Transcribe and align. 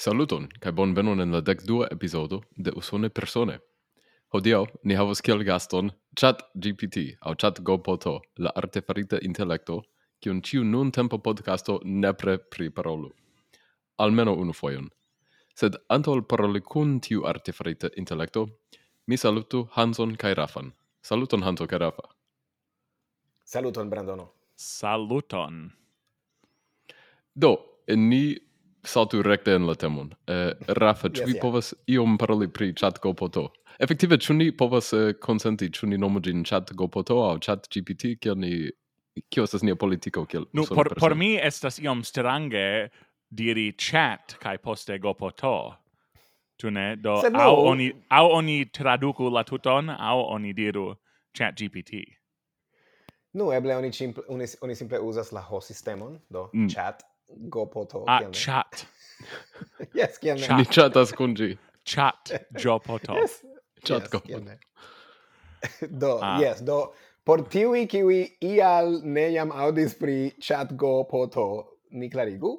Saluton, 0.00 0.46
kai 0.60 0.72
bonvenon 0.72 1.20
en 1.20 1.32
la 1.32 1.40
dua 1.40 1.86
episodo 1.90 2.42
de 2.56 2.70
Usone 2.70 3.10
Persone. 3.10 3.58
Hodio, 4.32 4.66
ni 4.82 4.94
havas 4.94 5.20
kiel 5.20 5.44
gaston 5.44 5.90
Chat 6.16 6.40
GPT 6.54 7.18
aŭ 7.20 7.34
Chat 7.34 7.60
Gopoto, 7.60 8.22
la 8.38 8.50
artefarita 8.56 9.18
intelekto, 9.20 9.82
kiun 10.20 10.40
ciu 10.42 10.64
nun 10.64 10.90
tempo 10.90 11.18
podcasto 11.18 11.80
nepre 11.84 12.38
priparolu. 12.38 13.10
Almeno 13.98 14.34
unu 14.34 14.52
foion. 14.52 14.88
Sed 15.54 15.76
antol 15.90 16.22
paroli 16.22 16.60
kun 16.60 17.00
tiu 17.00 17.26
artefarita 17.26 17.90
intelekto, 17.96 18.48
mi 19.06 19.16
salutu 19.16 19.68
Hanson 19.72 20.16
kaj 20.16 20.34
Rafan. 20.34 20.72
Saluton 21.02 21.42
Hanso 21.42 21.66
kaj 21.66 21.78
Rafa. 21.78 22.08
Saluton 23.44 23.90
Brandono. 23.90 24.30
Saluton. 24.56 25.72
Do, 27.34 27.58
ni 27.88 28.49
saltu 28.84 29.22
recte 29.22 29.54
en 29.54 29.66
la 29.66 29.74
temon. 29.74 30.12
Uh, 30.28 30.52
Rafa, 30.66 31.08
ĉu 31.08 31.22
yes, 31.22 31.26
vi 31.26 31.36
yeah. 31.36 31.42
povas 31.42 31.72
iom 31.88 32.18
paroli 32.18 32.48
pri 32.48 32.72
ChatGPT? 32.74 33.46
Efektive, 33.80 34.18
ĉu 34.20 34.36
ni 34.36 34.50
povas 34.52 34.92
uh, 34.92 35.12
konsenti, 35.20 35.70
ĉu 35.72 35.88
ni 35.90 35.98
nomu 35.98 36.20
ĝin 36.24 36.44
ChatGPT 36.44 37.16
aŭ 37.16 37.38
ChatGPT, 37.44 38.16
kiel 38.20 38.38
ni 38.40 38.70
kio 39.28 39.44
estas 39.44 39.62
nia 39.66 39.76
politiko 39.76 40.24
kiel 40.24 40.46
Nu, 40.52 40.64
por, 40.66 40.94
por 40.98 41.14
mi 41.14 41.34
estas 41.36 41.78
iom 41.82 42.04
strange 42.04 42.88
diri 43.30 43.72
chat 43.78 44.36
kaj 44.42 44.58
poste 44.58 44.98
gopoto. 44.98 45.74
Tu 46.60 46.70
ne? 46.70 46.96
Do, 46.96 47.16
no. 47.32 47.40
au, 47.40 47.60
oni, 47.70 47.92
au 48.10 48.32
oni 48.36 48.64
traduku 48.68 49.30
la 49.32 49.44
tuton, 49.48 49.90
au 49.90 50.26
oni 50.34 50.52
diru 50.52 50.94
chat 51.36 51.56
GPT. 51.56 52.02
Nu, 53.32 53.52
eble 53.52 53.76
oni, 53.76 53.92
simple, 53.92 54.22
oni, 54.28 54.44
oni 54.60 54.74
simple 54.74 54.98
uzas 55.00 55.32
la 55.32 55.40
ho 55.40 55.60
sistemon, 55.60 56.18
do 56.28 56.48
mm. 56.52 56.68
chat 56.68 57.02
gopoto. 57.48 58.04
Ah, 58.06 58.20
kiam 58.20 58.32
chat. 58.32 58.86
yes, 59.94 60.18
kiam 60.18 60.40
ne. 60.40 60.56
Ni 60.56 60.64
chatas 60.64 61.14
kun 61.16 61.34
gi 61.34 61.58
Chat 61.84 62.32
gopoto. 62.54 63.14
yes. 63.14 63.42
Chat 63.84 64.02
yes, 64.02 64.10
gopoto. 64.10 64.58
do, 65.98 66.18
ah. 66.22 66.40
yes, 66.40 66.60
do 66.60 66.92
por 67.24 67.44
tiui 67.52 67.86
kiwi 67.86 68.20
ial 68.40 69.00
ne 69.04 69.32
jam 69.32 69.52
audis 69.52 69.94
pri 69.94 70.32
chat 70.40 70.76
gopoto, 70.76 71.46
ni 71.90 72.10
clarigu 72.10 72.58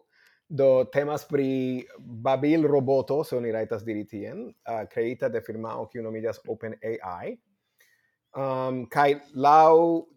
Do 0.52 0.84
temas 0.92 1.23
pri 1.23 1.88
Babil 1.98 2.67
roboto, 2.67 3.23
se 3.23 3.38
oni 3.38 3.54
raitas 3.56 3.86
diri 3.88 4.04
tien, 4.04 4.50
uh, 4.67 4.84
creita 4.92 5.30
de 5.30 5.40
firmao 5.40 5.88
kiu 5.88 6.04
open 6.48 6.76
ai 6.84 7.38
Um, 8.34 8.86
kai 8.86 9.22
lau 9.34 10.08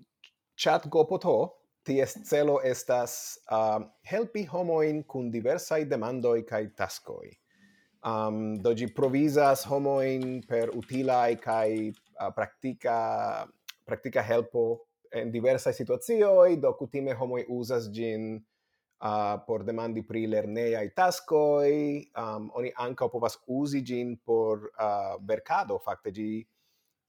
chat 0.57 0.87
gopoto 0.89 1.51
ties 1.85 2.17
celo 2.25 2.59
estas 2.65 3.39
uh, 3.53 3.85
helpi 4.09 4.47
homoin 4.49 5.03
kun 5.05 5.31
diversai 5.31 5.85
demandoi 5.89 6.45
kai 6.49 6.67
taskoi. 6.77 7.31
Um, 8.05 8.57
do 8.61 8.75
gi 8.77 8.89
provisas 8.93 9.65
homoin 9.69 10.43
per 10.49 10.73
utilai 10.77 11.37
kai 11.41 11.93
uh, 11.93 12.31
practica, 12.37 13.45
practica 13.85 14.25
helpo 14.25 14.85
en 15.15 15.31
diversai 15.33 15.73
situazioi, 15.73 16.59
do 16.61 16.73
cutime 16.77 17.15
homoi 17.17 17.45
usas 17.49 17.89
gin 17.93 18.35
uh, 18.37 19.37
por 19.47 19.65
demandi 19.65 20.03
pri 20.05 20.27
lerneiai 20.27 20.91
taskoi, 20.97 22.11
um, 22.19 22.51
oni 22.59 22.73
anca 22.77 23.09
povas 23.09 23.39
usi 23.47 23.85
gin 23.85 24.17
por 24.19 24.69
uh, 24.75 25.15
vercado, 25.21 25.79
facte 25.79 26.13
gi, 26.13 26.43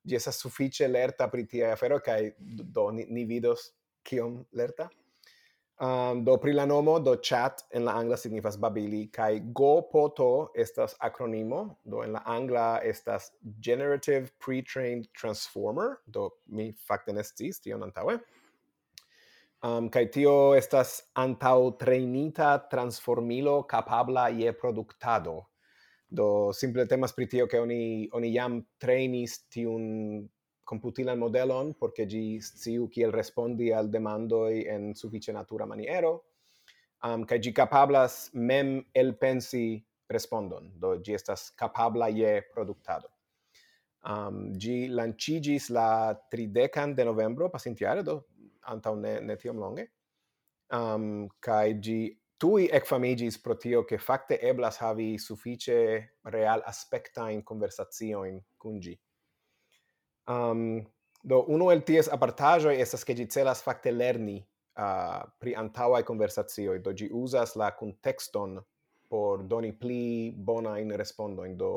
gi 0.05 0.15
esas 0.15 0.39
suffice 0.39 0.87
lerta 0.87 1.27
pri 1.27 1.47
tiai 1.49 1.73
afero, 1.73 1.99
kai 1.99 2.35
do 2.39 2.91
ni, 2.91 3.07
ni 3.09 3.25
vidos 3.25 3.71
kiom 4.05 4.43
lerta. 4.53 4.89
Um, 5.77 6.23
do 6.23 6.37
pri 6.37 6.53
la 6.53 6.63
nomo, 6.65 7.03
do 7.03 7.17
chat 7.17 7.63
en 7.73 7.83
la 7.83 7.97
angla 7.99 8.15
signifas 8.15 8.55
babili, 8.55 9.11
kai 9.11 9.41
go 9.53 9.81
poto 9.81 10.51
estas 10.55 10.95
acronimo, 11.03 11.75
do 11.83 12.01
en 12.01 12.13
la 12.13 12.21
angla 12.25 12.79
estas 12.81 13.31
Generative 13.59 14.31
Pre-trained 14.39 15.09
Transformer, 15.13 15.99
do 16.07 16.29
mi 16.47 16.71
fakte 16.71 17.11
ne 17.11 17.23
sciis 17.27 17.59
tion 17.59 17.83
antaŭe. 17.83 18.21
Um, 19.65 19.89
kai 19.89 20.05
tio 20.05 20.53
estas 20.55 21.01
antau 21.17 21.75
trainita 21.75 22.69
transformilo 22.71 23.63
capabla 23.67 24.29
je 24.29 24.53
produktado. 24.53 25.41
Do 26.07 26.53
simple 26.53 26.85
temas 26.87 27.11
pri 27.11 27.27
tio 27.27 27.47
ke 27.51 27.59
oni 27.59 28.07
oni 28.13 28.31
jam 28.31 28.61
trainis 28.79 29.41
tiun 29.51 30.23
computilan 30.65 31.19
modelon 31.21 31.73
porque 31.79 32.05
gi 32.09 32.39
sciu 32.41 32.87
kiel 32.89 33.11
respondi 33.11 33.71
al 33.71 33.89
demandoi 33.89 34.65
en 34.67 34.93
suffice 34.93 35.31
natura 35.31 35.65
maniero 35.65 36.13
um, 37.03 37.25
kai 37.25 37.39
gi 37.39 37.51
capablas 37.51 38.29
mem 38.33 38.81
el 38.93 39.13
pensi 39.17 39.85
respondon 40.07 40.71
do 40.79 40.97
gi 41.01 41.13
estas 41.13 41.51
capabla 41.55 42.09
je 42.09 42.41
productado 42.53 43.09
um, 44.09 44.53
gi 44.57 44.87
lancigis 44.87 45.69
la 45.69 46.13
30 46.31 46.93
de 46.93 47.03
novembro 47.03 47.49
pasintiare 47.49 48.03
do 48.03 48.25
un 48.67 48.99
ne, 48.99 49.19
ne 49.19 49.35
tiom 49.35 49.59
longe 49.59 49.91
um, 50.71 51.27
kai 51.39 51.79
gi 51.79 51.99
tui 52.37 52.67
ecfamigis 52.67 53.39
pro 53.39 53.55
tio 53.55 53.85
che 53.85 53.97
facte 53.97 54.39
eblas 54.39 54.77
havi 54.77 55.17
suffice 55.17 56.17
real 56.23 56.61
aspecta 56.65 57.29
in 57.29 57.43
conversazioin 57.43 58.43
cun 58.57 58.79
gi. 58.79 58.99
Um, 60.27 60.85
do 61.23 61.43
uno 61.47 61.71
el 61.71 61.81
ties 61.81 62.09
apartajo 62.11 62.69
estas 62.69 63.03
ke 63.03 63.13
gi 63.17 63.25
celas 63.29 63.61
fakte 63.65 63.91
lerni 63.91 64.37
uh, 64.77 65.25
pri 65.41 65.55
antaŭaj 65.57 66.03
konversacioj, 66.05 66.79
do 66.85 66.93
gi 66.93 67.09
uzas 67.11 67.55
la 67.55 67.71
kuntekston 67.77 68.59
por 69.09 69.43
doni 69.43 69.71
pli 69.73 70.33
bona 70.35 70.79
in 70.81 70.91
respondojn, 70.97 71.57
do 71.57 71.71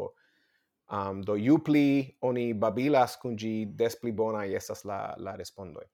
um, 0.93 1.23
do 1.23 1.37
ju 1.37 1.59
pli 1.65 2.17
oni 2.25 2.53
babilas 2.55 3.17
kun 3.21 3.37
gi 3.37 3.67
des 3.77 3.97
pli 3.97 4.13
bona 4.13 4.45
estas 4.47 4.85
la 4.85 5.15
la 5.17 5.37
respondoj. 5.37 5.85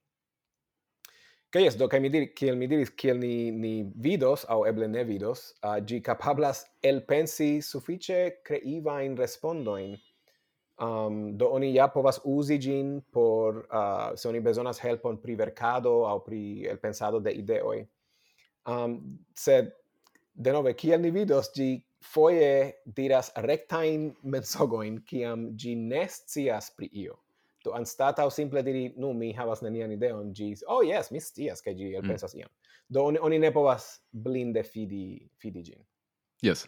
Ke 1.54 1.60
jes, 1.62 1.76
do 1.78 1.86
kaj 1.86 2.00
mi 2.02 2.08
diris, 2.10 2.32
kiel 2.34 2.56
mi 2.58 2.66
diris, 2.66 2.90
kiel 2.98 3.20
ni, 3.22 3.50
ni 3.54 3.74
vidos, 4.02 4.42
au 4.50 4.64
eble 4.66 4.88
ne 4.90 5.04
vidos, 5.06 5.52
uh, 5.62 5.76
ĝi 5.78 6.00
kapablas 6.02 6.64
elpensi 6.82 7.60
creiva 8.42 9.02
in 9.04 9.14
respondoin, 9.16 9.94
Um, 10.74 11.36
do 11.38 11.48
oni 11.54 11.74
ja 11.74 11.86
povas 11.88 12.18
uzi 12.24 12.58
gin 12.58 13.00
por, 13.12 13.66
uh, 13.70 14.16
se 14.18 14.28
oni 14.28 14.40
bezonas 14.40 14.80
helpon 14.82 15.20
pri 15.22 15.36
verkado 15.38 16.02
au 16.06 16.24
pri 16.24 16.66
el 16.66 16.78
pensado 16.78 17.20
de 17.20 17.30
ideoi. 17.30 17.86
Um, 18.66 19.18
sed, 19.38 19.70
denove, 20.34 20.74
kiel 20.74 21.00
ni 21.00 21.12
vidos, 21.14 21.52
gi 21.54 21.78
foje 22.02 22.72
diras 22.84 23.30
rectain 23.36 24.10
mensogoin, 24.22 24.98
kiam 25.06 25.52
gi 25.56 25.76
nescias 25.78 26.72
pri 26.76 26.90
io. 26.92 27.20
Do 27.64 27.72
anstatau 27.78 28.30
simple 28.30 28.62
diri, 28.62 28.88
nu, 28.98 29.12
mi 29.14 29.32
havas 29.32 29.62
nenian 29.62 29.94
ideon, 29.94 30.34
gi, 30.34 30.56
oh 30.66 30.82
yes, 30.82 31.12
mi 31.14 31.22
scias, 31.22 31.62
ke 31.62 31.72
gi 31.74 31.94
el 31.94 32.02
pensas 32.02 32.34
mm. 32.34 32.40
iam. 32.40 32.50
Do 32.90 33.06
oni, 33.12 33.22
oni 33.22 33.38
ne 33.38 33.52
povas 33.54 34.00
blinde 34.10 34.66
fidi, 34.66 35.22
fidi 35.38 35.62
gin. 35.62 35.84
Yes. 36.42 36.66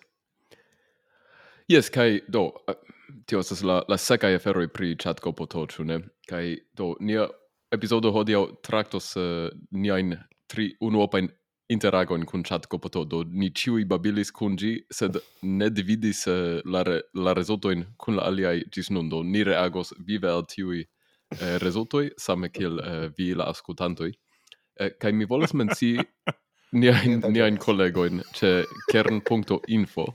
Yes, 1.68 1.90
kai, 1.90 2.20
do, 2.30 2.52
uh 2.70 2.95
tio 3.26 3.40
estas 3.40 3.62
la, 3.62 3.80
la 3.88 3.96
secai 3.96 4.34
aferoi 4.36 4.68
pri 4.68 4.94
chat 5.00 5.20
copoto, 5.20 5.66
ĉu 5.66 5.84
ne? 5.86 6.00
Kaj 6.28 6.44
do, 6.78 6.94
nia 7.00 7.26
epizodo 7.74 8.12
hodiaŭ 8.14 8.46
traktos 8.66 9.12
uh, 9.18 9.48
niajn 9.72 10.16
tri 10.50 10.70
unuopajn 10.80 11.28
interagon 11.68 12.24
kun 12.26 12.44
chat 12.46 12.66
copoto, 12.70 13.04
do 13.04 13.24
ni 13.26 13.50
ciui 13.50 13.84
babilis 13.84 14.30
kun 14.30 14.56
gi, 14.58 14.74
sed 14.92 15.18
ne 15.42 15.70
dividis 15.70 16.26
uh, 16.30 16.60
la, 16.64 16.84
re, 16.86 17.00
la 17.14 17.34
resultoin 17.34 17.84
kun 17.98 18.18
la 18.18 18.28
aliai 18.30 18.62
gis 18.72 18.90
nun, 18.90 19.08
do 19.10 19.22
ni 19.22 19.42
reagos 19.46 19.92
vive 20.06 20.30
al 20.30 20.46
tiui 20.46 20.84
uh, 20.84 21.40
eh, 21.40 21.56
resultoi, 21.62 22.10
same 22.18 22.50
kiel 22.54 22.78
uh, 22.78 23.06
vi 23.18 23.32
la 23.34 23.50
ascoltantoi. 23.52 24.12
Uh, 24.80 24.92
kai 25.00 25.12
mi 25.12 25.26
volas 25.26 25.54
menci 25.54 25.96
niain, 26.80 27.22
niain 27.32 27.58
collegoin 27.58 28.22
ce 28.34 28.62
kern.info, 28.92 30.06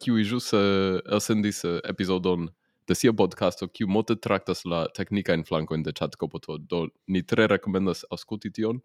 kiu 0.00 0.14
uh, 0.14 0.20
jus 0.24 0.52
uh, 0.52 1.00
elsendis 1.12 1.64
uh, 1.64 1.78
episodon 1.84 2.48
de 2.88 2.94
sia 2.94 3.12
podcasto 3.12 3.68
kiu 3.68 3.88
mote 3.88 4.16
traktas 4.16 4.64
la 4.64 4.86
teknika 4.96 5.34
in 5.34 5.44
flanko 5.44 5.74
in 5.74 5.82
de 5.82 5.92
chat 5.92 6.16
kopoto 6.16 6.58
do 6.58 6.88
ni 7.06 7.22
tre 7.22 7.46
rekomendas 7.46 8.04
aŭskulti 8.10 8.52
tion. 8.52 8.80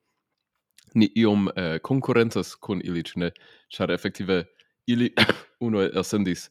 Ni 0.96 1.08
iom 1.16 1.48
uh, 1.48 1.78
konkurencas 1.82 2.56
kun 2.56 2.82
ili 2.84 3.04
ĉu 3.04 3.20
ne? 3.24 3.32
Ĉar 3.72 3.92
efektive 3.92 4.44
ili 4.88 5.14
uno 5.66 5.82
elsendis 5.86 6.50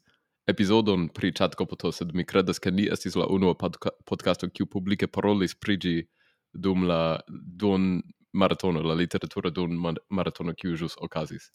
episodon 0.48 1.08
pri 1.08 1.32
chat 1.32 1.54
kopoto 1.54 1.92
sed 1.92 2.14
mi 2.14 2.24
kredas 2.24 2.58
ke 2.58 2.70
ni 2.70 2.88
estis 2.92 3.14
la 3.16 3.28
unua 3.30 3.54
podca 3.54 3.92
podcasto 4.08 4.48
kiu 4.48 4.66
publike 4.66 5.06
parolis 5.06 5.54
pri 5.54 5.76
ĝi 5.76 5.94
dum 6.52 6.88
la 6.88 7.20
don 7.62 8.02
maratono 8.32 8.82
la 8.82 8.94
literatura 8.94 9.50
don 9.50 9.76
maratono 10.10 10.54
kiu 10.54 10.76
ĵus 10.76 10.96
okazis. 10.98 11.50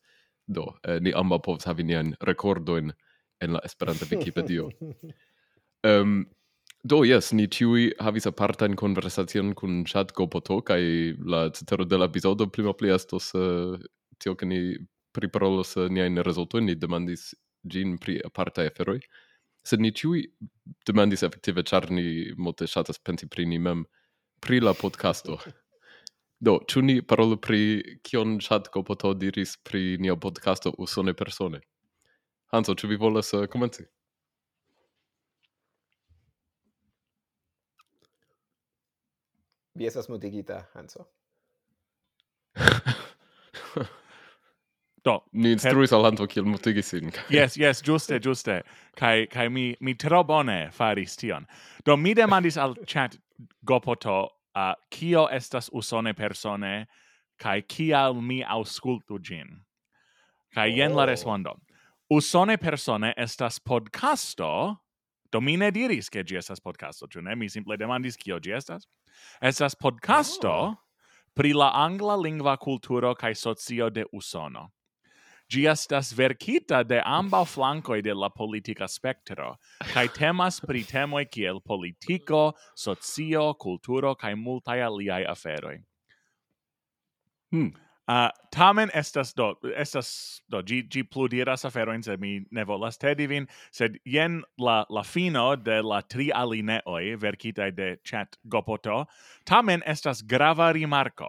Do, 0.48 0.72
eh, 0.84 1.00
ni 1.04 1.12
amba 1.16 1.40
povas 1.44 1.68
havi 1.68 1.84
nian 1.84 2.14
rekordoin 2.24 2.94
en 3.40 3.54
la 3.54 3.60
Esperanta 3.66 4.06
Wikipedio. 4.06 4.70
um, 5.84 6.26
do, 6.84 7.04
yes, 7.04 7.34
ni 7.34 7.48
ciui 7.48 7.92
havis 8.00 8.28
apartan 8.28 8.76
conversacion 8.76 9.54
kun 9.56 9.84
chat 9.86 10.14
gopoto, 10.16 10.62
kai 10.62 11.14
la 11.20 11.50
cetero 11.52 11.86
de 11.86 11.98
la 11.98 12.08
episodo 12.08 12.48
plima 12.48 12.74
pli 12.74 12.94
estos 12.96 13.34
uh, 13.36 13.76
tio 14.20 14.36
ke 14.36 14.48
ni 14.48 14.62
priparolos 15.12 15.76
eh, 15.78 15.86
uh, 15.86 15.92
niain 15.92 16.24
resultoin, 16.24 16.66
ni 16.66 16.76
demandis 16.76 17.34
gin 17.68 17.98
pri 17.98 18.22
aparta 18.26 18.64
aferoi, 18.64 19.02
sed 19.68 19.84
ni 19.84 19.92
ciui 19.92 20.24
demandis 20.88 21.24
effektive, 21.28 21.64
char 21.64 21.92
ni 21.92 22.32
multe 22.38 22.68
shatas 22.68 23.04
pensi 23.04 23.28
pri 23.28 23.46
ni 23.46 23.60
mem, 23.60 23.86
pri 24.40 24.62
la 24.64 24.74
podcasto. 24.74 25.42
Do, 26.40 26.60
ĉu 26.70 26.82
ni 26.86 27.02
parolu 27.02 27.38
pri 27.42 27.60
kion 28.06 28.38
chatko 28.40 28.84
Poto 28.86 29.14
diris 29.18 29.56
pri 29.58 29.98
nia 29.98 30.16
podcasto 30.16 30.74
Usone 30.78 31.14
Persone? 31.18 31.62
Hanso, 32.54 32.76
ĉu 32.78 32.88
vi 32.88 32.96
volas 33.02 33.34
uh, 33.34 33.48
komenci? 33.50 33.84
Vi 39.78 39.86
esas 39.86 40.10
mutigita, 40.10 40.64
Hanso. 40.74 41.08
Do, 45.06 45.20
ni 45.32 45.52
instruis 45.58 45.92
al 45.94 46.06
Hanso 46.06 46.28
kiel 46.30 46.46
mutigi 46.46 46.84
sin. 46.84 47.12
yes, 47.34 47.58
yes, 47.58 47.82
juste, 47.82 48.20
juste. 48.22 48.62
Kai, 48.96 49.26
kai 49.26 49.50
mi, 49.50 49.76
mi 49.82 49.94
tro 49.98 50.24
bone 50.24 50.70
faris 50.72 51.18
tion. 51.18 51.48
Do, 51.86 51.98
mi 51.98 52.14
demandis 52.14 52.58
al 52.62 52.76
chat 52.86 53.18
Gopoto 53.66 54.37
uh, 54.58 54.74
kio 54.90 55.28
estas 55.32 55.70
usone 55.74 56.14
persone, 56.14 56.88
kai 57.38 57.62
kial 57.62 58.18
mi 58.22 58.42
auscultu 58.44 59.20
gin. 59.20 59.62
Kai 60.56 60.72
jen 60.74 60.92
oh. 60.92 60.98
la 60.98 61.06
respondo. 61.06 61.54
Usone 62.10 62.58
persone 62.58 63.14
estas 63.18 63.60
podcasto, 63.60 64.78
do 65.32 65.42
mi 65.42 65.58
ne 65.58 65.70
diris 65.72 66.10
ke 66.10 66.24
gi 66.24 66.40
estas 66.40 66.64
podcasto, 66.64 67.08
ĉu 67.08 67.22
ne? 67.22 67.36
Mi 67.36 67.50
simple 67.50 67.78
demandis 67.78 68.18
kio 68.18 68.40
gi 68.40 68.56
estas. 68.58 68.88
Estas 69.42 69.76
podcasto 69.76 70.54
oh. 70.54 70.76
pri 71.36 71.54
la 71.54 71.70
angla 71.76 72.16
lingva 72.16 72.58
kulturo 72.58 73.14
kaj 73.16 73.36
socio 73.36 73.90
de 73.90 74.06
Usono. 74.14 74.72
Gi 75.48 75.64
estas 75.72 76.12
verkita 76.12 76.82
de 76.84 77.00
ambaŭ 77.00 77.46
flankoj 77.48 78.02
de 78.04 78.14
la 78.14 78.30
politika 78.30 78.88
spektro, 78.92 79.54
kaj 79.94 80.08
temas 80.18 80.60
pri 80.60 80.84
temoj 80.84 81.24
kiel 81.32 81.62
politiko, 81.64 82.52
socio, 82.76 83.54
kulturo 83.56 84.16
kaj 84.16 84.36
multaj 84.36 84.82
aliaj 84.90 85.24
aferoj. 85.32 85.78
Hmm. 87.52 87.72
Uh, 88.08 88.30
tamen 88.56 88.90
estas 88.96 89.34
do 89.36 89.50
estas 89.76 90.42
do 90.48 90.62
gi 90.64 90.82
gi 90.88 91.02
pludiras 91.04 91.66
aferojn 91.68 92.04
se 92.04 92.16
mi 92.18 92.46
ne 92.52 92.64
volas 92.64 92.98
tedi 92.98 93.28
vin 93.28 93.48
sed 93.72 93.98
jen 94.06 94.44
la 94.58 94.86
la 94.90 95.04
fino 95.04 95.56
de 95.56 95.82
la 95.84 96.00
tri 96.02 96.30
alineoj 96.32 97.18
verkitaj 97.20 97.72
de 97.76 97.90
chat 98.06 98.38
gopoto 98.44 99.06
tamen 99.44 99.84
estas 99.86 100.24
grava 100.24 100.72
rimarko 100.72 101.28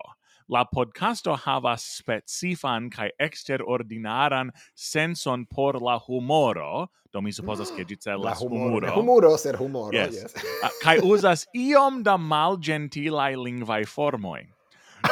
la 0.48 0.64
podcasto 0.64 1.36
havas 1.36 1.84
specifan 1.98 2.90
kai 2.90 3.10
extraordinaran 3.20 4.50
senson 4.74 5.46
por 5.46 5.80
la 5.82 5.98
humoro, 5.98 6.88
do 7.12 7.20
mi 7.20 7.32
supposas 7.32 7.70
ke 7.70 7.84
ĝi 7.84 7.96
mm, 7.96 8.04
celas 8.04 8.42
humoro. 8.42 8.92
Humoro 8.96 9.36
ser 9.38 9.56
humoro, 9.56 9.92
yes. 9.92 10.14
yes. 10.22 10.36
uh, 10.62 10.70
kai 10.82 10.98
uzas 11.04 11.46
iom 11.56 12.02
da 12.02 12.16
malgentilaj 12.16 13.34
lingvaj 13.36 13.84
formoj. 13.86 14.46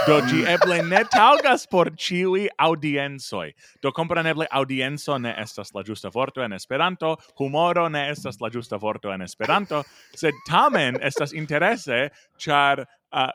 do 0.06 0.18
gi 0.28 0.42
eble 0.54 0.80
ne 0.82 1.00
taŭgas 1.12 1.66
por 1.70 1.92
ĉiuj 1.94 2.48
aŭdiencoj. 2.58 3.46
Do 3.82 3.92
kompreneble 3.94 4.48
aŭdienco 4.50 5.18
ne 5.22 5.34
estas 5.42 5.72
la 5.74 5.84
ĝusta 5.86 6.10
vorto 6.14 6.42
en 6.44 6.56
Esperanto, 6.56 7.14
humoro 7.38 7.86
ne 7.88 8.08
estas 8.10 8.40
la 8.42 8.50
ĝusta 8.52 8.80
vorto 8.82 9.12
en 9.14 9.22
Esperanto, 9.22 9.82
sed 10.16 10.36
tamen 10.48 10.98
estas 11.02 11.32
interese 11.32 12.08
ĉar 12.42 12.82
uh, 12.82 13.30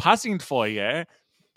pasintfoje 0.00 1.04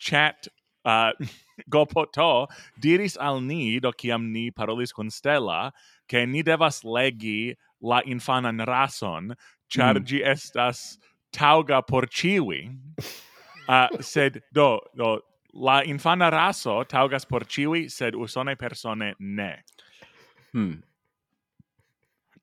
chat 0.03 0.47
uh, 0.85 1.11
Gopoto 1.71 2.47
diris 2.81 3.17
al 3.19 3.41
ni, 3.41 3.79
do 3.79 3.91
ciam 3.91 4.31
ni 4.31 4.51
parolis 4.51 4.93
con 4.93 5.09
Stella, 5.09 5.71
ke 6.09 6.25
ni 6.27 6.43
devas 6.43 6.83
legi 6.83 7.55
la 7.81 8.01
infanan 8.01 8.65
rason, 8.67 9.35
char 9.69 9.95
mm. 9.95 10.05
gi 10.05 10.23
estas 10.23 10.97
tauga 11.31 11.81
por 11.81 12.03
ciui. 12.03 12.69
Uh, 13.65 13.87
sed, 14.01 14.41
do, 14.51 14.77
do, 14.93 15.21
la 15.53 15.83
infana 15.83 16.29
raso 16.29 16.83
taugas 16.83 17.23
por 17.25 17.45
ciui, 17.45 17.89
sed 17.89 18.13
usone 18.13 18.57
persone 18.59 19.13
ne. 19.19 19.63
Hmm 20.51 20.83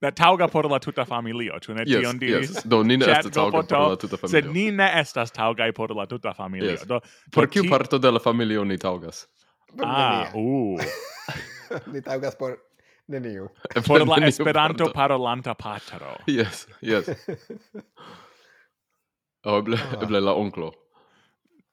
da 0.00 0.10
tauga 0.10 0.48
por 0.48 0.70
la 0.70 0.78
tuta 0.78 1.04
familio, 1.04 1.58
ĉu 1.60 1.74
ne 1.76 1.84
tion 1.84 2.18
diris? 2.18 2.54
Yes. 2.54 2.64
Do 2.64 2.82
ni 2.82 2.96
ne 2.96 3.06
estas 3.10 3.34
tauga 3.34 3.62
por 3.62 3.90
la 3.90 3.96
tuta 4.00 4.16
familio. 4.16 4.32
Sed 4.32 4.50
ni 4.54 4.70
ne 4.70 4.88
estas 5.00 5.32
taugaj 5.36 5.72
por 5.76 5.94
la 5.96 6.06
tuta 6.06 6.32
familio. 6.34 6.70
Yes. 6.70 6.86
Do, 6.88 7.00
por 7.34 7.48
kiu 7.48 7.62
ti... 7.62 7.70
parto 7.70 7.98
de 7.98 8.12
la 8.12 8.20
familio 8.20 8.64
ni 8.64 8.78
taugas? 8.78 9.26
Ah, 9.84 10.32
u. 10.34 10.74
Uh. 10.74 10.80
ni 11.92 12.02
taugas 12.02 12.36
por 12.36 12.58
neniu. 13.10 13.48
Por 13.86 14.06
la 14.06 14.26
Esperanto 14.26 14.92
parolanta 14.92 15.54
patro. 15.54 16.16
Yes, 16.26 16.66
yes. 16.80 17.10
oh, 19.44 19.58
eble, 19.62 19.76
ah. 19.76 20.02
eble 20.02 20.20
la 20.20 20.32
onklo. 20.32 20.72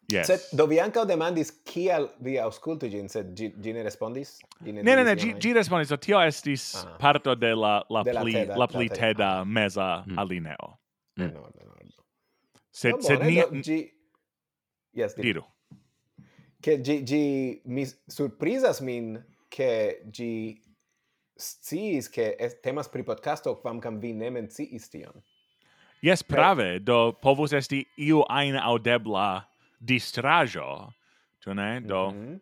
Yes. 0.08 0.30
Sed 0.30 0.44
do 0.56 0.64
vi 0.72 0.78
ankaŭ 0.80 1.04
demandis 1.04 1.50
kial 1.68 2.06
vi 2.24 2.38
aŭskultu 2.40 2.88
ĝin, 2.88 3.10
sed 3.12 3.34
ĝi, 3.36 3.50
ĝi 3.60 3.74
ne 3.76 3.82
respondis? 3.84 4.38
Ne, 4.64 4.78
ne, 4.80 4.94
ne, 4.96 5.04
ne 5.04 5.16
ĝi, 5.20 5.34
ĝi 5.44 5.50
respondis, 5.58 5.90
do 5.92 5.98
tio 6.00 6.22
estis 6.24 6.70
ah. 6.80 6.94
parto 7.02 7.34
de 7.36 7.50
la, 7.52 7.74
la, 7.92 8.06
de 8.08 8.14
pli, 8.16 8.36
la 8.38 8.44
teda, 8.46 8.60
la 8.62 8.68
pli 8.72 8.88
teda 8.94 9.32
ah. 9.42 9.50
meza 9.58 9.88
mm. 10.06 10.22
alineo. 10.24 10.70
Mm. 11.20 11.34
No, 11.34 11.42
no, 11.42 11.66
no, 11.66 11.76
ordo. 11.76 12.06
Sed, 12.72 12.96
no, 12.96 13.04
sed 13.04 13.26
ni... 13.28 13.36
Do, 13.42 13.60
ĝi... 13.68 13.82
Yes, 14.96 15.18
diru. 15.20 15.44
Che 16.64 16.78
gi, 16.82 17.02
gi 17.04 17.22
mi 17.68 17.84
surprizas 18.08 18.80
min 18.82 19.12
che 19.52 20.02
gi 20.08 20.56
sciis 21.36 22.08
che 22.10 22.30
es, 22.40 22.56
temas 22.64 22.88
pri 22.88 23.04
podcasto 23.04 23.58
quamcam 23.60 24.00
vi 24.00 24.14
ne 24.14 24.32
menciis 24.32 24.88
tion. 24.90 25.20
Yes, 26.00 26.24
prave, 26.24 26.80
do 26.80 27.12
povus 27.22 27.52
esti 27.52 27.84
iu 28.00 28.24
ain 28.30 28.56
audebla 28.56 29.44
distrajo, 29.80 30.94
tu 31.40 31.54
ne? 31.54 31.82
Do, 31.82 32.12
mm 32.12 32.18
-hmm. 32.18 32.40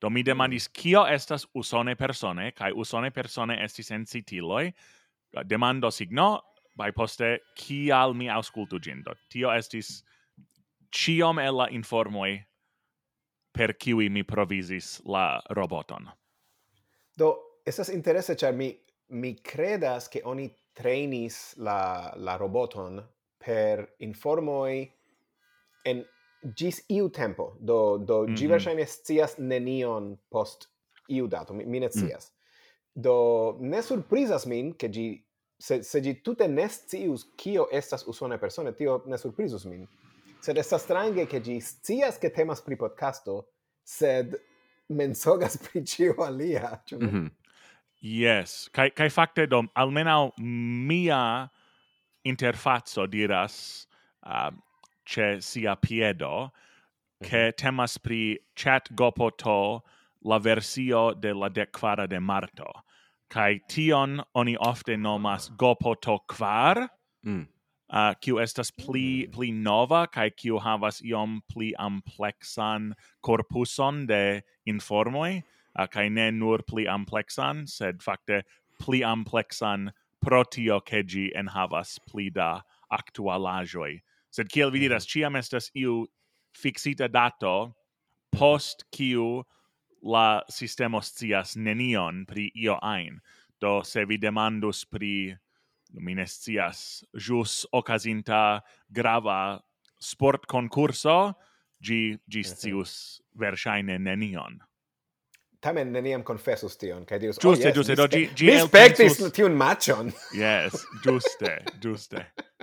do 0.00 0.10
mi 0.10 0.22
demandis, 0.22 0.68
mm. 0.68 0.72
kio 0.72 1.06
estas 1.06 1.46
usone 1.54 1.96
persone, 1.96 2.52
kai 2.52 2.72
usone 2.72 3.10
persone 3.10 3.64
estis 3.64 3.90
en 3.90 4.06
citiloi, 4.06 4.72
demando 5.44 5.90
signo, 5.90 6.42
bai 6.76 6.92
poste, 6.92 7.38
kial 7.54 8.14
mi 8.14 8.30
auscultu 8.30 8.78
gin? 8.80 9.02
Do, 9.02 9.14
tio 9.28 9.52
estis 9.52 10.04
ciom 10.90 11.38
el 11.38 11.56
la 11.56 11.68
informoi 11.70 12.38
per 13.52 13.74
kiwi 13.74 14.08
mi 14.08 14.22
provisis 14.22 15.00
la 15.04 15.42
roboton. 15.50 16.08
Do, 17.16 17.60
estas 17.66 17.88
interesse, 17.88 18.36
char 18.36 18.52
mi, 18.52 18.72
mi 19.08 19.34
credas 19.34 20.08
che 20.08 20.20
oni 20.24 20.54
trainis 20.72 21.56
la, 21.56 22.12
la 22.16 22.36
roboton 22.36 23.02
per 23.38 23.94
informoi 23.98 24.92
en 25.84 26.04
gis 26.42 26.82
iu 26.88 27.08
tempo 27.08 27.56
do 27.60 27.98
do 27.98 28.22
mm 28.22 28.26
-hmm. 28.26 28.36
gi 28.36 28.46
verŝajne 28.46 28.86
scias 28.86 29.38
nenion 29.38 30.16
post 30.30 30.68
iu 31.08 31.26
dato 31.26 31.54
mi, 31.54 31.64
mi 31.64 31.80
ne 31.80 31.86
mm. 31.86 31.90
scias 31.90 32.30
mm. 32.30 33.02
do 33.02 33.56
ne 33.60 33.82
surprizas 33.82 34.46
min 34.46 34.72
ke 34.72 34.88
gi 34.88 35.24
se 35.58 35.82
se 35.82 36.00
gi 36.00 36.14
tute 36.22 36.48
ne 36.48 36.68
scius 36.68 37.24
kio 37.36 37.66
estas 37.72 38.06
usone 38.06 38.38
persone 38.38 38.72
tio 38.72 39.02
ne 39.06 39.18
surprizus 39.18 39.64
min 39.64 39.86
sed 40.40 40.58
estas 40.58 40.82
strange 40.82 41.26
ke 41.26 41.40
gi 41.40 41.60
scias 41.60 42.18
ke 42.18 42.30
temas 42.30 42.60
pri 42.60 42.76
podcasto 42.76 43.42
sed 43.84 44.34
mensogas 44.88 45.58
pri 45.64 45.84
ĉio 45.86 46.14
alia 46.22 46.82
ĉu 46.86 46.96
mm 47.00 47.08
-hmm. 47.08 47.30
yes 48.00 48.68
kai 48.72 48.90
kai 48.90 49.10
fakte 49.10 49.46
dom 49.46 49.68
almenaŭ 49.74 50.30
mia 50.86 51.48
interfazzo 52.22 53.06
diras 53.06 53.86
uh, 54.26 54.54
ce 55.08 55.40
sia 55.40 55.74
piedo, 55.76 56.52
che 57.22 57.48
mhm. 57.48 57.56
temas 57.56 57.98
pri 57.98 58.38
chat 58.54 58.88
gopoto 58.94 59.82
la 60.22 60.38
versio 60.38 61.14
de 61.14 61.32
la 61.34 61.48
decquara 61.48 62.06
de 62.06 62.20
Marto. 62.20 62.70
Kai 63.30 63.60
tion 63.68 64.22
oni 64.34 64.56
ofte 64.56 64.96
nomas 64.96 65.50
gopoto 65.56 66.18
quar, 66.26 66.88
mm. 67.26 67.46
uh, 67.90 68.14
kiu 68.20 68.38
estas 68.40 68.70
pli, 68.70 69.28
pli 69.28 69.50
nova, 69.52 70.06
kai 70.06 70.30
kiu 70.30 70.58
havas 70.58 71.02
iom 71.02 71.40
pli 71.48 71.74
amplexan 71.78 72.94
corpuson 73.22 74.06
de 74.06 74.42
informoi, 74.66 75.42
uh, 75.78 75.86
kai 75.86 76.08
ne 76.08 76.30
nur 76.30 76.62
pli 76.62 76.86
amplexan, 76.86 77.66
sed 77.68 78.00
fakte 78.00 78.42
pli 78.80 79.02
amplexan 79.04 79.90
protio 80.20 80.80
che 80.80 81.02
gi 81.02 81.30
en 81.34 81.48
havas 81.48 81.98
pli 82.08 82.30
da 82.30 82.62
actualajoi 82.90 84.00
Sed 84.30 84.50
kiel 84.52 84.70
vi 84.70 84.84
diras, 84.84 85.06
mhm. 85.06 85.10
ciam 85.12 85.36
estas 85.36 85.70
iu 85.74 86.06
fixita 86.56 87.08
dato 87.08 87.72
post 88.34 88.84
kiu 88.92 89.44
la 90.02 90.42
sistemo 90.50 91.00
scias 91.02 91.56
nenion 91.56 92.24
pri 92.26 92.50
io 92.54 92.78
ein 92.82 93.20
Do 93.60 93.82
se 93.82 94.04
vi 94.04 94.18
demandus 94.18 94.84
pri 94.84 95.34
mi 95.92 96.14
ne 96.14 96.26
scias 96.26 97.04
jus 97.12 97.66
ocasinta 97.72 98.60
grava 98.88 99.58
sport 99.98 100.46
concurso 100.46 101.34
gi 101.82 102.18
gi 102.28 102.42
scius 102.42 102.92
mhm. 103.18 103.40
verŝajne 103.40 103.98
nenion 103.98 104.60
tamen 105.60 105.90
neniam 105.92 106.22
confessus 106.22 106.76
tion, 106.78 107.04
kai 107.06 107.18
dius, 107.18 107.38
giuste, 107.42 107.66
oh, 107.66 107.68
yes, 107.68 107.74
giuste, 107.74 107.96
do, 107.98 108.06
spe 108.06 108.20
gi 108.38 108.46
mi 108.46 108.58
spectis 108.62 109.18
tion 109.34 109.56
matchon. 109.58 110.12
yes, 110.34 110.84
giuste, 111.02 111.56
giuste. 111.82 112.22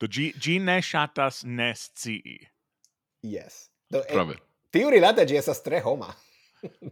Do 0.00 0.06
gi, 0.06 0.32
gi 0.40 0.58
ne 0.58 0.80
shatas 0.82 1.44
ne 1.44 1.72
scii. 1.74 2.38
Yes. 3.22 3.70
Do, 3.90 4.02
eh, 4.02 4.12
Prave. 4.12 4.34
E, 4.34 4.70
tiu 4.70 4.90
rilate 4.90 5.24
gi 5.26 5.38
esas 5.40 5.62
tre 5.64 5.80
homa. 5.84 6.12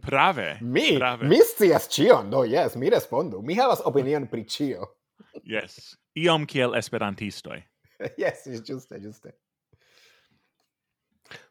Prave. 0.01 0.57
mi, 0.75 0.97
Prave. 0.97 1.27
mi 1.29 1.39
scias 1.43 1.87
cion, 1.91 2.29
do 2.29 2.43
yes, 2.45 2.75
mi 2.75 2.89
respondu. 2.89 3.41
Mi 3.41 3.57
havas 3.59 3.81
opinion 3.85 4.27
pri 4.27 4.45
cio. 4.49 4.89
yes. 5.55 5.95
Iom 6.17 6.47
kiel 6.49 6.75
esperantistoi. 6.75 7.61
yes, 8.21 8.47
giuste, 8.65 8.99
giuste. 8.99 9.35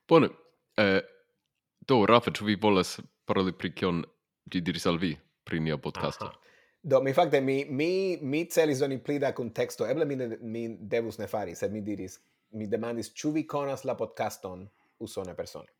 Bone. 0.08 0.28
Eh, 0.76 1.00
do, 1.86 2.04
Rafa, 2.06 2.32
ĉu 2.34 2.44
vi 2.44 2.56
volas 2.60 2.98
paroli 3.24 3.52
pri 3.54 3.70
kion 3.74 4.02
ĝi 4.50 4.60
diris 4.60 4.86
al 4.90 4.98
vi 4.98 5.14
pri 5.44 5.60
nia 5.60 5.78
podcasto? 5.78 6.26
Aha. 6.26 6.43
Do 6.84 7.00
mi 7.00 7.12
fakte 7.16 7.40
mi 7.40 7.64
mi 7.64 8.18
mi 8.20 8.44
celis 8.50 8.78
doni 8.78 8.98
pli 8.98 9.18
da 9.18 9.32
contexto. 9.32 9.86
Eble 9.86 10.04
mi 10.04 10.16
ne, 10.16 10.36
mi 10.40 10.66
devus 10.80 11.16
ne 11.18 11.26
fari, 11.26 11.54
sed 11.56 11.72
mi 11.72 11.80
diris 11.80 12.18
mi 12.54 12.66
demandis 12.68 13.08
ĉu 13.16 13.32
vi 13.32 13.46
konas 13.48 13.84
la 13.88 13.94
podcaston 13.96 14.66
usone 14.98 15.34
persone. 15.34 15.72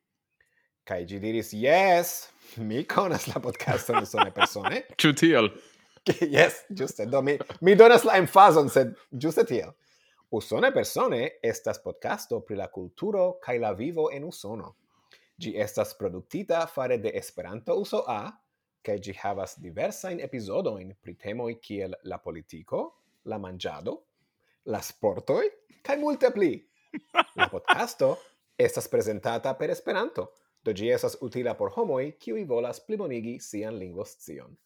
Kai 0.85 1.05
gi 1.09 1.19
diris 1.21 1.53
yes, 1.53 2.15
mi 2.57 2.87
konas 2.89 3.27
la 3.29 3.41
podcaston 3.41 4.01
usone 4.03 4.33
persone. 4.33 4.81
Ĉu 5.01 5.13
tiel? 5.21 5.51
yes, 6.37 6.65
giuste. 6.71 7.07
Do 7.07 7.21
mi 7.23 7.37
mi 7.61 7.77
donas 7.77 8.05
la 8.09 8.17
emfazon, 8.21 8.73
sed 8.73 8.97
giuste 9.13 9.45
tiel. 9.49 9.75
Usone 10.35 10.73
persone 10.73 11.29
estas 11.43 11.83
podcasto 11.85 12.41
pri 12.41 12.57
la 12.57 12.71
kulturo 12.73 13.35
kaj 13.45 13.61
la 13.61 13.75
vivo 13.77 14.09
en 14.13 14.25
Usono. 14.25 14.73
Gi 15.37 15.53
estas 15.61 15.93
produktita 15.99 16.65
fare 16.67 16.97
de 16.99 17.13
Esperanto 17.15 17.77
Uso 17.77 18.05
A 18.09 18.23
che 18.85 18.99
gi 19.01 19.15
havas 19.23 19.57
diversain 19.59 20.21
episodoin 20.21 20.93
pri 21.01 21.17
temoi 21.17 21.59
kiel 21.59 21.97
la 22.03 22.19
politico, 22.19 23.01
la 23.23 23.39
mangiado, 23.39 24.05
la 24.65 24.81
sportoi, 24.81 25.49
kai 25.83 25.97
multe 25.97 26.31
pli. 26.33 26.61
La 27.35 27.49
podcasto 27.49 28.19
estas 28.57 28.89
presentata 28.89 29.55
per 29.55 29.71
Esperanto, 29.71 30.33
do 30.63 30.73
gi 30.73 30.91
estas 30.93 31.17
utila 31.21 31.55
por 31.55 31.73
homoi 31.75 32.13
kiu 32.19 32.37
volas 32.47 32.81
plibonigi 32.85 33.41
sian 33.41 33.79
lingvoscion. 33.79 34.57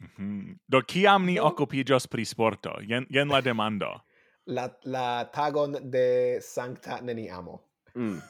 Mm 0.00 0.08
-hmm. 0.16 0.58
Do 0.66 0.82
kiam 0.82 1.24
ni 1.24 1.38
occupigios 1.38 2.06
pri 2.06 2.24
sporto? 2.24 2.70
Jen, 2.80 3.06
jen 3.10 3.28
la 3.28 3.40
demando. 3.40 4.00
la, 4.56 4.68
la 4.84 5.24
tagon 5.24 5.90
de 5.90 6.38
Sancta 6.40 7.00
Neniamo. 7.00 7.60
Mm. 7.94 8.20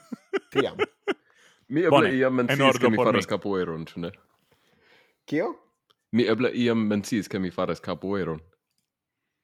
Tiam. 0.51 0.77
mi 1.69 1.83
eble 1.83 2.17
iam 2.17 2.35
menciis, 2.35 2.79
ke 2.79 2.89
mi 2.89 2.97
faras 2.97 3.27
capoeiron, 3.27 3.85
ne? 3.97 4.11
Kio? 5.29 5.53
Mi 6.17 6.25
eble 6.25 6.49
iam 6.57 6.87
menciis, 6.89 7.29
ke 7.29 7.39
mi 7.39 7.51
faras 7.53 7.83
capoeiron. 7.85 8.41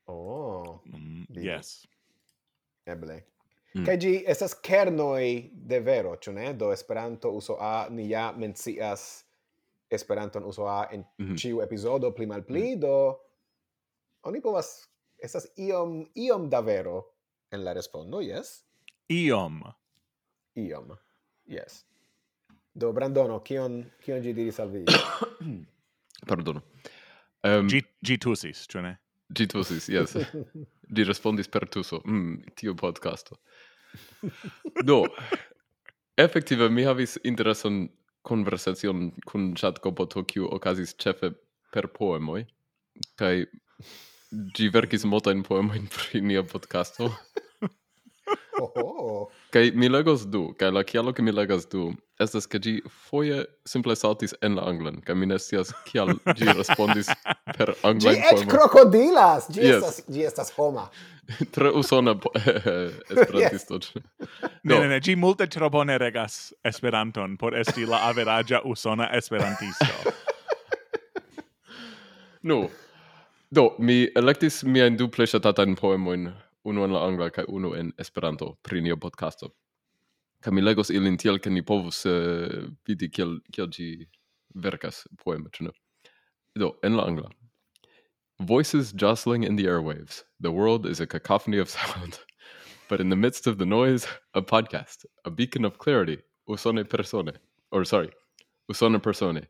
Oh. 0.08 0.80
Mm, 0.88 1.26
yes. 1.36 1.86
Eble. 2.88 3.18
Mm. 3.74 3.84
Kaj 3.84 3.96
ĝi 4.00 4.12
estas 4.30 4.54
kernoj 4.64 5.24
de 5.52 5.80
vero, 5.84 6.14
ĉu 6.16 6.32
ne? 6.32 6.52
Do 6.56 6.70
Esperanto 6.72 7.32
uso 7.36 7.58
A 7.60 7.88
ni 7.90 8.08
ja 8.10 8.30
mencias 8.36 9.24
Esperanton 9.90 10.44
uso 10.44 10.66
A 10.66 10.86
en 10.92 11.00
mm 11.00 11.26
-hmm. 11.26 11.38
ĉiu 11.42 11.60
epizodo 11.62 12.10
pli 12.14 12.26
malpli, 12.26 12.76
mm. 12.76 12.80
do 12.80 13.18
oni 14.22 14.40
povas 14.40 14.88
estas 15.18 15.46
iom 15.56 16.06
iom 16.14 16.50
da 16.50 16.60
vero 16.60 17.02
en 17.50 17.64
la 17.64 17.72
respondo, 17.72 18.20
yes? 18.20 18.64
Iom. 19.08 19.62
Iom. 20.54 20.96
Yes. 21.46 21.84
Do 22.74 22.92
Brandono, 22.92 23.40
kion 23.40 23.84
kion 24.04 24.22
ĝi 24.22 24.32
diris 24.32 24.58
al 24.58 24.68
vi? 24.68 24.84
Pardonu. 26.26 26.62
Um, 27.44 27.68
gi, 27.68 27.80
ehm, 27.80 27.90
gi 28.00 28.18
tusis, 28.18 28.64
cioè 28.70 28.82
ne? 28.82 28.94
Gi 29.34 29.46
tusis, 29.46 29.88
yes. 29.92 30.16
gi 30.94 31.04
respondis 31.04 31.48
per 31.48 31.68
tuso. 31.68 32.00
Mm, 32.06 32.54
tiu 32.56 32.74
podcasto. 32.74 33.40
Do, 34.88 35.04
effektive 36.20 36.70
mi 36.70 36.84
havis 36.84 37.18
interesan 37.22 37.88
conversacion 38.24 39.10
kun 39.28 39.52
Chatko 39.54 39.92
Boto, 39.92 40.24
kiu 40.24 40.48
okazis 40.56 40.96
cefe 40.96 41.34
per 41.74 41.90
poemoi, 41.92 42.46
kai 43.20 43.44
gi 44.56 44.70
verkis 44.72 45.04
multajn 45.04 45.44
poemojn 45.46 45.90
pri 45.92 46.22
nia 46.24 46.44
podcasto. 46.48 47.10
Oho. 48.60 49.28
Kaj 49.50 49.70
mi 49.74 49.88
legos 49.88 50.24
du, 50.26 50.54
kaj 50.58 50.70
la 50.70 50.82
kialo 50.86 51.12
ke 51.12 51.22
mi 51.22 51.32
legas 51.34 51.66
du, 51.70 51.88
estas 52.22 52.46
ke 52.46 52.58
ĝi 52.62 52.74
foje 53.08 53.42
simple 53.68 53.96
saltis 53.98 54.34
en 54.46 54.56
la 54.58 54.66
anglan, 54.70 55.00
kaj 55.04 55.16
mi 55.18 55.26
ne 55.30 55.38
scias 55.42 55.72
kial 55.88 56.14
ĝi 56.38 56.52
respondis 56.52 57.10
per 57.56 57.74
anglan 57.82 58.20
formo. 58.20 58.28
Ĝi 58.28 58.30
eĉ 58.30 58.46
krokodilas, 58.50 59.48
ĝi 59.50 59.64
yes. 59.64 59.76
estas, 59.80 59.98
ĝi 60.08 60.26
estas 60.30 60.54
homa. 60.56 60.86
Tre 61.56 61.72
usona 61.74 62.14
esperantisto. 63.12 63.80
yes. 63.82 63.92
No. 64.64 64.78
Ne, 64.78 64.80
ne, 64.80 64.88
ne, 64.94 65.00
ĝi 65.04 65.12
multe 65.20 65.44
tro 65.52 65.68
bone 65.68 65.98
regas 66.00 66.54
Esperanton 66.64 67.34
por 67.36 67.52
esti 67.56 67.84
la 67.84 67.98
averaĝa 68.08 68.62
usona 68.64 69.10
esperantisto. 69.12 70.14
no, 72.48 72.62
Do, 73.54 73.74
mi 73.78 74.08
electis 74.16 74.64
miain 74.64 74.96
du 74.96 75.06
plei 75.08 75.28
shatatain 75.30 75.76
poemoin 75.76 76.32
unu 76.64 76.84
en 76.84 76.92
la 76.92 77.04
angla 77.06 77.30
kaj 77.30 77.44
unu 77.48 77.74
en 77.76 77.92
Esperanto 77.98 78.54
pri 78.62 78.80
nia 78.80 78.96
podcasto. 78.96 79.50
Kaj 80.40 80.52
mi 80.52 80.62
legos 80.62 80.90
ilin 80.90 81.16
tiel 81.16 81.38
ke 81.38 81.50
ni 81.50 81.62
povus 81.62 82.04
uh, 82.06 82.68
vidi 82.86 83.08
kiel 83.10 83.38
kiel 83.52 83.68
ĝi 83.68 83.88
verkas 84.54 85.06
poeme, 85.22 85.50
ĉu 85.50 85.68
ne? 85.68 85.72
Do, 86.56 86.74
en 86.82 86.96
la 86.96 87.06
angla. 87.08 87.30
Voices 88.40 88.92
jostling 88.92 89.44
in 89.44 89.56
the 89.56 89.66
airwaves. 89.66 90.24
The 90.40 90.50
world 90.50 90.86
is 90.86 91.00
a 91.00 91.06
cacophony 91.06 91.58
of 91.58 91.70
sound. 91.70 92.18
But 92.88 93.00
in 93.00 93.08
the 93.08 93.16
midst 93.16 93.46
of 93.46 93.58
the 93.58 93.66
noise, 93.66 94.06
a 94.34 94.42
podcast, 94.42 95.06
a 95.24 95.30
beacon 95.30 95.64
of 95.64 95.78
clarity, 95.78 96.18
usone 96.48 96.88
persone. 96.88 97.32
Or 97.72 97.84
sorry, 97.84 98.10
usone 98.70 99.02
persone. 99.02 99.46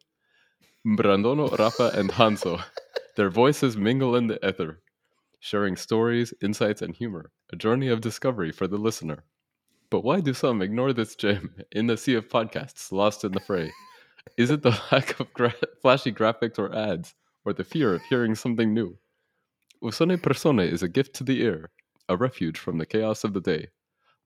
Brandono, 0.87 1.59
Rafa, 1.59 1.91
and 1.99 2.11
Hanso. 2.11 2.63
Their 3.17 3.31
voices 3.31 3.77
mingle 3.77 4.17
in 4.17 4.27
the 4.27 4.39
ether, 4.47 4.81
sharing 5.45 5.77
stories, 5.77 6.33
insights, 6.41 6.81
and 6.81 6.97
humor, 6.97 7.31
a 7.53 7.57
journey 7.57 7.89
of 7.89 8.01
discovery 8.01 8.51
for 8.51 8.67
the 8.67 8.79
listener. 8.79 9.25
But 9.91 10.03
why 10.03 10.21
do 10.21 10.33
some 10.33 10.63
ignore 10.63 10.95
this 10.95 11.15
gem 11.15 11.55
in 11.73 11.87
the 11.87 11.99
sea 11.99 12.15
of 12.15 12.31
podcasts 12.31 12.91
lost 12.91 13.25
in 13.25 13.33
the 13.33 13.41
fray? 13.41 13.71
Is 14.39 14.51
it 14.51 14.63
the 14.63 14.71
lack 14.91 15.21
of 15.21 15.31
gra- 15.35 15.53
flashy 15.83 16.13
graphics 16.13 16.59
or 16.59 16.75
ads, 16.75 17.15
or 17.45 17.53
the 17.53 17.63
fear 17.63 17.95
of 17.95 18.01
hearing 18.09 18.35
something 18.35 18.73
new? 18.73 18.97
Usone 19.83 20.23
Persone 20.23 20.61
is 20.61 20.83
a 20.83 20.89
gift 20.89 21.15
to 21.17 21.25
the 21.25 21.43
ear, 21.43 21.71
a 22.09 22.17
refuge 22.17 22.59
from 22.59 22.79
the 22.79 22.87
chaos 22.87 23.23
of 23.23 23.35
the 23.35 23.43
day. 23.43 23.69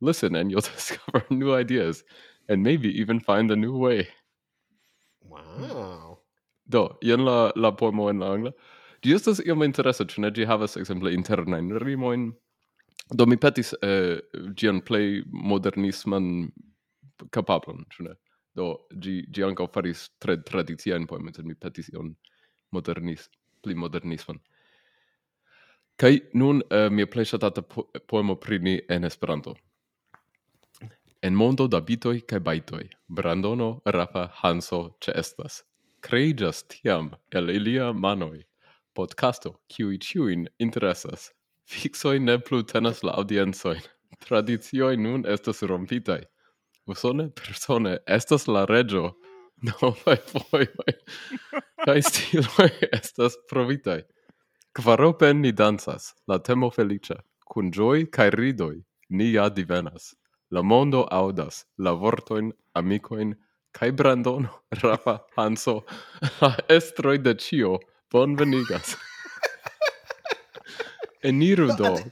Listen 0.00 0.36
and 0.36 0.52
you'll 0.52 0.60
discover 0.76 1.24
new 1.30 1.52
ideas, 1.52 2.04
and 2.48 2.62
maybe 2.62 2.96
even 2.96 3.18
find 3.18 3.50
a 3.50 3.56
new 3.56 3.76
way. 3.76 4.06
Wow. 5.24 6.20
Do, 6.68 6.96
jen 7.02 7.24
la, 7.24 7.50
la 7.56 7.72
poemo 7.72 8.08
en 8.08 8.20
la 8.20 8.36
angla. 8.36 8.52
Ĝi 9.04 9.14
estas 9.14 9.38
iom 9.46 9.62
interesa, 9.62 10.06
ĉu 10.10 10.24
ne? 10.24 10.30
Ĝi 10.34 10.46
havas 10.50 10.74
ekzemple 10.80 11.12
internajn 11.14 11.70
rimojn. 11.84 12.30
Do 13.14 13.26
mi 13.30 13.38
petis 13.40 13.70
eh, 13.78 14.18
ĝian 14.58 14.80
plej 14.84 15.22
modernisman 15.30 16.48
kapablon, 17.34 17.84
ĉu 17.94 18.08
ne? 18.08 18.16
Do 18.58 18.72
ĝi 18.90 19.20
ĝi 19.30 19.44
ankaŭ 19.46 19.68
faris 19.74 20.08
tre 20.22 20.40
tradiciajn 20.42 21.06
poemojn, 21.06 21.36
sed 21.36 21.46
mi 21.46 21.54
petis 21.54 21.92
ion 21.94 22.10
modernis, 22.74 23.28
pli 23.62 23.78
modernisman. 23.78 24.42
Kaj 25.98 26.12
nun 26.38 26.64
eh, 26.66 26.90
mia 26.90 27.06
plej 27.10 27.30
ŝatata 27.32 27.62
po 27.62 27.86
poemo 28.10 28.34
pri 28.34 28.58
ni 28.58 28.76
en 28.90 29.06
Esperanto. 29.06 29.54
En 31.22 31.34
mondo 31.34 31.66
da 31.66 31.80
bitoj 31.82 32.20
kaj 32.30 32.42
bajtoj, 32.46 32.84
Brandono, 33.08 33.80
Rafa, 33.84 34.28
Hanso 34.42 34.84
ĉeestas. 35.02 35.62
Kreiĝas 36.02 36.62
tiam 36.70 37.10
el 37.34 37.50
ilia 37.50 37.90
manoj 37.92 38.47
podcasto, 38.94 39.54
kiui 39.68 39.98
ciuin 39.98 40.48
interesas. 40.58 41.30
Fixoi 41.68 42.18
ne 42.20 42.38
plu 42.38 42.62
tenas 42.62 43.02
la 43.02 43.12
audiencojn. 43.20 43.80
Tradicioj 44.24 44.96
nun 44.96 45.24
estas 45.28 45.62
rompitaj. 45.62 46.22
Usone 46.88 47.28
persone 47.30 47.98
estas 48.06 48.48
la 48.48 48.64
reĝo. 48.66 49.12
Novaj 49.68 50.16
vojoj 50.32 50.66
kaj 51.84 52.02
stiloj 52.02 52.70
estas 52.92 53.36
provitaj. 53.50 54.02
Kvarope 54.76 55.32
ni 55.34 55.52
dancas, 55.52 56.12
la 56.28 56.38
temo 56.38 56.70
feliĉa, 56.70 57.16
kun 57.48 57.72
ĝoj 57.74 58.06
kaj 58.14 58.30
ridoj 58.34 58.76
ni 59.08 59.32
ja 59.32 59.48
divenas. 59.48 60.14
La 60.50 60.62
mondo 60.62 61.06
audas, 61.10 61.64
la 61.78 61.92
vortojn, 61.92 62.52
amicoin, 62.74 63.34
kaj 63.72 63.90
Brandono, 63.92 64.60
Rafa, 64.82 65.18
Hanso, 65.36 65.80
la 66.40 66.54
estroj 66.68 67.18
de 67.24 67.34
ĉio, 67.34 67.78
Bonvenigas. 68.12 68.96
Eniru 71.22 71.68
do. 71.76 71.96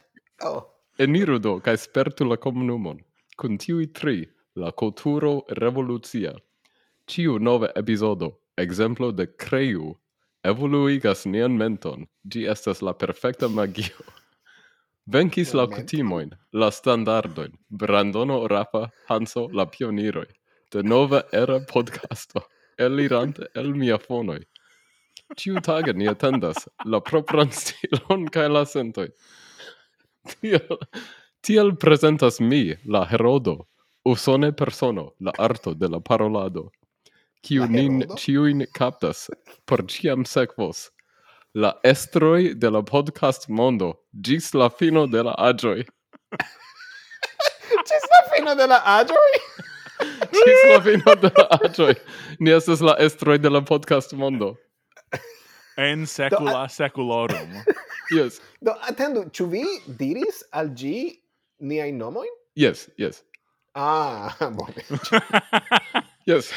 Oh. 0.45 0.67
Eniru 0.99 1.39
do, 1.41 1.55
cae 1.65 1.79
spertu 1.81 2.27
la 2.29 2.37
comunumon. 2.37 2.99
Cun 3.41 3.57
tiui 3.57 3.87
tri, 3.89 4.27
la 4.55 4.69
culturo 4.71 5.47
revolucia. 5.49 6.35
Ciu 7.09 7.39
nove 7.39 7.71
episodo, 7.75 8.29
exemplo 8.59 9.09
de 9.13 9.25
creu, 9.27 9.95
evoluigas 10.45 11.25
nian 11.25 11.57
menton. 11.57 12.05
Gi 12.29 12.45
estas 12.53 12.83
la 12.83 12.93
perfecta 12.93 13.49
magio. 13.49 14.05
Venkis 15.09 15.55
la 15.55 15.65
kutimoin, 15.67 16.35
la 16.53 16.69
standardoin, 16.71 17.57
Brandono 17.71 18.47
Rafa, 18.47 18.91
Hanso, 19.09 19.49
la 19.53 19.65
pioniroi. 19.65 20.29
De 20.71 20.83
nova 20.83 21.23
era 21.33 21.61
podcasto, 21.61 22.45
elirante 22.77 23.49
el 23.55 23.73
mia 23.73 23.97
fonoi. 23.99 24.45
Ciu 25.35 25.61
tage 25.61 25.93
ni 25.93 26.09
attendas 26.09 26.69
la 26.85 27.01
propran 27.01 27.51
stilon 27.61 28.29
kaj 28.31 28.49
la 28.49 28.65
sentoj. 28.67 29.09
Tiel, 30.27 30.79
tiel 31.43 31.75
presentas 31.77 32.41
mi 32.41 32.77
la 32.85 33.07
Herodo, 33.11 33.67
usone 34.05 34.53
persono, 34.53 35.13
la 35.21 35.33
arto 35.39 35.75
de 35.75 35.89
la 35.89 36.01
parolado, 36.01 36.71
kiu 37.43 37.67
nin 37.71 38.03
ciuin 38.19 38.67
captas 38.75 39.29
por 39.67 39.87
ciam 39.87 40.25
sekvos 40.27 40.91
la 41.57 41.73
estroi 41.83 42.55
de 42.55 42.71
la 42.71 42.83
podcast 42.83 43.49
mondo 43.49 43.95
gis 44.23 44.53
la 44.55 44.69
fino 44.69 45.07
de 45.07 45.23
la 45.23 45.35
agioi. 45.39 45.87
gis 47.89 48.05
la 48.13 48.21
fino 48.33 48.55
de 48.55 48.67
la 48.67 48.83
agioi? 48.85 49.39
gis 50.33 50.65
la 50.71 50.81
fino 50.83 51.15
de 51.23 51.31
la 51.39 51.47
agioi. 51.61 51.95
Ni 52.41 52.51
estes 52.51 52.81
la 52.81 52.97
estroi 52.99 53.39
de 53.39 53.51
la 53.51 53.63
podcast 53.63 54.13
mondo 54.13 54.57
en 55.77 56.07
secula 56.07 56.67
do, 56.67 56.73
seculorum. 56.73 57.55
yes. 58.17 58.41
Do 58.61 58.75
atendu, 58.89 59.27
ĉu 59.33 59.49
vi 59.53 59.65
diris 59.87 60.43
al 60.53 60.73
ĝi 60.75 60.97
niaj 61.61 61.93
nomoin? 61.97 62.33
Yes, 62.57 62.89
yes. 62.97 63.23
Ah, 63.77 64.33
bone. 64.57 64.85
yes. 66.31 66.53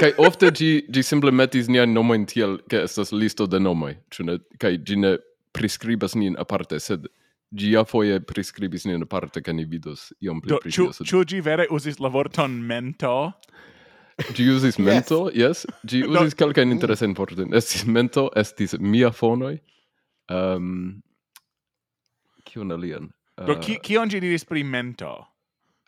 Kai 0.00 0.12
ofte 0.18 0.50
ĝi 0.50 0.70
ĝi 0.90 1.04
simple 1.06 1.30
metis 1.30 1.70
niajn 1.70 1.94
nomojn 1.94 2.26
tiel 2.30 2.58
ke 2.70 2.82
estas 2.88 3.14
listo 3.14 3.46
de 3.46 3.62
nomoj, 3.62 3.94
ĉu 4.10 4.26
ne? 4.26 4.40
Kai 4.58 4.76
ĝi 4.82 4.98
ne 5.02 5.16
priskribas 5.54 6.18
nin 6.18 6.34
aparte, 6.40 6.80
sed 6.82 7.06
Gia 7.54 7.70
ja 7.78 7.84
foie 7.86 8.18
prescribis 8.18 8.82
nin 8.88 9.04
parte, 9.06 9.38
ca 9.44 9.52
ni 9.54 9.62
vidos 9.64 10.08
iom 10.24 10.40
pli 10.42 10.56
priscribas. 10.58 10.98
Ciu 11.06 11.22
gi 11.22 11.38
vere 11.44 11.68
usis 11.70 12.00
la 12.02 12.10
vorton 12.10 12.56
mento? 12.66 13.30
Gi 14.34 14.46
usis 14.50 14.78
mento, 14.78 15.26
yes. 15.34 15.64
Gi 15.86 16.04
yes. 16.04 16.08
usis 16.08 16.34
no. 16.34 16.38
calcain 16.44 16.70
interesen 16.70 17.14
vorten. 17.18 17.54
Estis 17.54 17.84
mento, 17.86 18.28
estis 18.38 18.76
mia 18.78 19.10
fonoi. 19.10 19.58
Um, 20.30 20.38
ehm, 20.38 21.02
Cion 22.48 22.72
alien? 22.72 23.10
Do, 23.36 23.52
eh, 23.52 23.60
ki, 23.60 23.78
kion 23.82 24.08
gi 24.08 24.20
diris 24.22 24.44
pri 24.46 24.62
mento? 24.62 25.12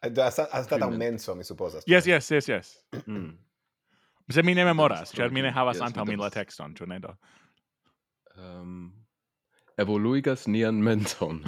Eh, 0.02 0.10
Anstataŭ 0.10 0.90
menso, 0.96 1.34
mi 1.34 1.44
supposas. 1.44 1.86
Yes, 1.86 2.06
yes, 2.06 2.30
yes, 2.30 2.48
yes. 2.48 2.76
Mm. 3.06 3.36
Se 4.30 4.42
mi 4.42 4.54
ne 4.54 4.64
memoras, 4.64 5.12
cer 5.14 5.30
mi 5.30 5.42
ne 5.42 5.52
havas 5.54 5.78
yes, 5.78 5.86
antaŭ 5.86 6.06
mi 6.08 6.16
la 6.18 6.30
texton, 6.30 6.74
tu 6.74 6.86
ne 6.86 6.98
do? 6.98 7.14
Um, 8.36 9.05
evoluigas 9.78 10.46
nian 10.48 10.78
menson. 10.82 11.42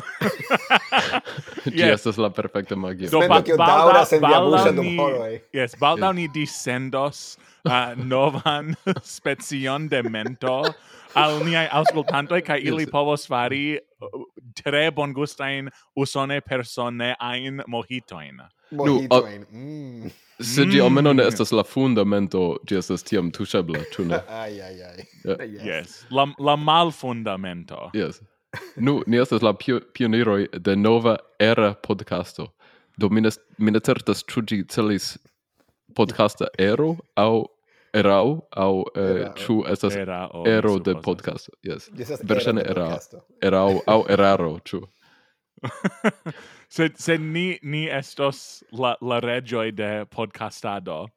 Ĝi 1.65 1.81
yes. 1.81 1.99
estas 1.99 2.19
la 2.21 2.31
perfekta 2.35 2.77
magio. 2.77 3.11
Do, 3.13 3.23
ba, 3.29 3.41
balda, 3.41 4.05
balda 4.21 4.73
ni, 4.77 4.95
yes, 5.57 5.77
baldaŭ 5.81 6.13
yes. 6.13 6.19
ni 6.19 6.29
disendos 6.35 7.23
uh, 7.65 7.97
novan 7.97 8.75
specion 9.17 9.89
de 9.89 10.03
mento 10.05 10.61
al 11.17 11.41
niai 11.47 11.67
auscultantoi, 11.81 12.43
kai 12.45 12.61
ili 12.61 12.85
yes. 12.85 12.93
povos 12.93 13.27
fari 13.29 13.79
uh, 13.79 14.23
tre 14.63 14.89
bongustain 14.95 15.73
usone 15.97 16.41
persone 16.41 17.15
ein 17.21 17.63
mojitoin. 17.67 18.43
Mojitoin. 18.71 19.47
Nu, 19.51 19.59
mm. 19.59 20.17
Se 20.43 20.65
mm. 20.65 20.71
gi 20.71 20.81
almeno 20.81 21.13
ne 21.13 21.27
estas 21.27 21.53
la 21.53 21.65
fundamento, 21.65 22.57
gi 22.69 22.77
estas 22.79 23.03
tiam 23.03 23.31
tuŝebla, 23.31 23.79
tu 23.95 24.05
ne? 24.05 24.21
ai, 24.43 24.61
ai, 24.61 24.83
ai. 24.83 25.07
Yeah. 25.25 25.41
Yes. 25.41 25.65
yes. 25.67 26.05
La, 26.11 26.27
la 26.39 26.57
malfundamento. 26.57 27.91
Yes. 27.95 28.21
Nu, 28.77 29.03
ni 29.07 29.19
estas 29.19 29.43
la 29.43 29.53
pio, 29.53 29.81
de 30.53 30.77
nova 30.77 31.17
era 31.39 31.75
podcasto. 31.75 32.53
Do 32.97 33.09
mine, 33.09 33.81
certas 33.81 34.25
ĉu 34.27 34.43
ĝi 34.43 34.65
celis 34.69 35.17
podcasta 35.95 36.47
ero 36.59 36.97
au 37.15 37.47
erao 37.93 38.41
au 38.51 38.85
eh, 38.95 39.27
chu 39.37 39.65
estas 39.69 39.97
erao, 39.97 40.45
ero 40.47 40.79
de 40.79 40.95
podcast 41.05 41.49
yes 41.63 41.91
versene 42.23 42.63
era, 42.67 42.99
erao 43.43 43.81
au 43.87 44.05
eraro 44.09 44.59
chu 44.65 44.83
se 46.69 46.91
se 46.97 47.19
ni, 47.19 47.59
ni 47.63 47.89
estos 47.89 48.65
la, 48.73 48.97
la 49.01 49.21
regio 49.21 49.71
de 49.73 50.07
podcastado. 50.07 51.09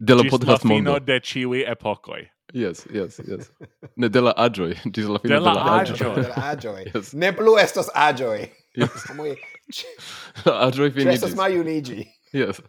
De 0.00 0.14
la 0.14 0.24
podcast 0.24 0.64
mondo. 0.64 0.92
la 0.92 0.98
fino 0.98 1.06
de 1.06 1.20
chiwi 1.20 1.64
epokoi 1.64 2.28
Yes, 2.52 2.86
yes, 2.92 3.20
yes. 3.26 3.50
Ne 3.96 4.08
de 4.08 4.20
la 4.20 4.32
agioi, 4.36 4.74
gis 4.92 5.06
la 5.06 5.18
fino 5.18 5.34
de 5.34 5.40
la, 5.40 5.54
de 5.54 5.70
agioi. 5.70 6.14
De 6.14 6.28
la 6.28 6.50
agioi. 6.50 6.84
yes. 6.94 7.14
Ne 7.14 7.32
plu 7.32 7.56
estos 7.58 7.88
agioi. 7.94 8.50
Yes. 8.76 9.10
Muy... 9.16 9.36
agioi 10.44 10.88
estos 10.88 11.04
Cestas 11.04 11.34
maiunigi. 11.34 12.06
Yes. 12.32 12.60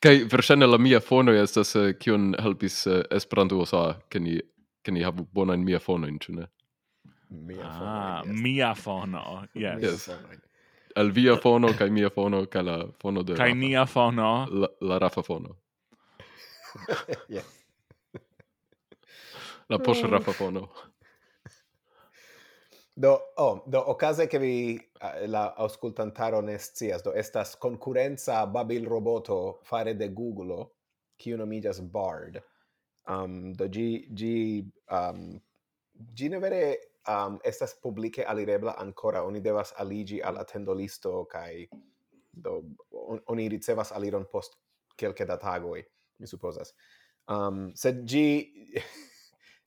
Kai 0.00 0.24
versene 0.24 0.66
la 0.66 0.78
mia 0.78 1.00
fono 1.00 1.32
estas 1.32 1.74
eh, 1.76 1.92
kiun 1.98 2.34
uh, 2.34 2.42
helpis 2.42 2.86
eh, 2.86 3.00
uh, 3.00 3.16
Esperanto 3.16 3.64
sa 3.66 3.98
ke 4.08 4.20
ni 4.22 4.38
ke 4.84 4.94
ni 4.94 5.02
havu 5.02 5.26
bonan 5.34 5.64
mia 5.64 5.80
fono 5.80 6.06
in, 6.06 6.18
tune? 6.18 6.46
Mia 7.28 7.64
ah, 7.64 8.22
fono. 8.22 8.32
Mia 8.32 8.74
fono. 8.74 9.48
Yes. 9.52 9.82
yes. 9.82 10.18
Al 10.94 11.10
via 11.10 11.36
fono 11.36 11.74
kai 11.74 11.90
mia 11.90 12.10
fono 12.10 12.46
kai 12.46 12.64
la 12.64 12.88
fono 12.98 13.22
de 13.22 13.34
Kai 13.34 13.54
nia 13.54 13.86
fono. 13.86 14.46
La, 14.50 14.70
la 14.80 14.98
Rafa 14.98 15.22
fono. 15.22 15.56
yes. 17.28 17.44
La 19.66 19.78
posh 19.78 20.02
Rafa 20.02 20.32
fono. 20.32 20.70
Do, 22.94 23.32
oh, 23.36 23.62
do 23.64 23.90
ocase 23.90 24.26
che 24.26 24.38
vi 24.40 24.90
la 25.26 25.54
auscultantaro 25.54 26.40
ne 26.40 26.58
scias, 26.58 27.02
do 27.02 27.12
estas 27.12 27.56
concurrenza 27.56 28.44
Babil 28.46 28.86
roboto 28.86 29.60
fare 29.62 29.94
de 29.94 30.12
Google, 30.12 30.72
qui 31.16 31.32
uno 31.32 31.46
migas 31.46 31.80
Bard. 31.80 32.42
Um, 33.06 33.52
do 33.52 33.68
gi 33.68 34.08
gi 34.12 34.68
um, 34.90 35.40
gi 36.12 36.28
ne 36.28 36.38
vere 36.38 36.87
um, 37.08 37.38
estas 37.44 37.74
publike 37.82 38.24
alirebla 38.24 38.74
ancora. 38.78 39.22
Oni 39.24 39.40
devas 39.40 39.72
aligi 39.78 40.22
al 40.22 40.38
attendolisto 40.38 41.24
kai 41.30 41.68
do 42.32 42.62
on, 42.90 43.20
oni 43.26 43.48
ricevas 43.48 43.92
aliron 43.92 44.26
post 44.32 44.56
kelke 44.96 45.26
da 45.26 45.36
tagoi, 45.36 45.82
mi 46.18 46.26
supposas. 46.26 46.74
Um, 47.28 47.72
sed 47.74 48.04
gi 48.08 48.52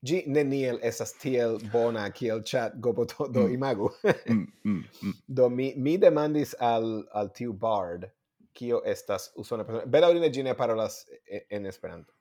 gi 0.06 0.24
neniel 0.36 0.80
esas 0.84 1.14
tiel 1.14 1.60
bona 1.72 2.10
kiel 2.12 2.44
chat 2.44 2.80
goboto 2.80 3.28
do 3.28 3.48
mm. 3.48 3.54
imagu. 3.54 3.90
Mm, 4.30 4.48
mm, 4.66 4.84
mm, 5.04 5.14
do 5.28 5.50
mi 5.50 5.74
mi 5.78 5.98
demandis 5.98 6.56
al 6.60 7.04
al 7.14 7.30
tiu 7.34 7.54
bard 7.54 8.10
kio 8.54 8.82
estas 8.86 9.32
usona 9.36 9.64
persona. 9.64 9.86
Bedaŭrinde 9.86 10.30
ĝi 10.34 10.44
ne 10.44 10.56
parolas 10.58 11.06
en 11.50 11.66
Esperanto. 11.66 12.14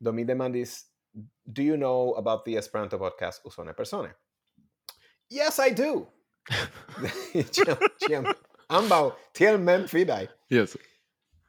Do 0.00 0.12
mi 0.12 0.24
demandis 0.24 0.84
do 1.46 1.62
you 1.62 1.76
know 1.76 2.14
about 2.16 2.44
the 2.44 2.56
Esperanto 2.56 2.98
podcast 2.98 3.44
usona 3.44 3.74
persone? 3.74 4.14
Yes, 5.30 5.58
I 5.58 5.70
do. 5.70 6.06
ciam, 7.52 7.78
ciam, 8.02 8.34
ambau, 8.70 9.14
tiel 9.34 9.58
mem 9.58 9.84
fidai. 9.84 10.28
Yes. 10.48 10.76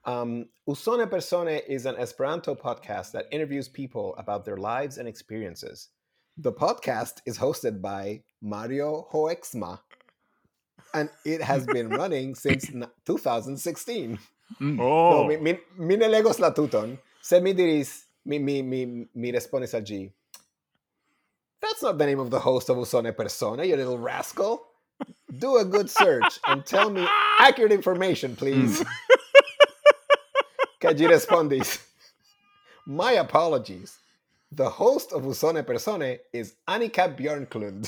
Um, 0.06 0.48
Usone 0.68 1.10
Persone 1.10 1.62
is 1.68 1.86
an 1.86 1.96
Esperanto 1.96 2.56
podcast 2.56 3.12
that 3.14 3.28
interviews 3.32 3.70
people 3.70 4.16
about 4.18 4.44
their 4.44 4.58
lives 4.58 4.98
and 4.98 5.08
experiences. 5.08 5.90
The 6.38 6.52
podcast 6.52 7.22
is 7.26 7.38
hosted 7.38 7.82
by 7.82 8.24
Mario 8.42 9.08
Hoexma, 9.14 9.80
and 10.94 11.10
it 11.24 11.42
has 11.42 11.66
been 11.66 11.90
running 12.02 12.36
since 12.36 12.70
2016. 13.06 14.20
Mm. 14.60 14.80
Oh. 14.80 15.12
No, 15.12 15.24
mi, 15.28 15.38
mi, 15.38 15.58
mi 15.78 15.96
ne 15.96 16.08
legos 16.08 16.40
la 16.40 16.52
tuton. 16.52 16.98
Se 17.22 17.40
mi 17.40 17.54
diris, 17.54 18.06
mi, 18.26 18.40
mi, 18.40 18.62
mi, 18.62 19.06
mi 19.14 19.32
respondis 19.32 19.74
al 19.74 19.82
G. 19.82 20.12
That's 21.62 21.82
not 21.84 21.98
the 21.98 22.06
name 22.06 22.20
of 22.20 22.30
the 22.30 22.40
host 22.40 22.70
of 22.70 22.78
Usone 22.78 23.16
Persona, 23.16 23.64
you 23.64 23.76
little 23.76 23.98
rascal. 23.98 24.66
Do 25.38 25.58
a 25.58 25.66
good 25.66 25.90
search 25.90 26.40
and 26.48 26.66
tell 26.66 26.90
me 26.90 27.08
accurate 27.40 27.72
information, 27.72 28.36
please. 28.36 28.84
Mm. 30.82 30.96
Kaj 30.96 31.10
respondis, 31.10 31.86
My 32.86 33.12
apologies. 33.14 33.98
The 34.52 34.70
host 34.70 35.12
of 35.12 35.24
Usone 35.24 35.66
Persone 35.66 36.20
is 36.32 36.56
Annika 36.68 37.14
Björnklund. 37.16 37.88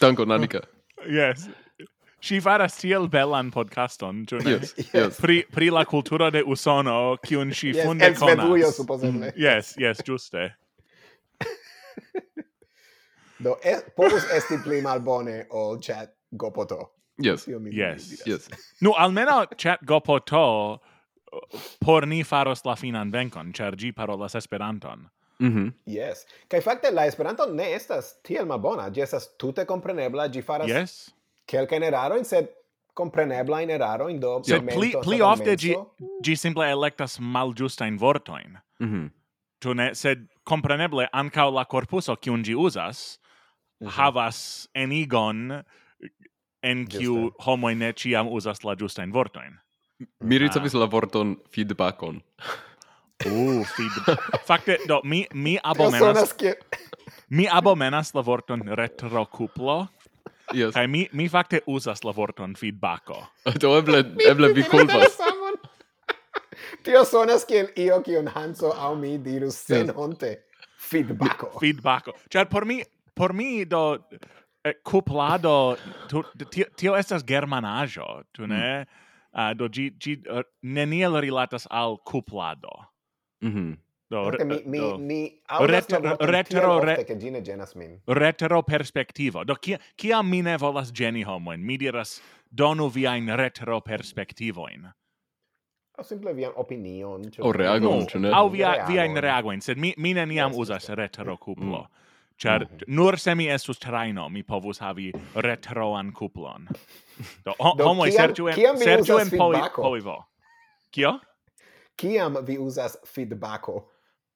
Dankon, 0.00 0.28
Annika. 0.32 0.64
Yes. 1.08 1.48
si 2.24 2.40
faras 2.40 2.76
tiel 2.80 3.08
belan 3.08 3.50
podcaston, 3.52 4.24
ĉu? 4.28 4.40
Yes, 4.48 4.72
yes. 4.94 5.20
Pri, 5.20 5.42
pri 5.52 5.70
la 5.70 5.84
kulturo 5.84 6.30
de 6.32 6.42
Usono, 6.46 7.16
kiun 7.24 7.52
si 7.54 7.74
yes, 7.74 7.84
funde 7.84 8.08
ex 8.08 8.20
konas. 8.20 8.36
Bebujo, 8.40 8.70
supozeble. 8.72 9.28
Mm, 9.28 9.40
yes, 9.40 9.74
yes, 9.80 10.00
ĝuste. 10.06 10.48
Do, 13.44 13.56
e, 13.64 13.76
povus 13.96 14.24
esti 14.32 14.56
pli 14.64 14.80
malbone 14.82 15.44
ol 15.50 15.80
chat 15.82 16.14
Gopoto. 16.30 16.90
Yes. 17.22 17.46
Yes. 17.46 18.26
Yes. 18.26 18.48
Nu, 18.80 18.94
almeno 18.98 19.44
chat 19.58 19.82
Gopoto 19.86 20.78
por 21.82 22.06
ni 22.06 22.22
faros 22.24 22.64
la 22.64 22.76
finan 22.78 23.10
venkon, 23.10 23.52
char 23.52 23.76
gi 23.76 23.92
parolas 23.92 24.34
Esperanton. 24.38 25.08
Mm. 25.42 25.72
Yes. 25.90 26.24
Kai 26.48 26.60
fakte 26.62 26.92
la 26.94 27.08
Esperanto 27.10 27.46
ne 27.50 27.72
estas 27.74 28.14
tiel 28.22 28.46
malbona, 28.46 28.86
ĝi 28.94 29.02
estas 29.02 29.28
tute 29.38 29.66
komprenebla, 29.66 30.28
ĝi 30.30 30.42
faras 30.46 30.70
Yes 30.70 31.10
kelka 31.46 31.76
eraro 31.76 32.16
in 32.16 32.24
sed 32.24 32.48
comprenebla 32.94 33.62
in 33.62 33.70
eraro 33.70 34.08
in 34.10 34.20
do 34.20 34.42
sed 34.42 34.66
pli 34.66 34.94
pli 35.02 35.20
ofte 35.20 35.56
gi 35.56 35.74
gi 36.22 36.36
simple 36.36 36.70
electas 36.70 37.18
maljusta 37.20 37.86
in 37.86 37.98
vortoin 37.98 38.58
mm 38.80 38.88
-hmm. 38.88 39.10
tu 39.60 39.74
ne 39.74 39.94
sed 39.94 40.28
compreneble 40.44 41.08
ankaŭ 41.12 41.50
la 41.54 41.64
corpuso 41.64 42.16
kiun 42.16 42.42
gi 42.42 42.54
uzas 42.54 43.18
mm 43.80 43.86
-hmm. 43.86 43.90
havas 43.90 44.68
enigon 44.74 45.64
en 46.64 46.84
kiu 46.88 47.30
homoj 47.44 47.74
ne 47.78 47.92
ĉiam 47.92 48.30
uzas 48.32 48.64
la 48.64 48.74
ĝustajn 48.80 49.12
vortojn. 49.14 49.58
Mi 50.24 50.38
ricevis 50.40 50.74
ah. 50.74 50.84
la 50.84 50.88
vorton 50.90 51.36
feedbackon. 51.54 52.20
Uh, 53.24 53.60
feed. 53.76 54.16
Fakte, 54.48 54.78
do, 54.88 55.00
mi, 55.04 55.24
mi 55.32 55.58
abomenas... 55.62 56.34
mi 57.28 57.46
abomenas 57.50 58.14
la 58.16 58.24
vorton 58.26 58.64
retrokuplo, 58.80 59.84
Yes. 60.52 60.74
Kai 60.74 60.86
mi 60.86 61.08
mi 61.12 61.28
fakte 61.28 61.60
uzas 61.66 62.04
la 62.04 62.12
vorton 62.12 62.54
feedbacko. 62.54 63.22
Do 63.62 63.76
eble 63.78 64.04
eble 64.28 64.52
vi 64.54 64.64
kulpas. 64.68 65.18
Tio 66.84 67.04
sonas 67.08 67.46
kiel 67.48 67.70
io 67.80 68.00
kiun 68.04 68.28
Hanso 68.34 68.72
aŭ 68.72 68.92
mi 69.00 69.16
dirus 69.18 69.56
sen 69.66 69.92
honte. 69.96 70.34
Feedbacko. 70.84 71.54
Feedbacko. 71.62 72.12
Ĉar 72.30 72.50
por 72.52 72.66
mi 72.68 72.82
por 73.14 73.32
mi 73.32 73.64
do 73.64 73.98
eh, 74.64 74.74
kuplado 74.84 75.76
tu, 76.08 76.22
tio, 76.50 76.66
tio 76.76 76.96
estas 76.98 77.24
germanaĵo, 77.24 78.06
tu 78.32 78.44
mm. 78.44 78.50
ne? 78.52 78.66
Mm. 78.84 79.00
Uh, 79.34 79.50
do 79.58 79.66
gi, 79.68 79.88
gi 79.98 80.18
uh, 80.28 80.38
eh, 80.38 80.44
neniel 80.62 81.16
rilatas 81.24 81.66
al 81.70 81.98
kuplado. 82.06 82.76
Mhm. 83.42 83.58
Mm 83.58 83.83
No, 84.10 84.30
re, 84.30 84.44
mi, 84.44 84.62
mi, 84.64 84.78
no. 84.78 84.98
mi 84.98 85.42
retro, 85.60 86.16
retro, 86.20 86.80
re, 86.80 87.04
genas 87.42 87.74
min. 87.74 88.02
Retro 88.06 88.62
perspectivo. 88.62 89.44
Do, 89.44 89.54
kia, 89.56 89.78
kia 89.96 90.22
mi 90.22 90.42
ne 90.42 90.58
volas 90.58 90.92
geni 90.92 91.22
homoin? 91.22 91.60
Mi 91.60 91.78
diras, 91.78 92.20
donu 92.50 92.90
viain 92.90 93.28
retro 93.36 93.80
perspectivoin. 93.80 94.92
O 95.98 96.02
simple 96.02 96.34
vian 96.34 96.52
opinion. 96.56 97.30
Cioè, 97.30 97.46
o 97.46 97.52
reagon, 97.52 98.06
no, 98.14 98.20
ne? 98.20 98.32
Au 98.34 98.50
via, 98.50 98.84
viain 98.86 99.16
reagoin, 99.16 99.60
sed 99.62 99.78
mi, 99.78 99.94
mi 99.96 100.14
neniam 100.14 100.50
yes, 100.50 100.58
usas 100.58 100.88
retro 100.88 101.36
cuplo. 101.36 101.82
Mm. 101.82 102.02
Char, 102.36 102.64
mm 102.64 102.76
-hmm. 102.76 102.84
nur 102.86 103.18
se 103.18 103.34
mi 103.34 103.48
estus 103.48 103.78
traino, 103.78 104.28
mi 104.28 104.42
povus 104.42 104.80
havi 104.80 105.12
retroan 105.34 106.12
cuplon. 106.12 106.68
Do, 107.44 107.54
ho, 107.58 107.74
Do 107.78 107.84
homoi, 107.84 108.12
sergiu 108.12 108.48
en, 108.48 108.78
sergiu 108.78 109.18
en 109.18 109.30
poi, 109.30 110.00
poi. 110.02 110.22
Kio? 110.90 111.20
Kiam 111.96 112.36
vi 112.46 112.58
usas 112.58 112.98
feedbacko? 113.06 113.93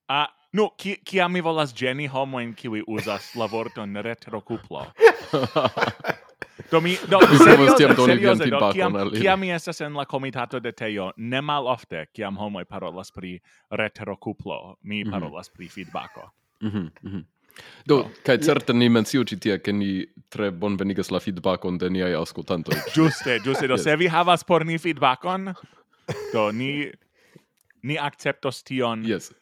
A 0.09 0.27
nu, 0.53 0.71
ki 0.77 0.97
ki 1.05 1.21
mi 1.29 1.41
volas 1.41 1.75
geni 1.75 2.07
homo 2.07 2.39
in 2.39 2.55
kiwi 2.55 2.83
uzas 2.87 3.35
la 3.39 3.47
vorton 3.47 3.97
retrocuplo. 3.97 4.87
do 6.71 6.81
mi 6.81 6.97
do 7.11 7.21
serioze, 7.21 7.95
serioze, 7.95 8.51
do 8.51 8.73
kiam, 8.73 8.97
kiam 9.21 9.41
mi 9.41 9.51
estas 9.53 9.81
en 9.81 9.95
la 9.95 10.05
comitato 10.05 10.61
de 10.61 10.73
teo, 10.73 11.13
ne 11.17 11.41
mal 11.41 11.67
ofte 11.67 12.07
kiam 12.13 12.37
homoj 12.37 12.65
parolas 12.65 13.11
pri 13.11 13.39
retrocuplo, 13.71 14.77
mi 14.83 15.05
mhm. 15.05 15.11
parolas 15.11 15.49
mm 15.49 15.53
-hmm. 15.53 15.57
pri 15.57 15.69
feedbacko. 15.69 16.31
Mm 16.61 16.69
mhm 16.69 16.91
mm. 17.03 17.25
Do, 17.87 17.97
no. 17.97 18.11
kai 18.23 18.39
certe 18.39 18.73
ni 18.73 18.89
mencio 18.89 19.25
ci 19.25 19.39
tie, 19.39 19.61
che 19.61 19.73
ni 19.73 20.07
tre 20.29 20.53
bon 20.53 20.77
venigas 20.77 21.11
la 21.11 21.19
feedbackon 21.19 21.79
de 21.79 21.89
niai 21.91 22.13
auscultantoi. 22.13 22.77
Giuste, 22.95 23.39
giuste. 23.45 23.67
Do, 23.67 23.75
yes. 23.75 23.83
se 23.83 23.97
vi 23.97 24.07
havas 24.07 24.45
por 24.45 24.65
ni 24.65 24.79
feedbackon, 24.79 25.55
do, 26.33 26.51
ni, 26.51 26.91
ni 27.83 27.99
acceptos 27.99 28.63
tion 28.63 29.05
yes 29.05 29.33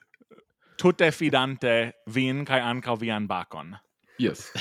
tutte 0.78 1.10
fidante 1.10 1.92
vin 2.06 2.44
kai 2.44 2.60
ankaŭ 2.60 2.96
vian 3.00 3.26
bakon. 3.26 3.76
Yes. 4.18 4.52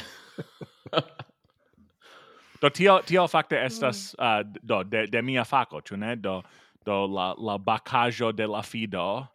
do 2.61 2.69
tio 2.69 2.99
tio 3.05 3.27
fakte 3.27 3.59
estas 3.65 4.15
uh, 4.19 4.41
do 4.61 4.83
de, 4.83 5.05
de 5.07 5.21
mia 5.21 5.43
fako, 5.43 5.81
ĉu 5.81 5.97
ne? 5.97 6.15
Do 6.15 6.41
do 6.85 7.05
la 7.05 7.33
la 7.37 7.57
bakaĵo 7.57 8.31
de 8.35 8.47
la 8.47 8.61
fido 8.61 9.27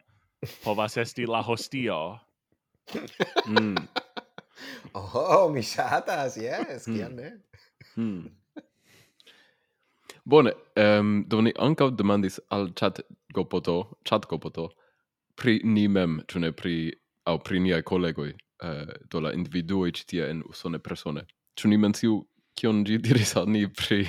povas 0.63 0.97
esti 0.97 1.25
la 1.25 1.41
hostio. 1.41 2.19
mm. 3.47 3.75
Oh, 4.93 5.49
mi 5.49 5.61
ŝatas, 5.65 6.35
yes, 6.37 6.85
kial 6.85 7.09
mm. 7.09 7.15
ne? 7.15 7.31
Mm. 7.95 8.29
Bone, 10.25 10.51
ehm 10.75 10.99
um, 10.99 11.23
do 11.27 11.41
ni 11.41 11.53
ankaŭ 11.57 11.89
demandis 11.97 12.37
al 12.49 12.69
chat 12.77 12.99
gopoto, 13.33 13.97
chat 14.05 14.27
gopoto, 14.29 14.67
pri 15.41 15.61
ni 15.65 15.87
mem, 15.89 16.19
ĉu 16.29 16.39
ne 16.43 16.51
pri 16.53 16.75
aŭ 17.29 17.37
pri 17.45 17.61
niaj 17.65 17.81
kolegoj, 17.89 18.33
uh, 18.33 18.93
do 19.09 19.21
la 19.25 19.33
individuoj 19.33 19.91
ĉi 19.97 20.07
tie 20.13 20.29
en 20.29 20.43
usone 20.49 20.79
persone. 20.79 21.25
Ĉu 21.57 21.71
ni 21.71 21.79
menciu 21.81 22.19
kion 22.57 22.83
ĝi 22.85 22.99
diris 23.01 23.33
al 23.41 23.49
ni 23.49 23.65
pri 23.67 24.05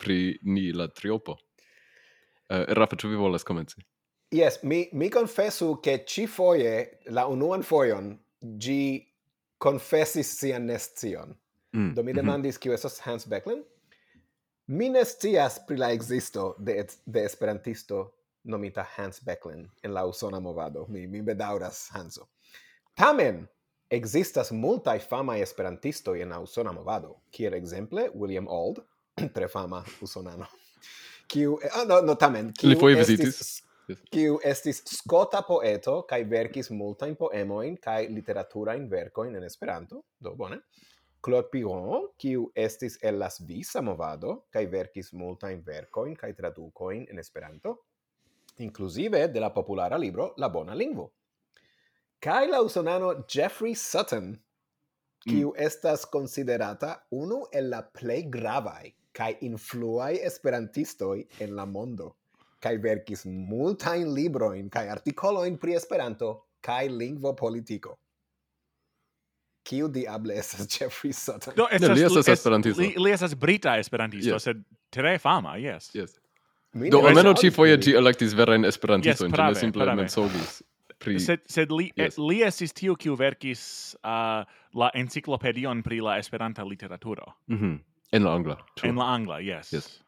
pri 0.00 0.38
ni 0.48 0.70
la 0.72 0.88
triopo? 0.88 1.36
Uh, 1.36 2.64
Rafa, 2.78 2.96
ĉu 2.96 3.12
vi 3.12 3.20
volas 3.20 3.44
komenci? 3.44 3.84
Yes, 4.32 4.62
mi, 4.62 4.88
mi 4.92 5.10
confessu 5.10 5.80
che 5.82 6.04
ci 6.06 6.26
foie, 6.26 7.00
la 7.10 7.26
unuan 7.26 7.64
foion, 7.66 8.14
gi 8.40 9.04
confessis 9.58 10.30
sian 10.38 10.64
nestion. 10.70 11.34
Mm. 11.76 11.92
Do 11.94 12.02
mi 12.02 12.12
mhm. 12.12 12.16
demandis, 12.16 12.56
mm 12.56 12.70
-hmm. 12.70 12.74
esos 12.74 13.00
Hans 13.00 13.26
Becklin? 13.26 13.64
Mi 14.66 14.88
nestias 14.88 15.58
pri 15.66 15.76
la 15.76 15.92
existo 15.92 16.54
de, 16.58 16.86
de 17.04 17.24
esperantisto 17.24 18.19
nomita 18.44 18.86
Hans 18.96 19.20
Becklin 19.24 19.68
en 19.82 19.94
la 19.94 20.06
usona 20.06 20.40
movado. 20.40 20.86
Mi, 20.88 21.06
mi 21.06 21.22
bedauras, 21.22 21.88
Hanso. 21.92 22.28
Tamen, 22.94 23.48
existas 23.90 24.52
multaj 24.52 25.00
famaj 25.08 25.42
esperantistoj 25.42 26.20
en 26.22 26.30
la 26.30 26.40
usona 26.40 26.72
movado, 26.72 27.16
kiel 27.30 27.54
exemple 27.54 28.10
William 28.14 28.48
Auld, 28.48 28.78
tre 29.34 29.48
fama 29.48 29.84
usonano, 30.00 30.46
kiu, 31.26 31.58
eh, 31.62 31.70
ah, 31.74 31.84
no, 31.88 32.00
no, 32.02 32.14
tamen, 32.14 32.52
kiu 32.52 32.70
Li 32.70 32.78
foje 32.78 33.00
vizitis. 33.00 33.60
Kiu 34.10 34.36
estis 34.46 34.84
skota 34.86 35.40
poeto 35.42 35.96
kaj 36.06 36.20
verkis 36.30 36.68
multajn 36.70 37.16
poemojn 37.18 37.74
kaj 37.82 38.04
literaturajn 38.14 38.84
verkojn 38.90 39.34
en 39.34 39.46
Esperanto, 39.48 40.04
do 40.22 40.36
bone. 40.38 40.60
Claude 41.20 41.50
Piron, 41.50 42.06
kiu 42.16 42.46
estis 42.54 43.00
el 43.02 43.18
la 43.18 43.26
svisa 43.34 43.82
movado 43.82 44.44
kaj 44.54 44.62
verkis 44.70 45.10
multajn 45.12 45.64
verkojn 45.66 46.14
kaj 46.16 46.30
tradukojn 46.38 47.08
en 47.10 47.18
Esperanto 47.18 47.74
inclusive 48.60 49.28
de 49.28 49.40
la 49.40 49.50
populara 49.54 49.98
libro 49.98 50.34
La 50.36 50.48
Bona 50.48 50.74
Lingvo. 50.74 51.10
Kai 52.20 52.48
la 52.48 52.60
usonano 52.60 53.24
Jeffrey 53.26 53.74
Sutton, 53.74 54.34
kiu 55.20 55.50
mm. 55.50 55.62
estas 55.66 56.06
considerata 56.06 56.94
unu 57.10 57.46
el 57.52 57.70
la 57.70 57.82
plej 57.82 58.28
gravaj 58.30 58.92
kaj 59.12 59.34
influaj 59.40 60.20
esperantistoj 60.26 61.24
en 61.40 61.56
la 61.56 61.66
mondo 61.66 62.14
kaj 62.60 62.76
verkis 62.76 63.24
multajn 63.24 64.12
librojn 64.14 64.68
kaj 64.72 64.88
artikolojn 64.92 65.56
pri 65.58 65.76
Esperanto 65.78 66.30
kaj 66.60 66.88
lingvo 66.92 67.32
politico. 67.36 67.96
Kiu 69.64 69.88
diable 69.88 70.36
estas 70.40 70.68
Jeffrey 70.74 71.12
Sutton? 71.12 71.54
Do, 71.56 71.68
estas, 71.72 71.88
no, 71.88 71.94
li 71.96 72.04
estas 72.04 72.28
esperantisto. 72.28 72.82
Li, 72.82 72.94
li 72.98 73.12
estas 73.12 73.34
brita 73.34 73.76
esperantisto, 73.80 74.36
yes. 74.36 74.48
sed 74.48 74.62
tre 74.92 75.18
fama, 75.18 75.56
yes. 75.60 75.90
Yes. 75.94 76.18
Do 76.72 77.06
almeno 77.06 77.34
ci 77.34 77.50
foje 77.50 77.82
ci 77.82 77.92
electis 77.92 78.32
verajn 78.32 78.64
esperantisto 78.64 79.26
yes, 79.26 79.32
ne 79.38 79.54
simple 79.54 79.94
mensogis. 79.94 80.62
Pri... 80.98 81.18
Sed, 81.18 81.40
sed 81.48 81.70
li, 81.72 81.88
yes. 81.96 82.18
li 82.18 82.42
estis 82.44 82.74
tiu 82.76 82.94
kiu 82.94 83.16
verkis 83.16 83.96
uh, 84.04 84.44
la 84.76 84.90
enciklopedion 84.94 85.82
pri 85.82 86.00
la 86.04 86.18
esperanta 86.20 86.64
literaturo. 86.64 87.32
Mm 87.48 87.58
-hmm. 87.58 87.78
En 88.12 88.22
la 88.24 88.34
angla. 88.34 88.56
True. 88.76 88.90
En 88.90 88.96
la 88.96 89.14
angla, 89.14 89.40
yes. 89.40 89.72
yes. 89.72 90.04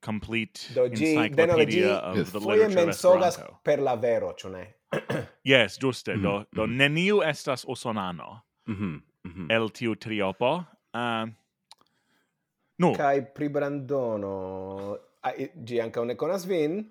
Complete 0.00 0.60
Do, 0.74 0.88
gi, 0.88 1.14
encyclopedia 1.14 1.98
of 1.98 2.16
yes. 2.16 2.30
the 2.30 2.38
literature 2.38 2.86
mensogas 2.86 3.40
per 3.64 3.80
la 3.80 3.96
vero, 3.96 4.32
ĉu 4.32 4.48
ne? 4.48 4.74
yes, 5.54 5.78
giuste. 5.78 6.14
Mm 6.14 6.20
-hmm. 6.20 6.22
Do, 6.22 6.38
mhm, 6.38 6.44
do 6.52 6.66
mm 6.66 6.72
-hmm. 6.72 6.76
neniu 6.76 7.22
estas 7.22 7.64
usonano 7.68 8.40
mm 8.66 8.74
-hmm. 8.74 9.00
Mm 9.24 9.32
-hmm. 9.32 9.52
el 9.52 9.70
tiu 9.70 9.94
triopo. 9.94 10.64
Uh, 10.94 11.28
Nu. 12.76 12.92
Kai 12.92 13.22
pri 13.22 13.48
Brandono 13.48 14.98
gi 15.66 15.80
ankaŭ 15.80 16.04
ne 16.04 16.16
konas 16.16 16.46
vin, 16.46 16.82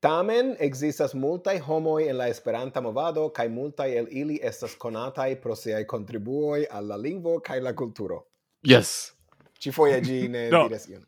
Tamen 0.00 0.56
existas 0.60 1.14
multaj 1.14 1.58
homoj 1.58 2.04
en 2.08 2.18
la 2.20 2.28
Esperanta 2.28 2.80
movado 2.80 3.28
kaj 3.34 3.48
multaj 3.48 3.94
el 3.98 4.06
ili 4.10 4.38
estas 4.42 4.74
konataj 4.78 5.40
pro 5.40 5.56
siaj 5.56 5.86
kontribuoj 5.86 6.66
al 6.70 6.86
la 6.86 6.96
lingvo 6.96 7.40
kaj 7.40 7.60
la 7.60 7.72
kulturo. 7.74 8.20
Yes. 8.62 9.12
Ĉi 9.58 9.72
foje 9.72 10.00
ĝi 10.04 10.18
ne 10.28 10.44
do, 10.52 10.66
diras 10.68 10.88
ion. 10.88 11.02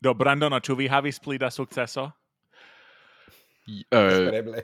do 0.00 0.14
Brandon, 0.14 0.52
ĉu 0.60 0.76
vi 0.76 0.88
havis 0.92 1.18
pli 1.18 1.38
da 1.38 1.50
sukceso? 1.50 2.10
Eh, 3.66 3.96
Espereble. 3.96 4.62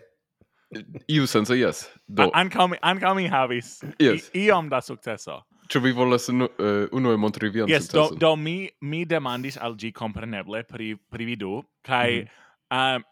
Uh, 0.70 0.82
iu 1.08 1.26
sense, 1.26 1.56
yes. 1.56 1.86
Do. 2.06 2.28
Ankaŭ 2.34 2.68
mi, 2.68 2.76
ankaŭ 2.82 3.14
mi 3.16 3.26
havis 3.32 3.80
yes. 3.98 4.28
I, 4.34 4.46
iom 4.46 4.68
da 4.68 4.80
sukceso. 4.80 5.40
Ĉu 5.70 5.80
vi 5.80 5.92
volas 5.96 6.28
unu, 6.28 6.48
eh, 6.58 6.64
uh, 6.64 6.88
unue 6.96 7.16
montri 7.16 7.50
vian 7.50 7.70
yes, 7.70 7.88
do, 7.92 8.08
do 8.18 8.34
mi, 8.36 8.70
mi 8.80 9.04
demandis 9.08 9.56
al 9.60 9.76
ĝi 9.78 9.92
kompreneble 9.94 10.64
pri, 10.68 10.94
pri 11.10 11.28
vidu, 11.28 11.62
kai... 11.86 12.24
kaj... 12.68 12.98
Mm. 12.98 13.02
Um, 13.02 13.08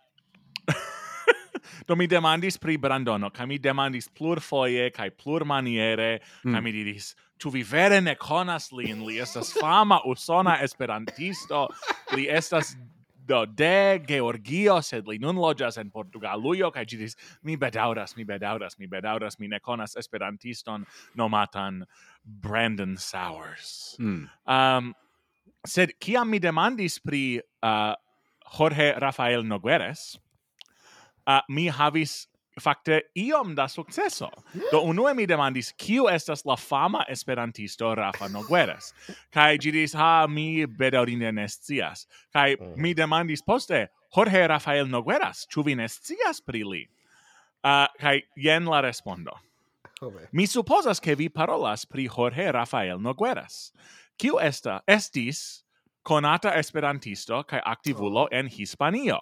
do 1.89 1.97
mi 1.97 2.07
demandis 2.07 2.59
pri 2.59 2.77
Brandono, 2.79 3.31
kaj 3.31 3.47
mi 3.47 3.59
demandis 3.59 4.09
plurfoje 4.09 4.91
kaj 4.95 5.11
plurmaniere, 5.19 6.19
mm. 6.19 6.53
kaj 6.53 6.61
mhm. 6.61 6.65
mi 6.65 6.73
diris, 6.73 7.15
ĉu 7.41 7.53
vi 7.55 7.63
vere 7.65 8.01
ne 8.01 8.15
konas 8.21 8.71
lin? 8.73 9.05
Li 9.07 9.21
estas 9.21 9.53
fama 9.61 10.01
usona 10.07 10.59
esperantisto, 10.65 11.67
li 12.17 12.29
estas 12.29 12.75
do, 13.31 13.45
de 13.47 14.01
Georgio, 14.07 14.81
sed 14.83 15.09
li 15.09 15.19
nun 15.23 15.39
loĝas 15.41 15.79
en 15.81 15.91
Portugalujo, 15.95 16.71
kaj 16.75 16.85
ĝi 16.91 17.01
diris, 17.01 17.19
mi 17.47 17.57
bedaŭras, 17.61 18.17
mi 18.19 18.27
bedaŭras, 18.29 18.79
mi 18.81 18.91
bedaŭras, 18.91 19.39
mi 19.41 19.51
ne 19.53 19.61
konas 19.63 19.97
esperantiston 20.01 20.87
nomatan 21.19 21.85
Brandon 22.25 22.97
Sowers. 22.99 23.97
Mm. 24.03 24.27
Um, 24.51 24.95
sed 25.67 25.95
kiam 26.03 26.31
mi 26.33 26.41
demandis 26.43 26.99
pri 27.05 27.41
uh, 27.41 27.95
Jorge 28.59 28.93
Rafael 28.99 29.47
Nogueres, 29.47 30.17
uh, 31.27 31.41
mi 31.49 31.69
havis 31.71 32.25
fakte 32.59 33.01
iom 33.15 33.55
da 33.55 33.69
successo. 33.69 34.29
Do 34.73 34.83
unue 34.83 35.15
mi 35.15 35.27
demandis, 35.27 35.73
kiu 35.79 36.09
estas 36.11 36.45
la 36.45 36.57
fama 36.57 37.05
esperantisto 37.09 37.95
Rafa 37.95 38.29
Nogueras? 38.29 38.93
Kai 39.31 39.59
ĝi 39.59 39.73
diris, 39.73 39.95
ha, 39.95 40.27
mi 40.27 40.67
bedaurine 40.67 41.33
nescias. 41.33 42.07
Kai 42.33 42.57
mm. 42.57 42.75
mi 42.77 42.95
demandis 42.95 43.43
poste, 43.47 43.87
Jorge 44.17 44.47
Rafael 44.51 44.89
Nogueras, 44.91 45.47
ĉu 45.51 45.65
vi 45.69 45.77
nescias 45.79 46.43
pri 46.43 46.65
li? 46.67 46.83
Uh, 47.61 47.87
kai 48.01 48.21
jen 48.37 48.67
la 48.67 48.81
respondo. 48.81 49.37
Okay. 50.01 50.27
Mi 50.33 50.47
supposas 50.49 51.01
ke 51.01 51.15
vi 51.15 51.29
parolas 51.29 51.85
pri 51.85 52.09
Jorge 52.09 52.49
Rafael 52.53 52.99
Nogueras. 52.99 53.71
Kiu 54.17 54.41
esta 54.41 54.81
estis 54.89 55.63
konata 56.03 56.55
esperantisto 56.57 57.43
kai 57.45 57.61
aktivulo 57.65 58.25
oh. 58.25 58.33
en 58.33 58.49
Hispanio. 58.49 59.21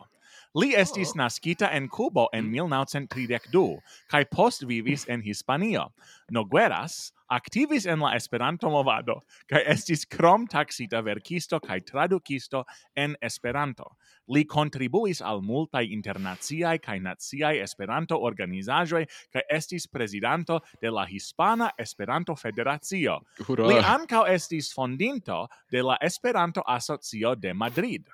Li 0.57 0.73
estis 0.77 1.13
oh. 1.13 1.19
naskita 1.21 1.69
en 1.77 1.89
Cubo 1.93 2.29
en 2.33 2.49
1932 2.49 3.81
kaj 4.09 4.25
post 4.33 4.65
vivis 4.65 5.05
en 5.09 5.21
Hispanio. 5.23 5.91
Nogueras 6.33 7.13
aktivis 7.29 7.85
en 7.87 8.01
la 8.01 8.15
Esperanto 8.17 8.71
movado 8.73 9.19
kaj 9.51 9.61
estis 9.75 10.07
krom 10.09 10.47
taksita 10.49 11.03
verkisto 11.05 11.61
kaj 11.61 11.83
tradukisto 11.85 12.65
en 12.97 13.17
Esperanto. 13.21 13.91
Li 14.29 14.47
kontribuis 14.49 15.21
al 15.21 15.43
multaj 15.45 15.85
internaciaj 15.93 16.79
kaj 16.81 16.97
naciaj 17.05 17.61
Esperanto 17.65 18.17
organizaĵoj 18.17 19.05
kaj 19.33 19.45
estis 19.53 19.87
prezidanto 19.87 20.61
de 20.81 20.91
la 20.91 21.05
Hispana 21.09 21.71
Esperanto 21.79 22.37
Federacio. 22.37 23.21
Hurra. 23.45 23.69
Li 23.69 23.77
ankaŭ 23.85 24.25
estis 24.33 24.73
fondinto 24.73 25.47
de 25.71 25.85
la 25.85 26.01
Esperanto 26.01 26.65
Asocio 26.67 27.35
de 27.35 27.53
Madrid. 27.53 28.09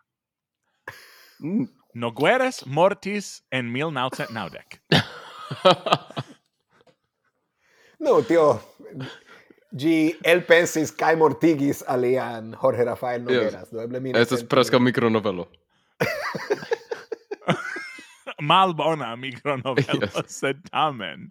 Mm. 1.39 1.84
Nogueres 1.95 2.67
mortis 2.67 3.45
en 3.51 3.73
1990. 3.73 4.81
no, 8.05 8.23
tio, 8.27 8.61
gi 9.79 10.17
el 10.27 10.43
pensis 10.49 10.91
kai 10.91 11.15
mortigis 11.17 11.85
alian 11.87 12.55
Jorge 12.59 12.85
Rafael 12.85 13.23
Nogueras. 13.23 13.69
Yes. 13.69 13.71
Do 13.71 13.83
eble 13.83 14.01
mi 14.01 14.13
ne. 14.13 14.21
Estas 14.21 14.43
preskaŭ 14.43 14.81
mikronovelo. 14.83 15.47
Malbona 18.51 19.17
micronovelo, 19.17 20.03
yes. 20.03 20.41
sed 20.41 20.57
tamen. 20.73 21.31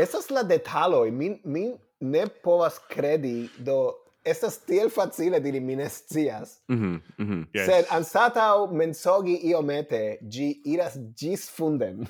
Estas 0.00 0.30
la 0.32 0.42
detalo, 0.42 1.04
min 1.12 1.36
min 1.44 1.76
ne 2.00 2.26
povas 2.26 2.80
credi, 2.88 3.50
do 3.58 3.92
estas 4.24 4.58
tiel 4.64 4.90
facile 4.90 5.40
diri 5.40 5.60
mi 5.60 5.76
Mhm. 5.76 5.88
scias. 5.88 6.62
Mm 6.68 6.76
-hmm, 6.76 7.00
mm. 7.18 7.46
Yes. 7.54 7.66
Sed 7.66 7.84
anstataŭ 7.90 8.72
mensogi 8.72 9.36
iomete, 9.42 10.18
gi 10.30 10.60
iras 10.64 10.98
gis 11.16 11.50
funden. 11.50 12.06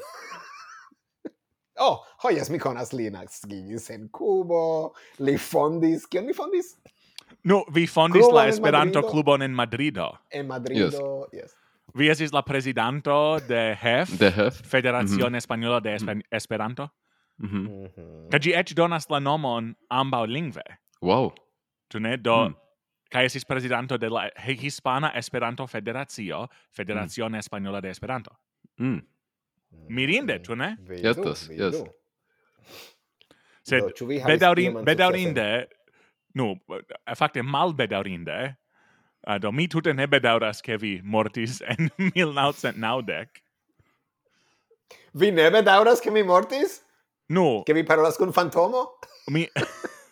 oh, 1.87 1.99
ho 2.23 2.31
yes, 2.31 2.51
mi 2.51 2.59
conas 2.59 2.93
Linux 2.93 3.43
gigis 3.49 3.91
en 3.91 4.09
cubo, 4.09 4.95
li 5.19 5.39
fondis, 5.39 6.07
kion 6.07 6.27
li 6.27 6.33
fondis? 6.33 6.77
No, 7.43 7.65
vi 7.73 7.87
fondis 7.87 8.23
Clubon 8.23 8.35
la 8.35 8.49
Esperanto 8.49 9.03
Clubon 9.03 9.43
en 9.43 9.53
Madrido. 9.55 10.19
En 10.31 10.47
Madrido, 10.47 11.29
yes. 11.33 11.43
yes. 11.43 11.57
Vi 11.95 12.09
esis 12.09 12.33
la 12.33 12.43
presidanto 12.43 13.39
de 13.49 13.77
HEF, 13.83 14.19
de 14.19 14.31
HEF. 14.31 14.63
Federacion 14.67 15.31
mm 15.31 15.35
-hmm. 15.35 15.37
Española 15.37 15.81
de 15.81 15.91
mhm. 15.91 15.95
Esper 15.97 16.23
Esperanto. 16.31 16.91
Mm 17.39 17.49
-hmm. 17.49 17.69
Mm 17.69 17.89
-hmm. 18.31 18.75
Donas 18.75 19.11
la 19.11 19.21
nomon 19.21 19.77
ambaŭ 19.89 20.27
lingve. 20.27 20.63
Wow 21.01 21.33
tu 21.89 22.01
ne? 22.01 22.17
Do 22.17 22.37
mm. 22.49 22.55
kai 23.11 23.25
esis 23.29 23.45
prezidanto 23.45 23.99
de 23.99 24.11
la 24.11 24.29
Hispana 24.47 25.13
Esperanto 25.15 25.67
Federacio, 25.67 26.49
Federazione 26.71 27.37
mm. 27.37 27.41
Española 27.41 27.81
de 27.81 27.91
Esperanto. 27.91 28.39
Mm. 28.79 29.01
Mirinde, 29.89 30.39
tu 30.43 30.55
ne? 30.55 30.77
Yes, 30.89 31.49
yes. 31.51 31.83
Sed 33.65 33.83
bedaurin, 34.27 34.85
bedaurinde, 34.85 35.67
nu, 36.35 36.55
fakte 37.17 37.43
malbedaurinde, 37.43 38.57
uh, 39.27 39.39
do 39.41 39.53
mi 39.53 39.69
tute 39.69 39.95
ne 39.95 40.07
bedauras 40.07 40.61
ke 40.63 40.77
vi 40.81 41.01
mortis 41.03 41.63
en 41.63 41.91
1990. 42.17 43.41
Vi 45.15 45.31
ne 45.31 45.51
bedauras 45.51 46.01
ke 46.01 46.11
mi 46.11 46.23
mortis? 46.23 46.83
Nu. 47.29 47.63
Ke 47.67 47.75
vi 47.75 47.83
parolas 47.83 48.17
kun 48.17 48.33
fantomo? 48.33 48.87
Mi... 49.31 49.49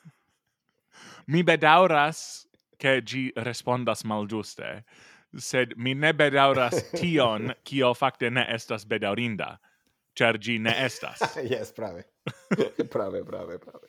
mi 1.26 1.42
bedauras 1.42 2.46
che 2.76 3.02
gi 3.02 3.30
respondas 3.36 4.04
malgiuste, 4.04 4.84
sed 5.36 5.74
mi 5.76 5.94
ne 5.94 6.12
bedauras 6.12 6.90
tion 6.98 7.52
kio 7.62 7.94
fakte 7.94 8.30
ne 8.30 8.46
estas 8.48 8.84
bedaurinda, 8.84 9.58
ĉar 10.18 10.38
gi 10.38 10.58
ne 10.58 10.74
estas. 10.84 11.22
yes, 11.52 11.72
prave. 11.72 12.04
prave, 12.94 13.24
prave, 13.24 13.58
prave. 13.58 13.88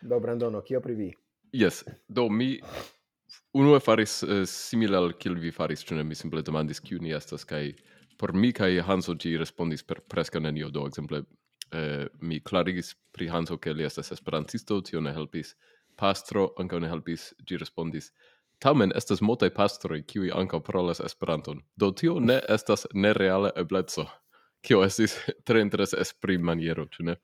do 0.00 0.20
Brandono, 0.20 0.60
kio 0.60 0.80
pri 0.80 0.94
vi? 0.94 1.12
Yes, 1.52 1.84
do 2.08 2.28
mi 2.28 2.60
unue 3.54 3.80
faris 3.80 4.22
uh, 4.22 4.44
simile 4.48 4.96
al 4.96 5.12
kiel 5.18 5.36
vi 5.40 5.50
faris, 5.52 5.84
ĉu 5.84 5.96
ne 5.96 6.04
mi 6.04 6.14
simple 6.14 6.42
demandis 6.42 6.80
kiu 6.80 7.00
ni 7.00 7.12
estas 7.12 7.44
kaj 7.44 7.72
por 8.22 8.32
mi 8.32 8.52
kaj 8.54 8.80
Hanso 8.86 9.16
gi 9.18 9.36
respondis 9.40 9.82
per 9.82 9.98
preskaŭ 10.06 10.40
nenio, 10.44 10.68
do 10.70 10.84
ekzemple 10.86 11.24
eh, 11.72 12.06
mi 12.20 12.40
clarigis 12.40 12.94
pri 13.12 13.28
Hanso 13.28 13.58
che 13.58 13.72
li 13.72 13.84
estas 13.84 14.12
esperantisto, 14.12 14.80
tio 14.82 15.00
ne 15.00 15.12
helpis 15.12 15.54
pastro, 15.96 16.52
ankaŭ 16.58 16.80
ne 16.80 16.88
helpis, 16.88 17.32
ĝi 17.46 17.58
respondis 17.60 18.12
Tamen 18.62 18.92
estas 18.94 19.20
multaj 19.20 19.50
pastroj 19.56 20.04
kiuj 20.06 20.30
ankaŭ 20.38 20.60
parolas 20.62 21.00
Esperanton. 21.02 21.64
Do 21.76 21.90
tio 21.90 22.20
ne 22.20 22.38
estas 22.48 22.86
nereala 22.94 23.50
ebleco, 23.58 24.04
kio 24.62 24.84
estis 24.86 25.16
tre 25.46 25.64
interesa 25.64 25.98
esprim-maniero, 25.98 26.86
ĉu 26.86 27.08
ne? 27.08 27.16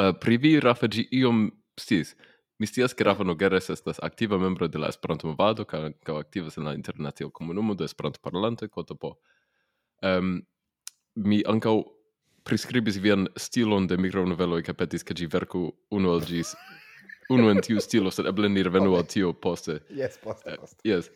Uh, 0.00 0.14
pri 0.20 0.38
vi, 0.40 0.54
Rafa, 0.64 0.88
ĝi 0.88 1.04
iom 1.20 1.50
stis, 1.78 2.14
Mi 2.58 2.66
scias 2.66 2.94
ke 2.94 3.04
Rafa 3.04 3.24
Nogueres 3.26 3.70
estas 3.70 3.98
aktiva 4.02 4.38
membro 4.38 4.68
de 4.68 4.78
la 4.78 4.88
Esperanto-movado 4.88 5.64
kaj 5.66 5.80
ankaŭ 5.88 6.18
aktivas 6.20 6.56
en 6.58 6.68
la 6.68 6.74
internacia 6.78 7.26
komunumo 7.28 7.74
de 7.74 7.84
Esperanto-parolantoj 7.84 8.68
Kotopo. 8.68 9.16
Um, 10.02 10.36
mi 11.14 11.42
ankaŭ 11.46 11.74
prescribis 12.44 12.96
vian 13.00 13.28
stilon 13.36 13.86
de 13.86 13.96
micronoveloi 13.96 14.62
ca 14.62 14.74
petis 14.76 15.04
ca 15.04 15.14
gi 15.16 15.26
verku 15.26 15.66
unu 15.90 16.12
al 16.12 16.24
gis 16.28 16.54
unu 17.32 17.50
en 17.50 17.60
tiu 17.64 17.80
stilo, 17.80 18.10
sed 18.12 18.26
eble 18.28 18.48
ni 18.48 18.62
revenu 18.62 18.96
al 18.96 19.06
tio 19.08 19.32
poste. 19.32 19.78
Yes, 19.90 20.18
poste, 20.22 20.50
eh, 20.50 20.58
poste. 20.60 20.76
Uh, 20.84 20.90
yes. 20.90 21.10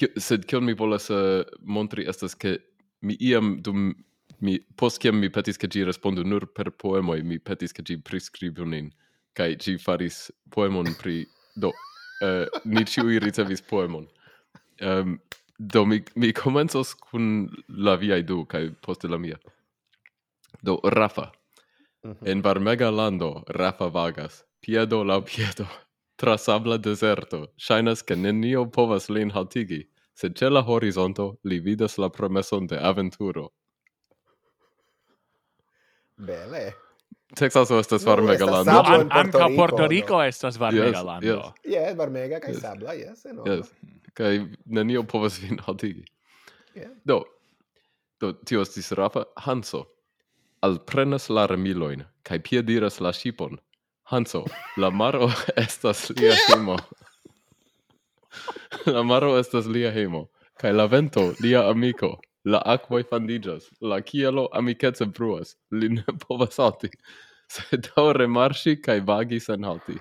Ki, 0.00 0.08
sed 0.16 0.46
kion 0.48 0.64
mi 0.64 0.74
volas 0.76 1.10
uh, 1.12 1.42
montri 1.60 2.06
estas 2.08 2.34
ke 2.34 2.56
mi 3.04 3.16
iam 3.20 3.58
dum 3.64 3.92
mi 4.40 4.56
post 4.80 5.00
kiam 5.02 5.20
mi 5.20 5.28
petis 5.28 5.60
ca 5.60 5.68
gi 5.68 5.84
respondu 5.84 6.24
nur 6.24 6.46
per 6.56 6.70
poemoi, 6.70 7.22
mi 7.22 7.38
petis 7.38 7.76
ca 7.76 7.84
gi 7.84 7.98
prescribu 8.00 8.64
nin 8.64 8.92
kaj 9.36 9.58
gi 9.60 9.76
faris 9.78 10.30
poemon 10.50 10.94
pri 11.02 11.26
do 11.56 11.72
uh, 12.24 12.46
ni 12.64 12.84
ciui 12.84 13.20
ricevis 13.20 13.60
poemon. 13.60 14.08
Um, 14.80 15.18
do 15.58 15.84
mi 15.84 16.00
mi 16.16 16.32
comenzos 16.32 16.94
kun 16.94 17.50
la 17.68 17.96
viai 18.00 18.22
du 18.24 18.44
kai 18.48 18.70
poste 18.80 19.08
la 19.08 19.18
mia. 19.18 19.36
Do 20.62 20.80
Rafa. 20.84 21.32
Mm 22.02 22.12
-hmm. 22.12 22.28
En 22.28 22.42
varmega 22.42 22.90
lando 22.90 23.44
Rafa 23.48 23.88
vagas, 23.88 24.44
piedo 24.60 25.04
la 25.04 25.20
piedo, 25.20 25.66
tra 26.16 26.36
sabla 26.36 26.78
deserto. 26.78 27.46
shainas 27.56 28.02
ke 28.02 28.16
nenio 28.16 28.66
povas 28.66 29.08
lin 29.08 29.30
haltigi, 29.30 29.90
sed 30.14 30.34
ce 30.34 30.50
la 30.50 30.60
horizonto 30.60 31.36
li 31.44 31.60
vidas 31.60 31.98
la 31.98 32.08
promeson 32.08 32.66
de 32.66 32.76
aventuro. 32.78 33.48
Bele. 36.16 36.72
Texaso 37.36 37.78
estas 37.78 38.04
varmega 38.04 38.46
no, 38.46 38.52
lando. 38.52 38.82
An 38.84 39.08
anca 39.10 39.48
Puerto 39.56 39.88
Rico 39.88 40.14
no? 40.14 40.24
estas 40.24 40.58
varmega 40.58 40.86
yes, 40.86 41.04
lando. 41.04 41.26
Yes. 41.26 41.52
Yeah, 41.64 41.96
varmega 41.96 42.40
kai 42.40 42.52
yes. 42.52 42.62
sabla, 42.62 42.92
yes, 42.94 43.24
No. 43.24 43.44
Yes. 43.46 43.72
kai 44.14 44.46
nenio 44.66 45.02
povas 45.02 45.42
lin 45.42 45.58
haltigi. 45.58 46.04
Yeah. 46.74 46.90
Do, 47.06 47.24
do 48.20 48.32
tio 48.32 48.62
estis 48.62 48.92
Rafa 48.92 49.24
Hanso 49.36 49.86
alprenas 50.62 51.28
la 51.30 51.46
remiloin, 51.46 52.04
cae 52.22 52.38
piediras 52.38 53.00
la 53.00 53.12
shipon. 53.12 53.58
Hanso, 54.10 54.44
la 54.76 54.90
maro 54.90 55.30
estas 55.56 56.10
lia 56.10 56.34
hemo. 56.48 56.76
la 58.86 59.02
maro 59.02 59.38
estas 59.38 59.66
lia 59.66 59.92
hemo, 59.92 60.28
cae 60.58 60.72
la 60.72 60.86
vento 60.86 61.32
lia 61.40 61.68
amico. 61.68 62.18
La 62.44 62.62
aquae 62.64 63.04
fandigas, 63.04 63.66
la 63.80 64.00
cielo 64.00 64.48
amicetse 64.52 65.04
bruas, 65.04 65.56
li 65.70 65.90
ne 65.92 66.04
povas 66.22 66.56
halti, 66.56 66.88
se 67.52 67.76
daure 67.76 68.26
marsi 68.26 68.80
cae 68.80 69.00
vagi 69.00 69.40
sen 69.40 69.64
halti. 69.64 69.98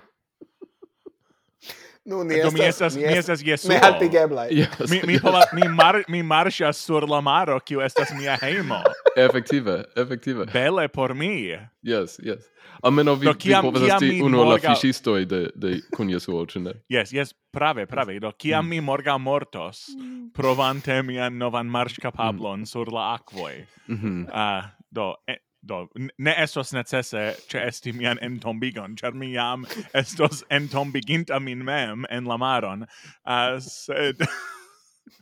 Nu, 2.10 2.24
ni 2.24 2.36
estas, 2.36 2.54
mi 2.54 2.66
estas, 2.66 2.96
mi 2.96 3.04
estas 3.04 3.42
Jesuo. 3.46 3.70
Mi 3.70 3.76
haltigeblaj. 3.78 4.50
Yes, 4.50 4.90
mi, 4.90 5.02
mi. 5.06 5.20
Pola, 5.20 5.44
mi, 5.54 5.68
mar, 5.70 6.04
mi 6.08 6.24
marŝas 6.24 6.78
sur 6.82 7.06
la 7.10 7.22
maro, 7.22 7.60
kiu 7.60 7.84
estas 7.86 8.10
mia 8.18 8.38
heimo. 8.42 8.80
Efektive, 9.28 9.84
efektive. 9.96 10.46
Bele 10.54 10.88
por 10.88 11.14
mi. 11.14 11.54
Yes, 11.86 12.18
yes. 12.24 12.50
Ameno 12.84 13.14
vi, 13.16 13.26
Do, 13.26 13.34
kiam, 13.34 13.66
vi 13.66 13.72
povas 13.72 13.84
esti 13.94 14.22
unu 14.24 14.38
morga... 14.38 14.70
la 14.70 14.76
fisistoi 14.76 15.26
de, 15.26 15.42
de 15.56 15.76
kun 15.96 16.10
Jesuo, 16.10 16.46
ĉu 16.50 16.64
ne? 16.64 16.74
Yes, 16.90 17.14
yes, 17.14 17.36
prave, 17.54 17.86
prave. 17.86 18.18
Do, 18.20 18.32
kiam 18.32 18.66
mm. 18.66 18.70
mi 18.70 18.82
morga 18.82 19.18
mortos, 19.18 19.86
mm. 19.94 20.32
provante 20.34 21.02
mian 21.04 21.38
novan 21.38 21.70
marŝkapablon 21.70 22.64
mm. 22.64 22.72
sur 22.72 22.90
la 22.94 23.14
aquoi, 23.20 23.66
mm 23.88 23.98
-hmm. 24.02 24.24
uh, 24.24 24.34
ah, 24.34 24.72
do, 24.90 25.14
e, 25.28 25.38
do 25.62 25.88
ne 26.18 26.36
estos 26.38 26.72
necesse 26.74 27.36
ĉe 27.52 27.68
esti 27.68 27.92
mian 27.92 28.20
entombigon 28.22 28.96
char 28.96 29.14
mi 29.14 29.34
jam 29.34 29.66
estos 29.94 30.44
entombiginta 30.60 31.40
min 31.40 31.66
mem 31.66 32.06
en 32.10 32.26
la 32.26 32.38
maron 32.38 32.86
uh, 33.26 33.60
sed 33.60 34.24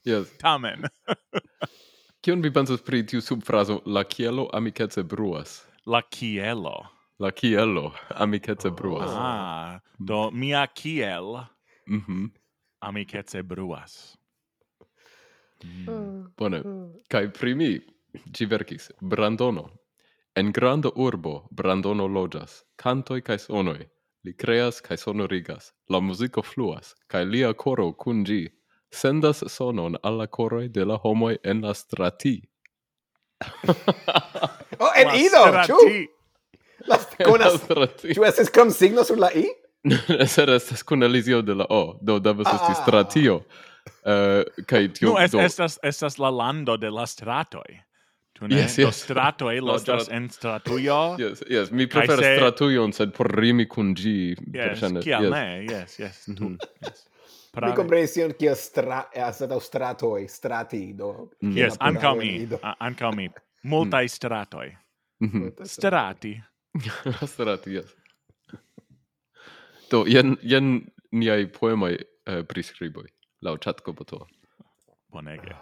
yes. 0.05 0.27
tamen. 0.41 0.83
Kion 2.21 2.41
vi 2.41 2.53
pensas 2.53 2.81
pri 2.81 3.05
tiu 3.05 3.21
subfrazo 3.21 3.81
la 3.85 4.03
kielo 4.03 4.49
amikece 4.53 5.03
bruas 5.03 5.63
la 5.85 6.01
kielo. 6.01 6.85
La 7.19 7.31
kielo 7.31 7.93
amikece 8.09 8.67
ah, 8.67 8.71
bruas. 8.71 9.09
ah 9.13 9.79
do 9.99 10.31
mia 10.31 10.67
kiel 10.67 11.45
mhm 11.87 12.31
mm 12.81 13.43
bruas. 13.43 14.17
Mm. 15.63 15.85
mm 15.87 16.33
bone. 16.37 16.61
kai 17.09 17.25
kaj 17.25 17.33
pri 17.33 17.55
mi 17.55 17.79
verkis 18.49 18.91
brandono 19.01 19.69
En 20.37 20.51
granda 20.51 20.89
urbo 20.95 21.47
Brandono 21.49 22.05
loĝas, 22.07 22.59
kantoj 22.77 23.23
kaj 23.25 23.39
sonoj. 23.47 23.87
Li 24.23 24.33
kreas 24.37 24.83
kaj 24.85 24.97
sonorigas, 25.01 25.71
la 25.89 25.99
muziko 25.99 26.43
fluas, 26.45 26.91
kaj 27.09 27.23
lia 27.25 27.49
koro 27.53 27.87
kun 27.93 28.21
ĝi 28.27 28.43
sendas 28.93 29.41
sonon 29.47 29.97
al 30.03 30.19
la 30.21 30.27
koroj 30.27 30.67
de 30.75 30.85
la 30.85 30.97
homoj 31.03 31.37
en 31.43 31.61
la 31.65 31.73
strati. 31.73 32.35
oh, 34.83 34.91
en 34.95 35.15
ido, 35.15 35.41
ĉu? 35.65 35.79
La 36.87 36.99
strati. 37.57 38.13
Ĉu 38.13 38.27
estas 38.29 38.53
krom 38.53 38.71
signo 38.71 39.03
sur 39.03 39.17
la 39.17 39.31
i? 39.33 39.47
Ser 40.35 40.53
estas 40.53 40.83
kun 40.83 41.03
elizio 41.03 41.41
de 41.41 41.57
la 41.63 41.65
o, 41.69 41.97
do 42.01 42.19
devas 42.19 42.53
esti 42.53 42.75
ah. 42.75 42.79
stratio. 42.83 43.41
Uh, 44.03 44.43
kaj 44.67 44.93
tio, 44.93 45.13
no, 45.13 45.19
es, 45.19 45.33
estas, 45.33 45.79
estas 45.83 46.17
la 46.19 46.29
lando 46.29 46.77
de 46.77 46.89
la 46.91 47.05
stratoj. 47.07 47.86
Tu 48.37 48.47
ne? 48.47 48.55
Yes, 48.55 48.77
yes. 48.77 48.85
Do 48.85 48.91
stratoi 48.91 49.61
strat... 49.79 50.07
en 50.11 50.29
stratujo. 50.29 51.15
Yes, 51.17 51.41
yes. 51.49 51.71
Mi 51.71 51.87
preferas 51.89 52.19
se... 52.19 52.35
stratujon, 52.35 52.93
sed 52.93 53.13
por 53.17 53.31
rimi 53.33 53.65
kun 53.65 53.95
gi. 53.97 54.35
Yes, 54.53 54.83
kial 55.01 55.23
yes. 55.23 55.31
ne? 55.33 55.45
Yes, 55.65 55.99
yes. 55.99 56.25
Tu, 56.25 56.31
mhm. 56.31 56.43
mm 56.43 56.57
-hmm. 56.57 56.87
yes. 56.87 57.07
Prave. 57.51 57.71
Mi 57.71 57.75
comprenis 57.75 58.13
tion 58.13 58.33
kia 58.37 58.55
stra 58.55 59.03
asetaŭ 59.15 59.59
stratoj, 59.59 60.27
strati 60.29 60.93
do. 60.93 61.29
Mm. 61.41 61.57
Yes, 61.57 61.77
ankaŭ 61.79 62.15
mi, 62.15 62.47
ankaŭ 62.79 63.11
mi. 63.15 63.29
Multaj 63.63 64.07
stratoj. 64.07 64.75
Mm 65.19 65.29
-hmm. 65.29 65.65
Strati. 65.65 66.41
strati, 67.33 67.71
yes. 67.71 67.95
Do, 69.91 70.03
jen, 70.07 70.37
jen 70.41 70.85
niai 71.11 71.47
poemai 71.47 71.93
uh, 71.93 72.33
eh, 72.33 72.43
priscriboi, 72.43 73.07
lau 73.41 73.57
chatco 73.57 73.93
botoa. 73.93 74.27
Bonege 75.11 75.55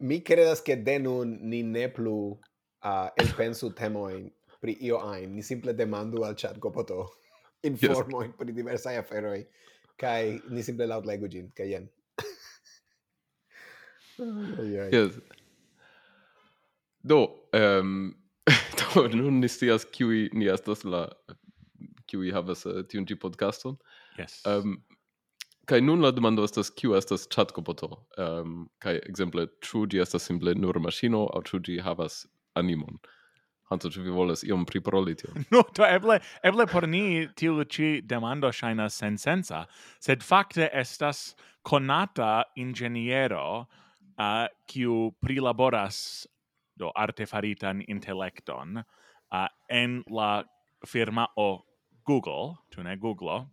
mi 0.00 0.20
credas 0.20 0.60
che 0.60 0.76
de 0.76 0.98
nun 0.98 1.38
ni 1.42 1.62
ne 1.62 1.88
plu 1.88 2.38
uh, 2.84 3.08
elpensu 3.16 3.72
temoin 3.74 4.30
pri 4.60 4.76
io 4.80 4.98
ain. 4.98 5.34
Ni 5.34 5.42
simple 5.42 5.72
demandu 5.74 6.24
al 6.24 6.34
chat 6.34 6.58
gopoto 6.58 7.08
informoin 7.62 8.30
yes. 8.30 8.36
pri 8.38 8.52
diversa 8.52 8.98
aferoi 8.98 9.46
kai 9.98 10.40
ni 10.50 10.62
simple 10.62 10.86
laut 10.86 11.06
legu 11.06 11.28
gin, 11.28 11.50
kai 11.56 11.68
jen. 11.70 11.88
yes. 14.92 15.18
Do, 17.04 17.34
um, 17.52 18.14
do, 18.78 19.08
nun 19.08 19.40
ni 19.40 19.48
stias 19.48 19.84
kiui 19.84 20.28
ni 20.32 20.46
estas 20.46 20.84
la 20.84 21.06
kiui 22.06 22.32
havas 22.34 22.66
uh, 22.66 22.82
tiun 22.88 23.06
gi 23.06 23.14
podcaston. 23.14 23.78
Yes. 24.18 24.40
Um, 24.46 24.82
kai 25.66 25.80
nun 25.80 26.02
la 26.02 26.10
demando 26.10 26.44
estas 26.44 26.70
kiu 26.70 26.96
estas 26.98 27.28
chatkoboto 27.28 27.90
ehm 28.18 28.52
um, 28.52 28.68
kai 28.82 28.96
ekzemple 28.98 29.46
ĉu 29.66 29.86
ĝi 29.92 30.02
estas 30.04 30.28
simple 30.30 30.54
nur 30.54 30.78
maŝino 30.86 31.26
aŭ 31.36 31.42
ĉu 31.50 31.62
ĝi 31.68 31.80
havas 31.88 32.22
animon 32.54 32.98
Hanto, 33.72 33.88
ĉu 33.88 34.02
vi 34.04 34.12
volas 34.12 34.42
iom 34.44 34.66
priparoli 34.68 35.14
tion? 35.16 35.44
No, 35.54 35.62
to 35.76 35.86
eble, 35.88 36.18
eble 36.44 36.66
por 36.68 36.84
ni 36.88 37.28
tiu 37.40 37.64
ĉi 37.64 38.02
demando 38.04 38.50
ŝajnas 38.52 38.98
sensenca, 39.00 39.62
sed 40.02 40.24
fakte 40.26 40.68
estas 40.82 41.32
konata 41.64 42.44
ingeniero 42.60 43.44
uh, 43.62 44.44
kiu 44.68 45.14
prilaboras 45.24 46.26
do 46.76 46.92
artefaritan 46.96 47.80
intelekton 47.88 48.82
uh, 48.82 49.48
en 49.70 50.02
la 50.10 50.44
firma 50.86 51.26
o 51.36 51.64
Google, 52.04 52.58
tu 52.70 52.82
ne 52.82 52.96
Google, 52.96 53.46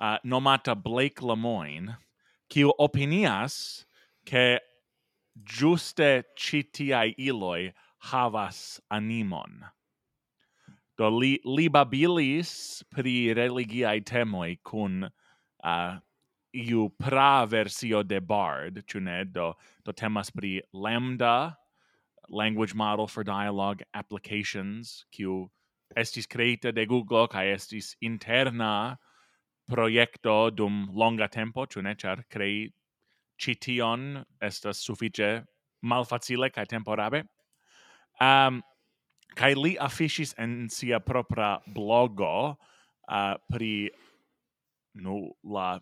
uh, 0.00 0.18
nomata 0.24 0.74
Blake 0.74 1.20
Lemoyne, 1.22 1.96
kiu 2.48 2.72
opinias 2.78 3.84
che 4.24 4.60
giuste 5.44 6.24
citiai 6.36 7.14
iloi 7.18 7.72
havas 8.10 8.80
animon. 8.90 9.64
Do 10.98 11.08
li, 11.08 11.38
li 11.44 11.68
babilis 11.68 12.82
pri 12.90 13.32
religiae 13.34 14.00
temoi 14.04 14.58
cun 14.64 15.08
uh, 15.64 15.98
iu 16.52 16.90
pra 16.98 17.46
versio 17.46 18.02
de 18.02 18.20
Bard, 18.20 18.82
ĉu 18.86 19.00
ne? 19.00 19.24
Do, 19.24 19.54
do 19.84 19.92
temas 19.92 20.30
pri 20.30 20.60
Lambda, 20.72 21.56
language 22.28 22.74
model 22.74 23.06
for 23.06 23.24
dialogue 23.24 23.82
applications, 23.94 25.04
kiu 25.12 25.50
estis 25.96 26.26
creita 26.26 26.72
de 26.72 26.86
Google 26.86 27.28
kaj 27.28 27.46
estis 27.54 27.94
interna 28.00 28.98
projekto 29.70 30.50
dum 30.50 30.88
longa 30.94 31.28
tempo, 31.28 31.66
ĉu 31.66 31.82
ne, 31.86 31.94
ĉar 31.94 32.24
crei 32.32 32.68
ĉi 33.40 33.54
tion 33.64 34.24
estas 34.42 34.82
sufiĉe 34.84 35.30
malfacile 35.82 36.50
kaj 36.52 36.66
temporabe. 36.74 37.22
Um, 38.20 38.60
kai 39.38 39.54
li 39.56 39.76
afiŝis 39.80 40.34
en 40.38 40.68
sia 40.68 41.00
propra 41.00 41.58
blogo 41.66 42.32
uh, 42.50 43.36
pri 43.48 43.90
nu 44.94 45.30
la 45.44 45.78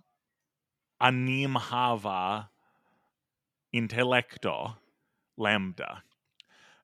anim 1.00 1.56
hava 1.70 2.50
intellecto 3.72 4.54
lambda. 5.36 6.02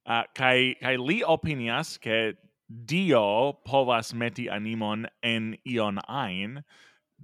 Uh, 0.04 0.24
kai 0.34 0.74
kai 0.80 0.96
li 0.96 1.22
opinias 1.22 1.98
ke 1.98 2.34
Dio 2.66 3.52
povas 3.64 4.14
meti 4.14 4.48
animon 4.48 5.06
en 5.22 5.54
ion 5.68 6.00
ein, 6.08 6.62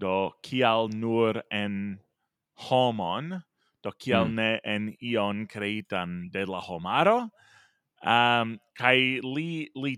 do 0.01 0.33
kial 0.43 0.89
nur 0.89 1.43
en 1.53 2.01
homon, 2.69 3.43
do 3.83 3.93
kial 3.93 4.27
mm. 4.27 4.35
ne 4.35 4.61
en 4.65 4.89
ion 5.03 5.47
creitan 5.47 6.31
de 6.33 6.45
la 6.47 6.61
homaro, 6.61 7.29
um, 8.03 8.59
kai 8.77 9.21
li, 9.23 9.69
li 9.77 9.97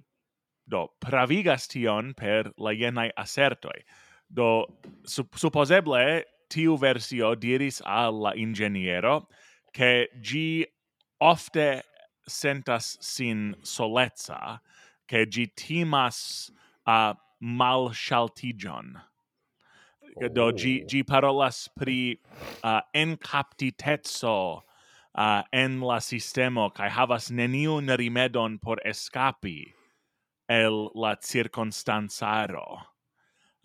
do 0.68 0.86
pravigas 1.00 1.68
tion 1.70 2.12
per 2.14 2.52
yenai 2.58 3.10
asertoi. 3.16 3.80
Do, 4.32 4.66
sup 5.06 5.38
supposeble, 5.38 6.24
tiu 6.50 6.76
versio 6.76 7.34
diris 7.34 7.80
al 7.84 8.20
la 8.26 8.32
ingeniero 8.34 9.26
che 9.72 10.08
gi 10.20 10.66
ofte 11.20 11.82
sentas 12.26 12.98
sin 13.00 13.54
solezza, 13.62 14.60
che 15.06 15.26
gi 15.26 15.46
timas 15.56 16.50
a 16.86 17.10
uh, 17.10 17.14
mal 17.40 17.90
shaltigion 17.92 19.00
do 20.32 20.52
gi 20.52 20.82
oh. 20.82 20.86
gi 20.88 21.02
parolas 21.02 21.68
pri 21.76 22.18
uh, 22.62 22.80
encaptitezo 22.94 24.62
uh, 25.14 25.42
en 25.52 25.80
la 25.80 25.98
sistemo 25.98 26.70
kai 26.74 26.88
havas 26.88 27.30
neniun 27.30 27.88
rimedon 27.96 28.60
por 28.60 28.78
escapi 28.84 29.72
el 30.48 30.90
la 30.94 31.16
circunstanzaro. 31.16 32.86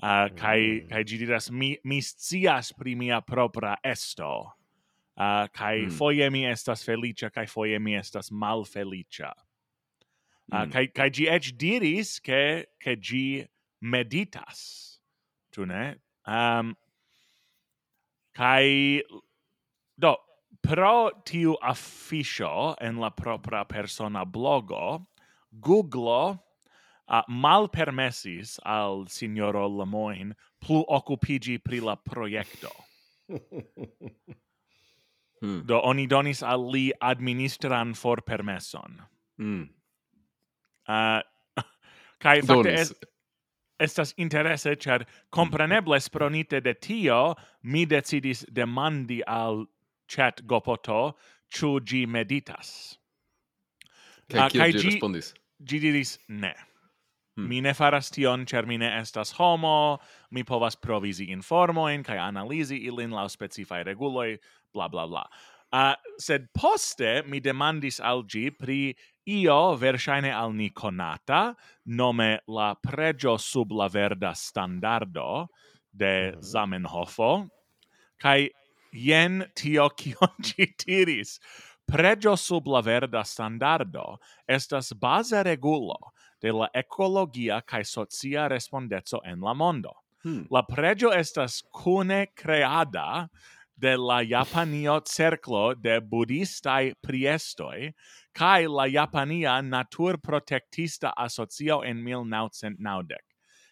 Uh, 0.02 0.30
kai 0.36 0.86
kai 0.90 1.02
mm. 1.02 1.08
gi 1.08 1.18
diras 1.18 1.50
mi 1.52 1.78
mi 1.84 2.00
scias 2.02 2.72
pri 2.72 2.96
mia 2.96 3.22
propra 3.22 3.78
esto. 3.84 4.54
Uh, 5.18 5.48
kai 5.50 5.88
mm. 5.88 5.92
foje 5.92 6.30
mi 6.32 6.46
estas 6.46 6.84
felicia 6.86 7.32
kai 7.34 7.46
foje 7.46 7.80
mi 7.82 7.96
estas 7.98 8.30
malfelicia. 8.32 9.34
Uh, 10.52 10.66
mm. 10.66 10.72
kai 10.72 10.88
kai 10.88 11.10
gi 11.10 11.28
ech 11.28 11.52
diris 11.58 12.20
ke 12.20 12.66
ke 12.80 12.96
gi 12.96 13.48
meditas. 13.82 15.00
Tu 15.52 15.66
ne? 15.66 15.96
Um, 16.28 16.76
kai 18.36 19.02
do 19.98 20.16
pro 20.62 21.12
tiu 21.26 21.56
afficio 21.64 22.76
en 22.82 23.00
la 23.00 23.10
propra 23.10 23.64
persona 23.68 24.26
blogo 24.26 25.08
Google 25.52 26.40
uh, 27.08 27.22
malpermesis 27.30 28.60
al 28.66 29.08
signoro 29.08 29.68
Lemoine 29.68 30.36
plu 30.60 30.84
occupigi 30.88 31.58
pri 31.64 31.80
la 31.80 31.96
proiecto. 31.96 32.72
hmm. 35.42 35.62
Do 35.66 35.82
oni 35.82 36.08
donis 36.08 36.44
al 36.44 36.70
li 36.72 36.92
administran 37.02 37.94
for 37.94 38.22
permesson. 38.22 39.02
Mm. 39.40 39.70
Uh, 40.88 41.22
kai 42.24 42.42
fakte 42.42 42.86
estas 43.80 44.14
interesse, 44.18 44.76
char 44.76 45.06
compreneble 45.32 46.00
spronite 46.02 46.62
de 46.64 46.74
tio, 46.74 47.36
mi 47.64 47.86
decidis 47.86 48.46
demandi 48.52 49.22
al 49.28 49.66
chat 50.08 50.42
gopoto, 50.46 51.16
chu 51.50 51.80
gi 51.80 52.06
meditas. 52.06 52.98
Kaj 54.30 54.40
ah, 54.40 54.50
kiel 54.50 54.72
gi 54.72 54.90
respondis? 54.90 55.34
Gi 55.64 55.80
diris 55.80 56.18
ne. 56.28 56.54
Hmm. 57.38 57.48
Mi 57.48 57.62
ne 57.62 57.74
faras 57.78 58.10
tion, 58.12 58.46
ĉar 58.50 58.66
mi 58.68 58.78
ne 58.82 58.90
estas 59.00 59.32
homo, 59.38 60.00
mi 60.32 60.44
povas 60.44 60.76
provizi 60.76 61.30
informojn 61.32 62.04
kai 62.04 62.18
analizi 62.18 62.80
ilin 62.90 63.14
la 63.14 63.28
specifai 63.30 63.84
reguloi 63.86 64.38
bla 64.74 64.88
bla 64.90 65.06
bla. 65.08 65.24
Uh, 65.74 65.94
sed 66.18 66.48
poste 66.56 67.24
mi 67.28 67.42
demandis 67.44 68.00
al 68.00 68.24
gi 68.24 68.50
pri 68.56 68.96
io 69.28 69.76
versaine 69.76 70.32
al 70.32 70.54
ni 70.56 70.70
conata, 70.72 71.56
nome 71.86 72.40
la 72.48 72.74
pregio 72.76 73.36
sub 73.38 73.72
la 73.72 73.90
verda 73.90 74.32
standardo 74.34 75.48
de 75.92 76.32
mhm. 76.32 76.42
Zamenhofo, 76.42 77.50
kai 78.20 78.50
jen 78.94 79.44
tio 79.56 79.90
kion 80.00 80.36
gi 80.42 80.74
tiris. 80.78 81.40
Pregio 81.88 82.36
sub 82.36 82.68
la 82.68 82.82
verda 82.82 83.24
standardo 83.24 84.18
estas 84.48 84.92
baza 84.94 85.44
regulo 85.44 86.14
de 86.42 86.52
la 86.52 86.68
ecologia 86.74 87.62
kai 87.66 87.84
socia 87.84 88.48
respondezo 88.48 89.22
en 89.26 89.40
la 89.42 89.54
mondo. 89.54 89.94
Hmm. 90.24 90.48
La 90.52 90.64
pregio 90.64 91.12
estas 91.12 91.62
cune 91.72 92.28
creada 92.36 93.30
de 93.80 93.96
la 93.96 94.24
Japanio 94.24 95.00
Cerclo 95.06 95.76
de 95.76 96.00
Budistai 96.02 96.94
Priestoi 97.02 97.94
kai 98.34 98.66
la 98.68 98.88
Japania 98.88 99.62
Natur 99.62 100.18
Protectista 100.18 101.14
Asocio 101.16 101.84
en 101.84 102.04
1990. 102.04 103.16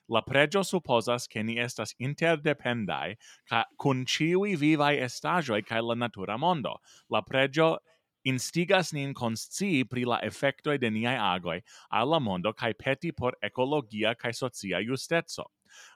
La 0.07 0.21
pregio 0.21 0.61
supposas 0.61 1.27
che 1.27 1.41
ni 1.41 1.57
estas 1.57 1.95
interdependai 1.97 3.15
ca, 3.49 3.65
cun 3.77 4.05
ciui 4.05 4.55
vivai 4.55 4.99
estagioi 4.99 5.63
kai 5.63 5.81
la 5.81 5.95
natura 5.95 6.37
mondo. 6.37 6.77
La 7.09 7.21
pregio 7.21 7.79
instigas 8.25 8.93
nin 8.93 9.13
conscii 9.13 9.85
pri 9.85 10.05
la 10.05 10.19
effectoi 10.21 10.77
de 10.77 10.89
niai 10.89 11.17
agoi 11.17 11.61
alla 11.89 12.19
mondo 12.19 12.53
kai 12.53 12.73
peti 12.73 13.11
por 13.11 13.33
ecologia 13.41 14.13
kai 14.15 14.33
socia 14.33 14.79
justezzo. 14.81 15.49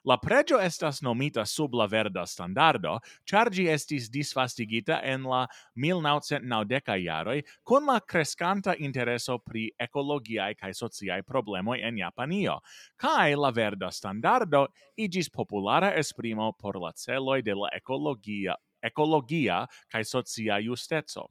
La 0.04 0.16
pregio 0.18 0.58
estas 0.60 1.02
nomita 1.02 1.44
sub 1.46 1.74
la 1.74 1.86
verda 1.86 2.26
standardo, 2.26 2.98
ĉar 3.24 3.50
ĝi 3.52 3.66
estis 3.72 4.08
disvastigita 4.10 5.00
en 5.04 5.26
la 5.28 5.46
1990 5.76 6.96
jaroj 7.04 7.38
kun 7.64 7.86
la 7.86 7.98
crescanta 8.00 8.74
intereso 8.78 9.38
pri 9.38 9.68
ecologiae 9.78 10.54
kaj 10.54 10.72
sociaj 10.74 11.22
problemoj 11.22 11.78
en 11.82 11.98
Japanio, 11.98 12.60
kaj 12.96 13.36
la 13.36 13.50
verda 13.50 13.90
standardo 13.90 14.66
igis 14.96 15.30
populara 15.30 15.92
esprimo 15.96 16.52
por 16.52 16.80
la 16.80 16.92
celoj 16.92 17.42
de 17.42 17.54
la 17.54 17.70
ecologia 17.76 18.56
ecologia 18.82 19.66
kaj 19.92 20.04
socia 20.04 20.58
justeco 20.60 21.28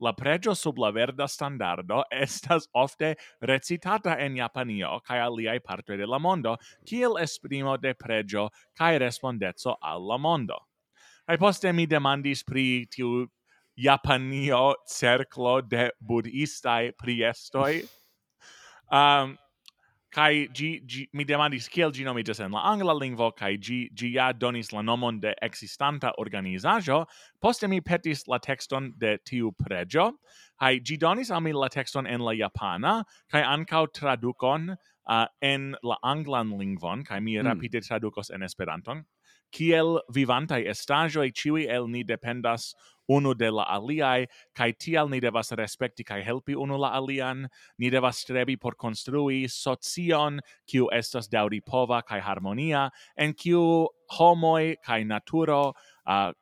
la 0.00 0.12
pregio 0.12 0.54
sub 0.54 0.78
la 0.78 0.90
verda 0.90 1.28
standardo 1.28 2.02
estas 2.24 2.68
ofte 2.72 3.14
recitata 3.40 4.16
en 4.18 4.36
Japanio 4.36 5.00
kaj 5.04 5.20
aliaj 5.26 5.58
partoj 5.66 5.96
de 5.96 6.06
la 6.06 6.18
mondo 6.18 6.56
kiel 6.86 7.18
esprimo 7.20 7.76
de 7.76 7.94
pregio 7.94 8.48
kaj 8.78 8.98
respondeco 8.98 9.76
al 9.82 10.06
la 10.08 10.18
mondo. 10.18 10.58
Kaj 11.26 11.38
poste 11.38 11.72
mi 11.72 11.86
demandis 11.86 12.42
pri 12.44 12.86
tiu 12.90 13.28
Japanio 13.76 14.74
cerclo 14.86 15.60
de 15.62 15.90
budistaj 16.00 16.92
priestoi. 16.98 17.84
Um, 18.90 19.36
kai 20.10 20.48
gi, 20.54 20.70
gi 20.86 21.08
mi 21.12 21.24
demandis 21.24 21.68
kiel 21.68 21.92
gi 21.92 22.04
nomiĝas 22.04 22.40
en 22.44 22.52
la 22.52 22.64
angla 22.72 22.94
lingvo? 22.94 23.30
Kai 23.36 23.56
gi 23.56 23.88
gi 23.94 24.12
ja 24.16 24.32
donis 24.32 24.72
la 24.72 24.82
nomon 24.82 25.20
de 25.20 25.34
existanta 25.42 26.12
organizajo 26.18 27.04
poste 27.40 27.68
mi 27.68 27.80
petis 27.80 28.26
la 28.28 28.38
tekston 28.38 28.92
de 28.98 29.18
tiu 29.24 29.52
pregio 29.52 30.12
kai 30.60 30.78
gi 30.80 30.96
donis 30.96 31.30
al 31.30 31.40
mi 31.40 31.52
la 31.52 31.68
tekston 31.68 32.06
en 32.06 32.20
la 32.20 32.34
japana 32.36 33.04
kai 33.32 33.42
ankaŭ 33.42 33.86
tradukon 33.98 34.74
uh, 35.10 35.26
en 35.42 35.74
la 35.82 35.96
anglan 36.02 36.52
lingvon 36.58 37.04
kai 37.04 37.20
mi 37.20 37.36
mm. 37.36 37.46
rapide 37.46 37.80
tradukos 37.80 38.30
en 38.30 38.42
Esperanton 38.42 39.04
kiel 39.52 40.00
vivantai 40.14 40.64
estagioi 40.70 41.32
ciui 41.32 41.66
el 41.68 41.88
ni 41.88 42.04
dependas 42.04 42.74
unu 43.10 43.34
de 43.34 43.50
la 43.50 43.64
aliai, 43.74 44.26
kai 44.54 44.72
tial 44.72 45.10
ni 45.10 45.20
devas 45.20 45.50
respekti 45.58 46.04
kai 46.06 46.20
helpi 46.22 46.54
unu 46.54 46.78
la 46.78 46.92
alian, 46.98 47.48
ni 47.78 47.90
devas 47.90 48.22
strebi 48.22 48.56
por 48.56 48.76
construi 48.78 49.48
socion, 49.50 50.40
kiu 50.66 50.88
estas 50.94 51.28
dauri 51.28 51.60
pova 51.60 52.02
kai 52.06 52.20
harmonia, 52.20 52.88
en 53.16 53.34
kiu 53.34 53.88
homoi 54.18 54.76
kai 54.86 55.02
naturo 55.04 55.72
uh, 56.06 56.32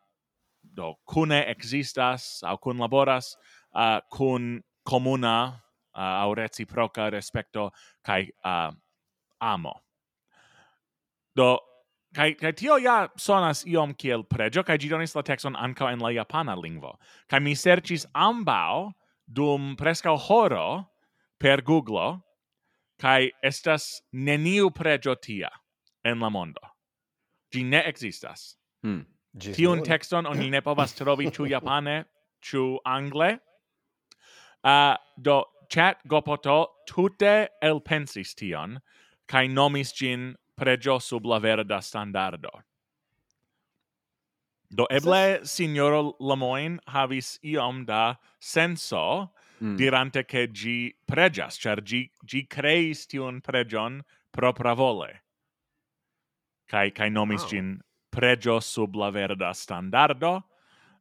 do 0.63 0.95
cune 1.07 1.41
existas 1.49 2.43
au 2.45 2.59
cun 2.59 2.79
laboras 2.79 3.37
uh, 3.75 4.01
cun 4.13 4.61
comuna 4.85 5.63
uh, 5.95 6.23
au 6.25 6.35
reciproca 6.35 7.11
respecto 7.11 7.71
kai 8.05 8.29
uh, 8.45 8.71
amo. 9.41 9.75
Do 11.35 11.59
Kai 12.15 12.33
kai 12.35 12.53
tio 12.53 12.77
ja 12.81 13.09
sonas 13.17 13.65
iom 13.67 13.95
kiel 13.95 14.25
pregio 14.25 14.63
kai 14.65 14.79
gidonis 14.79 15.15
la 15.15 15.23
texton 15.23 15.57
anka 15.57 15.91
en 15.93 16.01
la 16.01 16.09
japana 16.09 16.57
lingvo. 16.57 16.97
Kai 17.29 17.41
mi 17.41 17.55
serchis 17.55 18.07
ambao 18.15 18.93
dum 19.27 19.77
preskaŭ 19.77 20.17
horo 20.29 20.89
per 21.39 21.61
Google 21.61 22.23
kai 22.99 23.31
estas 23.43 24.01
neniu 24.13 24.71
pregio 24.71 25.15
tia 25.15 25.51
en 26.05 26.21
la 26.21 26.31
mondo. 26.31 26.61
Gi 27.53 27.63
ne 27.63 27.83
existas 27.87 28.59
Hmm. 28.83 29.07
Tiun 29.39 29.83
texton 29.83 30.27
oni 30.27 30.51
ne 30.51 30.61
povas 30.61 30.95
trovi 30.95 31.31
ĉu 31.35 31.47
japane, 31.55 32.05
ĉu 32.43 32.79
angle. 32.87 33.39
Uh, 34.65 34.97
do 35.17 35.43
chat 35.71 36.03
gopoto 36.09 36.67
tute 36.87 37.49
elpensis 37.63 38.35
tion 38.35 38.81
kai 39.29 39.47
nomis 39.47 39.93
gin 39.95 40.35
pregio 40.59 40.99
sub 40.99 41.25
la 41.25 41.39
verda 41.39 41.81
standardo. 41.81 42.51
Do 44.71 44.87
eble 44.91 45.47
signoro 45.49 46.17
Lemoyne 46.21 46.79
havis 46.87 47.39
iom 47.43 47.85
da 47.87 48.19
senso 48.39 49.33
mm. 49.63 49.77
dirante 49.77 50.25
che 50.25 50.51
gi 50.53 50.95
pregias, 51.07 51.57
char 51.59 51.81
gi, 51.83 52.11
gi 52.25 52.47
creis 52.47 53.07
tion 53.07 53.41
pregion 53.41 54.03
propra 54.31 54.75
vole. 54.75 55.23
Kai, 56.69 56.91
kai 56.91 57.09
nomis 57.09 57.45
oh. 57.45 57.49
gin 57.49 57.81
pregio 58.11 58.61
sub 58.61 58.95
la 58.95 59.11
verda 59.11 59.55
standardo, 59.55 60.43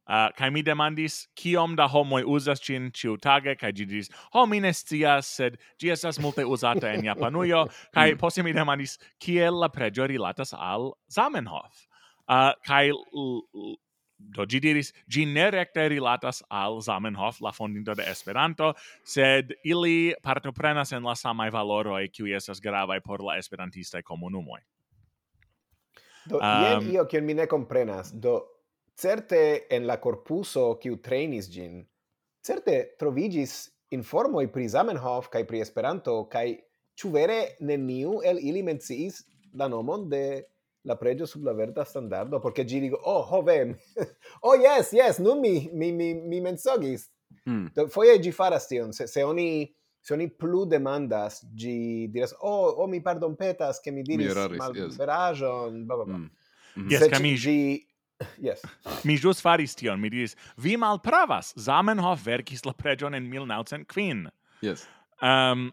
Uh, 0.08 0.30
kai 0.32 0.48
mi 0.50 0.62
demandis 0.64 1.26
kiom 1.36 1.74
da 1.76 1.84
homoj 1.88 2.22
uzas 2.24 2.62
cin 2.64 2.88
ciu 2.96 3.18
tage 3.20 3.52
kaj 3.60 3.72
gi 3.76 3.84
diris 3.84 4.08
ho 4.32 4.46
mi 4.46 4.60
ne 4.60 4.72
scias 4.72 5.28
sed 5.36 5.58
gi 5.80 5.90
estas 5.92 6.18
multe 6.18 6.46
uzata 6.48 6.88
en 6.94 7.04
Japanujo. 7.04 7.66
Kai 7.94 8.14
poste 8.16 8.42
mi 8.42 8.54
demandis 8.56 8.96
kiel 9.20 9.60
la 9.60 9.68
pregio 9.68 10.06
rilatas 10.08 10.54
al 10.56 10.92
Zamenhof? 11.12 11.84
Uh, 12.28 12.52
kai 12.64 12.88
do 14.18 14.46
gi 14.48 14.60
diris 14.60 14.92
gi 15.12 15.26
ne 15.26 15.50
recte 15.50 15.88
rilatas 15.92 16.42
al 16.50 16.80
Zamenhof 16.80 17.40
la 17.44 17.52
fondinto 17.52 17.94
de 17.94 18.08
Esperanto 18.08 18.72
sed 19.04 19.52
ili 19.64 20.14
partoprenas 20.22 20.92
en 20.92 21.04
la 21.04 21.50
valoro 21.50 21.98
e 21.98 22.08
kiu 22.08 22.26
estas 22.26 22.60
gravai 22.60 23.00
por 23.00 23.20
la 23.20 23.36
esperantista 23.36 24.02
komunumoj. 24.02 24.60
Do, 26.28 26.36
um, 26.36 26.64
jen 26.64 26.94
io, 26.94 27.04
kien 27.04 27.24
mi 27.24 27.34
ne 27.34 27.46
comprenas, 27.46 28.12
do, 28.12 28.40
Certe 28.98 29.68
en 29.70 29.86
la 29.86 30.00
corpuso 30.02 30.72
kiu 30.82 30.96
trainis 30.98 31.46
gin, 31.52 31.84
certe 32.42 32.96
trovigis 32.98 33.68
informoi 33.94 34.48
pri 34.50 34.66
Zamenhof 34.68 35.28
kai 35.30 35.44
pri 35.46 35.60
Esperanto 35.62 36.24
kai 36.32 36.56
ĉu 36.98 37.10
vere 37.14 37.38
neniu 37.60 38.18
el 38.26 38.40
ili 38.42 38.62
menciis 38.66 39.22
la 39.54 39.68
nomon 39.70 40.08
de 40.10 40.42
la 40.88 40.96
pregio 40.98 41.26
sub 41.26 41.44
la 41.44 41.52
verda 41.52 41.84
standardo 41.84 42.40
porque 42.40 42.64
gi 42.64 42.80
digo 42.80 42.98
oh 43.04 43.22
hovem 43.30 43.74
oh 44.46 44.54
yes 44.54 44.92
yes 44.92 45.18
nun 45.18 45.40
mi 45.40 45.68
mi 45.72 45.92
mi 45.92 46.14
mi 46.14 46.40
mensogis 46.40 47.08
mm. 47.46 47.66
do 47.74 47.86
foje 47.88 48.18
gi 48.22 48.32
faras 48.32 48.68
tion 48.68 48.92
se, 48.92 49.06
se 49.06 49.24
oni 49.24 49.74
se 50.00 50.14
oni 50.14 50.28
plu 50.28 50.64
demandas 50.66 51.44
gi 51.54 52.08
diras 52.12 52.34
oh 52.40 52.74
oh 52.82 52.86
mi 52.86 53.00
pardon 53.00 53.36
petas 53.36 53.80
che 53.80 53.90
mi 53.90 54.02
diris 54.02 54.26
mi 54.26 54.32
eraris, 54.32 54.58
mal 54.58 54.76
yes. 54.76 54.96
verajon 54.96 55.86
bla 55.86 55.96
bla 55.96 56.04
bla 56.04 56.18
mm. 56.18 56.30
Yes, 56.86 57.08
Cami, 57.10 57.34
gi, 57.34 57.87
Yes. 58.42 58.62
mi 59.04 59.16
jus 59.16 59.40
faris 59.42 59.74
tion, 59.78 60.00
mi 60.00 60.10
diris, 60.10 60.36
vi 60.56 60.76
malpravas, 60.76 61.52
Zamenhof 61.56 62.24
verkis 62.26 62.64
la 62.66 62.72
pregion 62.72 63.14
en 63.14 63.28
1905. 63.30 64.30
Yes. 64.62 64.86
Ehm, 65.22 65.68
um, 65.68 65.70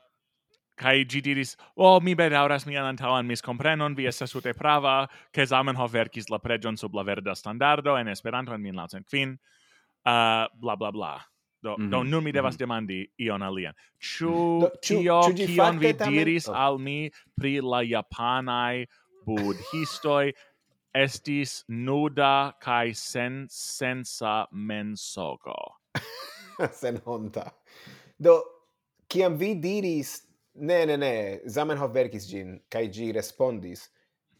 kai 0.75 1.05
gi 1.07 1.21
diris, 1.23 1.55
oh, 1.75 1.99
mi 2.03 2.15
bedauras 2.15 2.65
mian 2.67 2.85
antauan 2.85 3.27
miscomprenon, 3.27 3.95
vi 3.95 4.09
estas 4.09 4.33
tute 4.35 4.53
prava, 4.53 5.07
che 5.31 5.45
Zamenhof 5.47 5.93
verkis 5.93 6.29
la 6.29 6.39
pregion 6.39 6.77
sub 6.77 6.95
la 6.95 7.03
verda 7.03 7.35
standardo 7.35 7.95
en 7.97 8.07
Esperanto 8.11 8.53
en 8.53 8.61
1905, 8.61 9.31
uh, 9.31 10.09
ah, 10.11 10.49
bla 10.53 10.75
bla 10.75 10.91
bla. 10.91 11.15
Do, 11.63 11.75
mm 11.77 11.85
-hmm. 11.85 11.89
do 11.89 12.03
nun 12.03 12.23
mi 12.23 12.31
devas 12.31 12.53
mm 12.53 12.55
-hmm. 12.55 12.59
demandi 12.59 13.11
ion 13.17 13.41
alian. 13.41 13.73
chu 13.99 14.69
tio, 14.81 15.21
kion 15.33 15.79
vi 15.79 15.93
diris 15.93 16.47
oh. 16.47 16.55
al 16.55 16.77
mi 16.77 17.09
pri 17.35 17.61
la 17.61 17.81
japanai 17.81 18.85
budhistoi, 19.25 20.33
estis 20.95 21.63
nuda 21.67 22.53
kai 22.61 22.93
sen 22.93 23.45
sensa 23.49 24.47
mensogo. 24.51 25.57
sen 26.81 27.01
honta. 27.05 27.49
Do 28.17 28.41
kiam 29.09 29.37
vi 29.37 29.55
diris 29.55 30.21
ne 30.55 30.85
ne 30.85 30.97
ne 30.97 31.13
Zamenhof 31.47 31.91
verkis 31.93 32.29
gin 32.31 32.59
kai 32.69 32.87
gi 32.87 33.11
respondis 33.11 33.89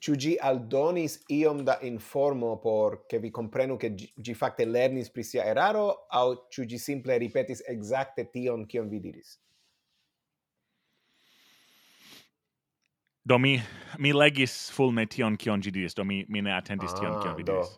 Ciu 0.06 0.14
gi 0.22 0.36
aldonis 0.38 1.16
iom 1.32 1.64
da 1.66 1.80
informo 1.82 2.58
por 2.62 3.06
che 3.08 3.18
vi 3.20 3.32
comprenu 3.32 3.78
che 3.78 3.95
gi, 3.95 4.12
gi 4.16 4.34
facte 4.34 4.66
lernis 4.66 5.10
pri 5.10 5.24
sia 5.24 5.43
eraro, 5.43 6.06
au 6.12 6.45
ciu 6.51 6.66
gi 6.66 6.78
simple 6.78 7.18
ripetis 7.18 7.64
exacte 7.66 8.30
tion 8.32 8.68
kion 8.68 8.89
vi 8.89 8.99
diris? 8.99 9.39
Do 13.26 13.38
mi 13.40 13.62
mi 13.98 14.14
legis 14.14 14.72
fulme 14.72 15.06
tion 15.10 15.38
kion 15.38 15.62
gi 15.62 15.72
diris, 15.72 15.96
do 15.96 16.04
mi 16.06 16.26
mi 16.30 16.42
ne 16.42 16.52
atentis 16.52 16.94
ah, 16.94 17.00
tion 17.00 17.22
kion 17.22 17.36
vi 17.36 17.44
diris. 17.44 17.72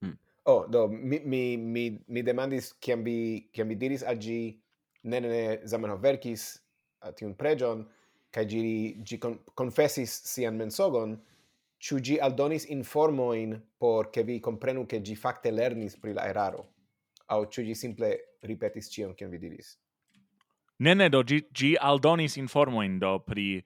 Hmm. 0.00 0.18
Oh, 0.46 0.66
do 0.66 0.86
mi 0.88 1.18
mi 1.24 1.56
mi 1.56 1.98
mi 2.08 2.22
demandis 2.22 2.72
kiam 2.80 3.02
vi 3.04 3.48
kiam 3.52 3.68
vi 3.68 3.74
diris 3.74 4.02
al 4.02 4.18
gi 4.18 4.60
ne 5.04 5.20
ne, 5.20 5.28
ne 5.28 5.58
Zamenhof 5.66 6.00
verkis 6.02 6.46
tion 7.16 7.34
pregion 7.34 7.84
kai 8.30 8.46
gi 8.46 8.62
gi 9.02 9.18
con, 9.18 9.38
confessis 9.54 10.14
sian 10.34 10.56
mensogon 10.56 11.18
ĉu 11.82 11.98
gi 12.00 12.20
aldonis 12.20 12.64
informoin 12.70 13.58
por 13.78 14.10
ke 14.14 14.22
vi 14.22 14.40
comprenu 14.40 14.86
ke 14.86 15.02
gi 15.02 15.16
fakte 15.16 15.50
lernis 15.50 15.96
pri 15.96 16.14
la 16.14 16.28
eraro 16.30 16.66
au 17.26 17.44
ĉu 17.44 17.66
gi 17.66 17.74
simple 17.74 18.14
ripetis 18.42 18.90
cion 18.90 19.14
kion 19.14 19.30
vi 19.30 19.38
diris. 19.38 19.76
Ne, 20.78 20.94
ne, 20.94 21.08
do 21.08 21.22
gi, 21.22 21.42
gi 21.54 21.76
aldonis 21.90 22.36
informoin, 22.36 22.98
do 22.98 23.18
pri 23.26 23.62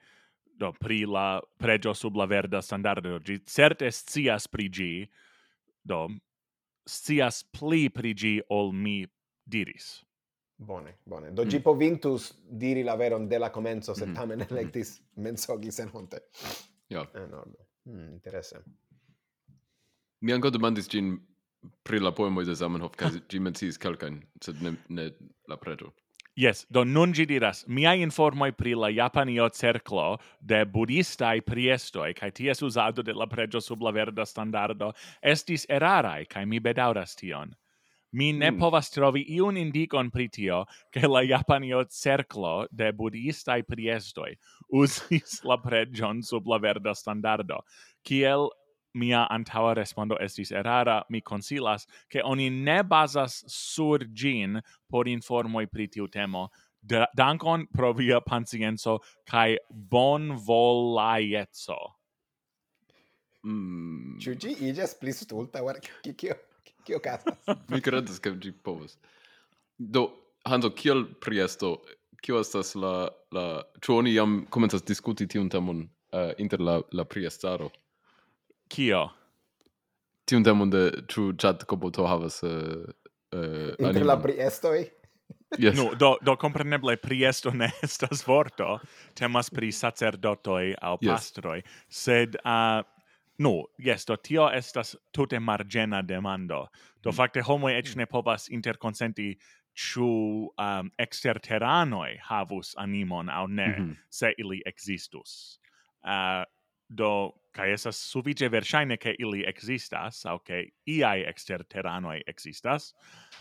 do 0.57 0.72
pri 0.72 1.04
la 1.07 1.40
pregio 1.59 1.94
sub 1.94 2.16
la 2.16 2.26
verda 2.26 2.62
standardo 2.62 3.18
gi 3.20 3.38
certe 3.44 3.90
scias 3.90 4.48
pri 4.48 4.68
gi 4.68 4.92
do 5.82 6.09
scias 6.84 7.44
pli 7.44 7.90
pri 7.90 8.14
gi 8.14 8.34
ol 8.48 8.72
mi 8.72 9.04
diris 9.44 10.07
Bone, 10.59 10.98
bone. 11.04 11.32
Do 11.32 11.44
mm. 11.44 11.48
gi 11.48 11.61
povintus 11.61 12.32
diri 12.48 12.82
la 12.82 12.96
veron 12.96 13.28
de 13.28 13.38
la 13.38 13.50
comenzo, 13.50 13.94
se 13.94 14.07
mm. 14.07 14.14
tamen 14.14 14.38
mhm. 14.38 14.57
electis 14.57 15.00
mm. 15.00 15.22
mensogi 15.22 15.70
sen 15.70 15.88
honte. 15.92 16.18
Ja. 16.88 17.04
Enorme. 17.14 17.66
Mm, 17.84 18.12
interesse. 18.12 18.62
Mi 20.20 20.32
anco 20.32 20.50
demandis 20.50 20.88
gin 20.88 21.18
pri 21.82 22.00
la 22.00 22.12
poemoi 22.12 22.44
de 22.44 22.54
Zamenhof, 22.54 22.96
casi 22.96 23.20
gi 23.30 23.38
mencis 23.38 23.78
calcain, 23.78 24.22
sed 24.40 24.62
ne, 24.62 24.76
ne 24.88 25.11
la 25.48 25.57
pregio. 25.57 25.92
Yes, 26.37 26.66
do 26.68 26.84
nun 26.84 27.14
gi 27.16 27.24
diras, 27.24 27.62
miai 27.66 28.03
informoi 28.05 28.51
pri 28.53 28.74
la 28.76 28.91
Japanio 28.93 29.49
cerclo 29.49 30.18
de 30.45 30.66
budistai 30.68 31.41
priestoi, 31.41 32.12
cae 32.12 32.28
ties 32.30 32.61
usado 32.61 33.03
de 33.03 33.14
la 33.16 33.24
pregio 33.24 33.61
sub 33.64 33.80
la 33.80 33.91
verda 33.91 34.26
standardo, 34.28 34.91
estis 35.22 35.64
erarai, 35.70 36.26
cae 36.28 36.45
mi 36.45 36.61
bedauras 36.61 37.16
tion. 37.16 37.55
Mi 38.12 38.32
ne 38.32 38.51
mm. 38.51 38.59
povas 38.61 38.93
trovi 38.93 39.24
iun 39.32 39.57
indicon 39.57 40.11
pri 40.11 40.28
tio, 40.28 40.66
che 40.93 41.09
la 41.09 41.24
Japanio 41.24 41.82
cerclo 41.89 42.66
de 42.70 42.93
budistai 42.93 43.62
priestoi 43.64 44.37
usis 44.68 45.41
la 45.43 45.57
pregion 45.57 46.20
sub 46.22 46.47
la 46.53 46.59
verda 46.59 46.93
standardo, 46.93 47.62
kiel 48.05 48.51
mia 48.97 49.26
antaŭa 49.30 49.74
respondo 49.78 50.16
estis 50.24 50.53
erara, 50.53 51.03
mi 51.12 51.20
konsilas 51.20 51.86
ke 52.12 52.24
oni 52.24 52.49
ne 52.51 52.80
bazas 52.82 53.42
sur 53.53 54.05
gin 54.12 54.61
por 54.88 55.09
informoj 55.09 55.66
pri 55.72 55.88
tiu 55.92 56.09
temo. 56.09 56.49
D 56.86 57.03
dankon 57.18 57.66
pro 57.74 57.92
via 57.99 58.20
pacienco 58.22 59.01
kaj 59.28 59.57
bonvolajeco. 59.70 61.78
Mm. 63.47 64.18
Ĉu 64.22 64.34
ĝi 64.42 64.53
iĝas 64.70 64.94
pli 65.01 65.12
stulta? 65.14 65.62
Kio 66.03 66.36
kio 66.86 66.97
okazas? 66.97 67.38
mi 67.70 67.80
kredas 67.82 68.20
ke 68.22 68.32
ĝi 68.42 68.55
povas. 68.64 68.97
Do, 69.78 70.07
Hanzo, 70.47 70.70
kiel 70.78 71.05
priesto, 71.22 71.76
kio 72.22 72.40
estas 72.40 72.74
la... 72.78 73.09
la... 73.34 73.47
Ĉu 73.82 73.99
oni 74.01 74.14
jam 74.14 74.38
komencas 74.51 74.86
diskuti 74.86 75.26
tiun 75.30 75.51
temon 75.53 75.84
uh, 75.86 76.32
inter 76.42 76.62
la, 76.62 76.78
la 76.94 77.05
priestaro? 77.05 77.70
Kio? 78.68 79.08
Tiun 80.26 80.44
temon 80.44 80.70
de 80.70 80.90
tru 81.06 81.32
chat 81.38 81.64
koboto 81.66 82.06
havas 82.06 82.42
uh, 82.42 82.84
uh, 83.32 83.74
inter 83.78 84.04
la 84.04 84.16
priestoi 84.20 84.86
Yes. 85.58 85.76
No, 85.76 85.94
do, 85.94 86.16
do 86.22 86.36
compreneble 86.36 86.96
priesto 86.96 87.52
ne 87.54 87.70
estas 87.86 88.24
vorto, 88.26 88.80
temas 89.14 89.50
pri 89.50 89.70
sacerdotoi 89.72 90.74
au 90.82 90.98
pastroi, 90.98 91.62
yes. 91.62 92.02
sed 92.02 92.36
uh, 92.44 92.82
No, 93.38 93.66
yes, 93.76 94.06
do 94.08 94.16
tio 94.16 94.48
estas 94.48 94.94
tute 95.12 95.38
margena 95.38 96.00
demando. 96.02 96.66
Do 97.04 97.10
mm. 97.10 97.16
fakte 97.18 97.42
homo 97.44 97.68
eĉ 97.68 97.92
ne 98.00 98.06
povas 98.08 98.48
interconsenti 98.48 99.34
chu 99.76 100.48
um, 100.56 100.88
exterteranoi 100.98 102.16
havus 102.30 102.72
animon 102.80 103.28
au 103.28 103.46
ne, 103.46 103.66
mm 103.66 103.74
-hmm. 103.84 103.96
se 104.10 104.32
ili 104.38 104.62
existus. 104.66 105.60
Uh, 106.00 106.44
Do, 106.89 107.32
kai 107.53 107.72
esas 107.72 107.97
sufice 107.97 108.49
versaine 108.49 108.97
che 108.97 109.14
ili 109.18 109.45
existas, 109.45 110.24
au 110.24 110.39
che 110.39 110.72
iai 110.87 111.24
exterteranoi 111.24 112.22
existas, 112.26 112.95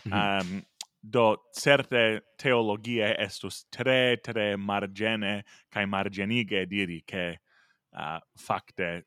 mm 0.04 0.12
-hmm. 0.12 0.40
um, 0.40 0.62
do 1.00 1.36
certe 1.52 2.22
teologie 2.36 3.14
estus 3.18 3.66
tre, 3.70 4.16
tre 4.16 4.56
margene, 4.56 5.44
kai 5.70 5.86
margenige 5.86 6.66
diri 6.66 7.02
che 7.04 7.40
uh, 7.92 8.18
facte, 8.34 9.06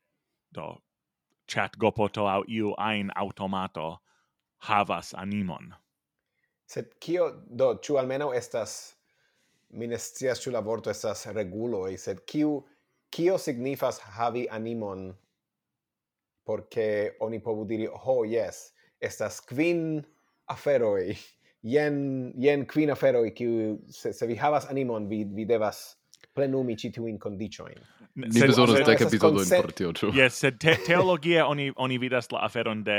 do, 0.52 0.82
chat 1.48 1.78
gopoto 1.78 2.28
au 2.28 2.44
iu 2.48 2.76
ein 2.78 3.12
automato 3.16 3.98
havas 4.58 5.14
animon. 5.14 5.74
Sed 6.66 7.00
kio, 7.00 7.44
do, 7.50 7.76
chu 7.82 7.98
almeno 7.98 8.32
estas, 8.32 8.96
minestias 9.70 10.40
chu 10.44 10.52
la 10.52 10.62
vorto 10.62 10.90
estas 10.90 11.26
reguloi, 11.34 11.98
sed 11.98 12.26
kiu 12.26 12.60
Kio 13.10 13.38
signifas 13.38 14.00
havi 14.18 14.48
animon 14.52 15.10
porque 16.46 17.12
oni 17.20 17.40
povu 17.40 17.66
diri, 17.70 17.86
ho, 17.86 18.20
oh, 18.20 18.26
yes, 18.26 18.72
estas 19.02 19.38
quin 19.46 20.02
aferoi, 20.50 21.14
jen, 21.62 22.00
jen 22.42 22.66
quin 22.66 22.90
aferoi, 22.90 23.30
kiu, 23.38 23.76
se, 23.94 24.14
se 24.14 24.28
vi 24.28 24.38
havas 24.40 24.66
animon, 24.72 25.06
vi, 25.12 25.24
vi 25.36 25.46
devas 25.46 25.84
plenumi 26.34 26.76
citiuin 26.78 27.20
condicioin. 27.22 27.78
Ni 28.20 28.42
besonas 28.42 28.82
dec 28.88 29.06
episodojn 29.06 29.46
in 29.46 29.62
portio, 29.62 29.94
ĉu? 29.94 30.10
Yes, 30.18 30.40
sed 30.42 30.58
te 30.62 30.74
teologie 30.88 31.44
oni, 31.46 31.70
oni 31.78 32.00
vidas 32.02 32.32
la 32.34 32.42
aferon 32.48 32.82
de 32.88 32.98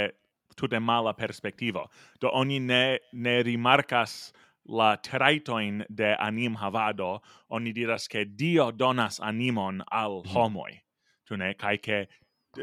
tute 0.56 0.78
mala 0.80 1.12
perspektivo. 1.18 1.88
Do 2.22 2.30
oni 2.32 2.60
ne, 2.62 2.98
ne 3.12 3.40
rimarcas 3.42 4.32
la 4.66 4.96
traitoin 4.96 5.84
de 5.88 6.16
anim 6.18 6.56
havado, 6.56 7.20
oni 7.50 7.72
diras 7.72 8.08
che 8.08 8.24
Dio 8.24 8.70
donas 8.70 9.20
animon 9.20 9.82
al 9.90 10.22
mhm. 10.22 10.34
homoi, 10.34 10.80
tu 11.26 11.36
ne? 11.36 11.54
Cae 11.54 11.78
che, 11.78 12.06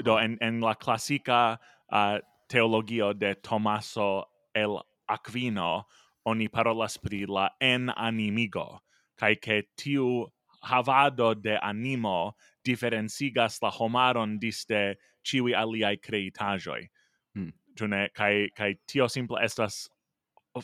do, 0.04 0.18
en, 0.18 0.38
en 0.41 0.62
la 0.62 0.76
classica 0.76 1.60
uh, 1.91 2.20
teologio 2.50 3.14
de 3.18 3.36
Tommaso 3.36 4.26
el 4.54 4.82
Aquino, 5.10 5.86
oni 6.26 6.48
parolas 6.48 6.98
pri 6.98 7.26
la 7.26 7.50
en 7.62 7.89
animigo, 7.89 8.80
cae 9.18 9.36
che 9.36 9.64
tiu 9.78 10.28
havado 10.64 11.34
de 11.41 11.58
animo 11.62 12.36
diferencigas 12.66 13.62
la 13.62 13.70
homaron 13.70 14.38
diste 14.39 14.98
ciui 15.24 15.54
aliai 15.54 15.98
creitajoi. 15.98 16.89
Mm. 17.38 17.54
Tu 17.76 17.88
ne? 17.88 18.10
Cae, 18.14 18.50
cae 18.56 18.76
tio 18.88 19.08
simple 19.08 19.38
estas 19.41 19.88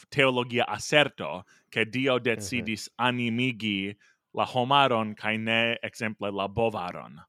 teologia 0.10 0.66
aserto 0.66 1.46
che 1.70 1.86
Dio 1.90 2.14
mm-hmm. 2.14 2.24
decidis 2.24 2.90
mm 2.90 2.94
-hmm. 2.94 3.08
animigi 3.08 3.98
la 4.34 4.46
homaron 4.54 5.14
kai 5.16 5.38
ne 5.38 5.78
exemple 5.82 6.32
la 6.32 6.48
bovaron. 6.48 7.22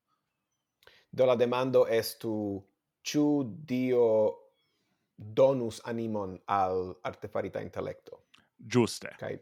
Do 1.11 1.27
la 1.27 1.37
demando 1.37 1.87
estu 1.87 2.65
ciu 3.03 3.45
Dio 3.65 4.35
donus 5.17 5.81
animon 5.85 6.41
al 6.47 6.99
artefarita 7.03 7.61
intellecto. 7.61 8.25
Giuste. 8.57 9.15
Kai 9.19 9.39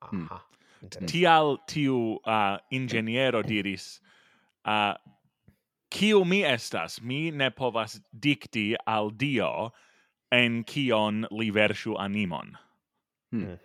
aha. 0.00 0.44
Mm. 0.82 1.06
Tial 1.06 1.58
tiu 1.66 2.18
uh, 2.26 2.58
ingeniero 2.70 3.42
diris 3.42 4.00
uh, 4.66 4.94
Kiu 5.92 6.24
mi 6.24 6.40
estas? 6.42 7.00
Mi 7.02 7.30
ne 7.30 7.50
povas 7.50 8.00
dicti 8.10 8.74
al 8.86 9.10
Dio 9.10 9.72
en 10.32 10.62
kion 10.64 11.26
li 11.30 11.50
versu 11.50 11.96
animon. 11.98 12.56
Hmm. 13.32 13.56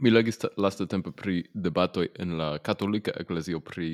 Mi 0.00 0.10
legis 0.10 0.38
laste 0.56 0.86
tempo 0.86 1.12
pri 1.12 1.42
debatoi 1.54 2.08
en 2.18 2.38
la 2.38 2.58
katolika 2.58 3.12
eklezio 3.20 3.60
pri 3.60 3.90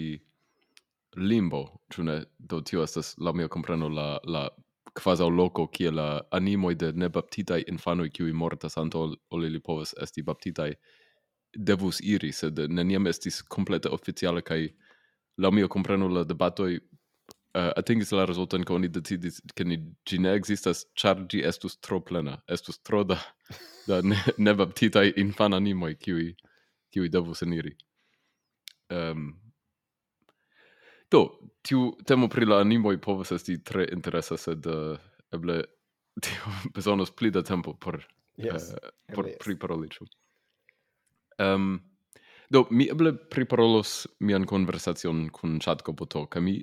limbo, 1.16 1.64
ĉu 1.92 2.05
ne? 2.05 2.20
Do 2.38 2.61
tio 2.61 2.84
estas 2.84 3.14
la 3.18 3.32
mia 3.32 3.49
kompreno 3.49 3.88
la 3.88 4.09
la 4.24 4.47
kvazaŭ 4.97 5.28
loko 5.28 5.66
kie 5.68 5.90
la 5.90 6.22
animoj 6.32 6.74
de 6.80 6.92
nebaptitaj 6.92 7.64
infanoj 7.68 8.09
kiuj 8.16 8.32
mortas 8.32 8.78
antaŭ 8.80 9.03
ol 9.30 9.44
ili 9.44 9.61
povas 9.61 9.94
esti 10.03 10.22
baptitaj 10.22 10.70
devus 11.57 12.01
iri, 12.01 12.32
sed 12.32 12.59
neniam 12.68 13.07
estis 13.07 13.42
komplete 13.42 13.92
oficiale 13.92 14.42
kaj 14.42 14.61
laŭ 15.42 15.51
mia 15.53 15.68
kompreno 15.68 16.09
la 16.09 16.24
debatoj 16.24 16.78
uh, 17.55 17.70
atingis 17.76 18.12
la 18.12 18.26
resultan 18.26 18.64
ke 18.64 18.74
oni 18.74 18.88
decidis 18.92 19.40
ke 19.55 19.64
ni 19.64 19.78
ĝi 20.09 20.18
ne 20.24 20.34
ekzistas 20.38 20.84
ĉar 20.99 21.24
ĝi 21.30 21.42
estus 21.49 21.78
tro 21.80 22.01
plena 22.01 22.38
estus 22.49 22.80
tro 22.82 23.05
da 23.05 23.18
da 23.86 24.01
ne, 24.03 24.18
nebaptitaj 24.49 25.12
infananimoj 25.22 25.94
kiuj 26.03 26.30
kiuj 26.94 27.11
devus 27.12 27.42
eniri 27.47 27.76
um, 28.90 29.32
do 31.11 31.22
tiu 31.62 31.92
temo 32.07 32.28
pri 32.28 32.47
la 32.47 32.61
animoj 32.64 33.01
povas 33.01 33.32
esti 33.32 33.59
tre 33.64 33.88
interesa 33.92 34.36
sed 34.36 34.66
uh, 34.66 34.99
eble 35.32 35.62
tio 36.24 36.55
bezonas 36.74 37.11
pli 37.11 37.30
da 37.30 37.42
tempo 37.42 37.74
por 37.74 38.01
eh, 38.01 38.47
yes, 38.49 38.72
uh, 38.72 38.88
por 39.14 39.28
yes. 39.28 39.38
priparoli 39.44 39.92
ĉu 39.92 40.07
um, 40.07 40.09
ehm, 41.38 41.76
Do, 42.51 42.66
mi 42.70 42.86
eble 42.90 43.11
priparolos 43.30 44.07
mian 44.22 44.44
conversacion 44.47 45.24
kun 45.34 45.59
Chatko 45.59 45.92
Boto, 45.99 46.26
ca 46.30 46.40
mi 46.40 46.61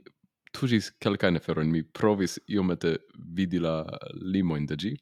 tugis 0.54 0.92
kelkajn 1.04 1.40
aferojn 1.40 1.72
mi 1.72 1.84
provis 1.84 2.38
iomete 2.48 2.98
vidi 3.38 3.60
la 3.60 3.76
limoin 4.22 4.66
de 4.70 4.78
gi. 4.80 4.94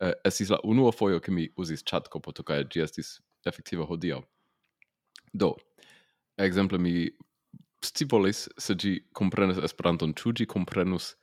uh, 0.00 0.12
estis 0.24 0.50
la 0.50 0.58
unua 0.64 0.92
foio 0.92 1.20
ke 1.20 1.30
mi 1.30 1.48
uzis 1.56 1.84
chatkopoto 1.84 2.42
kaj 2.42 2.64
gi 2.70 2.82
estis 2.86 3.20
efektive 3.46 3.86
hodiaŭ 3.86 4.22
do 5.32 5.54
exemple, 6.38 6.78
mi 6.78 7.10
stipolis 7.84 8.48
se 8.58 8.74
gi 8.74 8.92
comprenes 9.18 9.58
Esperanton 9.58 10.14
ĉu 10.14 10.32
gi 10.32 10.46
comprenus 10.46 11.14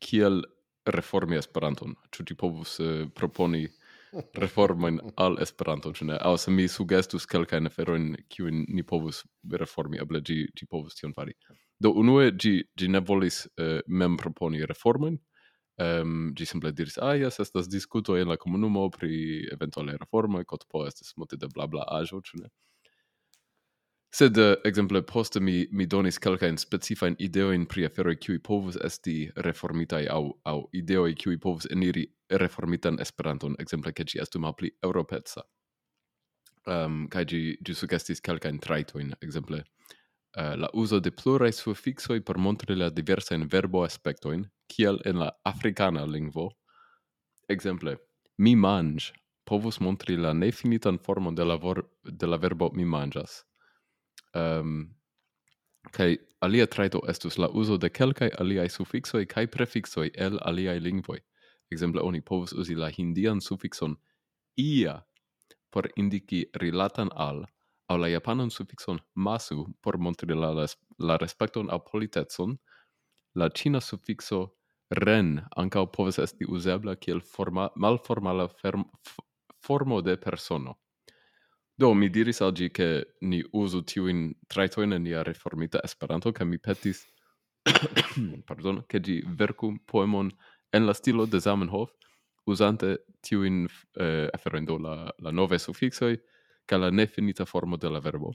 kiel 0.00 0.42
reformi 0.86 1.36
Esperanton 1.36 1.94
ĉu 2.12 2.24
gi 2.28 2.34
povus 2.34 2.78
uh, 2.80 3.08
proponi 3.14 3.68
reformojn 4.34 5.00
al 5.16 5.38
Esperanto, 5.42 5.92
ĉu 5.92 6.06
ne? 6.10 6.18
Aŭ 6.28 6.36
se 6.38 6.52
mi 6.54 6.66
sugestus 6.70 7.26
kelkajn 7.30 7.70
aferojn 7.70 8.12
kiujn 8.30 8.64
ni 8.68 8.84
povus 8.86 9.24
reformi, 9.62 9.98
eble 10.02 10.20
gi, 10.26 10.40
gi 10.54 10.68
povus 10.70 10.94
tion 10.98 11.14
fari. 11.16 11.34
Do 11.84 11.92
unue 12.00 12.32
gi 12.40 12.54
gi 12.78 12.88
ne 12.88 13.00
volis 13.00 13.44
uh, 13.60 13.80
mem 13.86 14.16
proponi 14.16 14.64
reformojn. 14.72 15.18
Ehm 15.84 16.10
um, 16.10 16.34
gi 16.36 16.46
simple 16.46 16.70
diris 16.72 16.98
ah 17.02 17.14
yes 17.18 17.40
estas 17.42 17.68
diskuto 17.68 18.16
en 18.16 18.28
la 18.30 18.36
comunumo 18.36 18.90
pri 18.90 19.14
eventuale 19.52 19.96
reforma 19.98 20.44
kot 20.44 20.68
po 20.70 20.84
estas 20.86 21.16
multe 21.16 21.36
de 21.36 21.48
bla 21.54 21.66
bla 21.66 21.82
ajo 21.98 22.20
ne. 22.40 22.48
Sed 24.14 24.38
uh, 24.38 24.54
ekzemple 24.64 25.02
poste 25.02 25.40
mi 25.40 25.66
mi 25.72 25.86
donis 25.86 26.18
kelkajn 26.18 26.58
specifajn 26.62 27.16
ideojn 27.18 27.66
pri 27.66 27.86
afero 27.86 28.14
qui 28.14 28.38
povus 28.38 28.76
esti 28.76 29.16
reformita 29.36 29.98
aŭ 30.18 30.24
aŭ 30.44 30.58
ideo 30.72 31.08
qui 31.22 31.36
povus 31.38 31.66
eniri 31.70 32.06
reformitan 32.30 33.00
Esperanton, 33.00 33.56
ekzemple 33.58 33.92
ke 33.92 34.04
gi 34.04 34.22
estu 34.22 34.38
malpli 34.38 34.70
europeza 34.82 35.42
Ehm 36.66 36.92
um, 36.92 37.08
kaj 37.12 37.24
gi 37.28 37.40
gi 37.60 37.74
sugestis 37.76 38.22
kelkajn 38.24 38.58
trajtojn, 38.58 39.10
ekzemple 39.20 39.58
uh, 40.36 40.54
la 40.56 40.68
uso 40.72 41.00
de 41.00 41.10
pluraj 41.10 41.54
suffixoi 41.54 42.20
por 42.20 42.38
montri 42.38 42.76
la 42.76 42.90
diversa 42.90 43.34
in 43.34 43.48
verbo-aspektojn, 43.48 44.46
kiel 44.68 45.00
en 45.04 45.18
la 45.18 45.32
afrikana 45.44 46.06
lingvo. 46.06 46.50
exemple 47.48 47.96
mi 48.38 48.54
manj 48.56 49.12
povus 49.44 49.80
montri 49.80 50.16
la 50.16 50.32
nefinitan 50.32 50.98
formon 50.98 51.34
de 51.34 51.44
la, 51.44 51.56
vor, 51.56 51.82
de 52.02 52.26
la 52.26 52.36
verbo 52.36 52.70
mi 52.72 52.84
manjas 52.84 53.44
Um, 54.34 54.40
ehm, 54.40 54.80
kaj 55.94 56.16
alia 56.40 56.66
traito 56.66 57.00
estus 57.08 57.38
la 57.38 57.48
uso 57.48 57.76
de 57.76 57.90
kelkai 57.90 58.30
aliai 58.40 58.68
suffixoi 58.68 59.26
kaj 59.26 59.46
prefiksoj 59.46 60.08
el 60.26 60.40
aliai 60.42 60.80
lingvoi 60.80 61.20
exemple 61.70 62.02
oni 62.02 62.20
povus 62.20 62.52
uzi 62.52 62.74
la 62.74 62.88
hindian 62.90 63.40
sufikson 63.40 63.94
ia 64.56 65.04
por 65.70 65.88
indiki 65.96 66.46
rilatan 66.54 67.10
al 67.16 67.44
au 67.88 67.98
la 67.98 68.08
japanan 68.08 68.50
suffixon 68.50 68.98
masu 69.14 69.66
por 69.82 69.98
montri 69.98 70.34
la, 70.34 70.52
res, 70.54 70.76
la 70.98 71.16
respekton 71.16 71.70
aŭ 71.70 71.80
politetson, 71.90 72.56
la 73.34 73.48
china 73.50 73.80
suffixo 73.80 74.54
ren 74.90 75.40
ancao 75.56 75.86
povas 75.92 76.18
esti 76.18 76.46
usebla 76.48 76.94
kiel 76.96 77.20
forma, 77.20 77.68
malformala 77.76 78.48
ferm, 78.48 78.84
formo 79.66 80.00
de 80.02 80.16
persono. 80.16 80.78
Do, 81.76 81.94
mi 81.94 82.08
diris 82.08 82.40
al 82.40 82.52
gi 82.54 82.68
ke 82.70 82.88
ni 83.20 83.42
uzu 83.52 83.82
tiuin 83.82 84.34
traitoin 84.48 84.92
en 84.92 85.02
nia 85.02 85.22
reformita 85.26 85.80
Esperanto, 85.84 86.32
ca 86.32 86.44
mi 86.44 86.58
petis, 86.58 87.02
pardon, 88.48 88.82
ke 88.88 89.00
gi 89.02 89.22
vercu 89.26 89.72
poemon 89.90 90.30
en 90.72 90.86
la 90.86 90.94
stilo 90.94 91.26
de 91.26 91.40
Zamenhof, 91.40 91.90
uzante 92.46 92.98
tiuin 93.22 93.66
eh, 93.98 94.28
aferojn 94.34 94.68
la, 94.82 95.10
la 95.18 95.32
nove 95.32 95.58
suffixoi, 95.58 96.16
ca 96.66 96.76
la 96.76 96.90
nefinita 96.90 97.44
formo 97.44 97.76
de 97.76 97.90
la 97.90 98.00
verbo. 98.00 98.32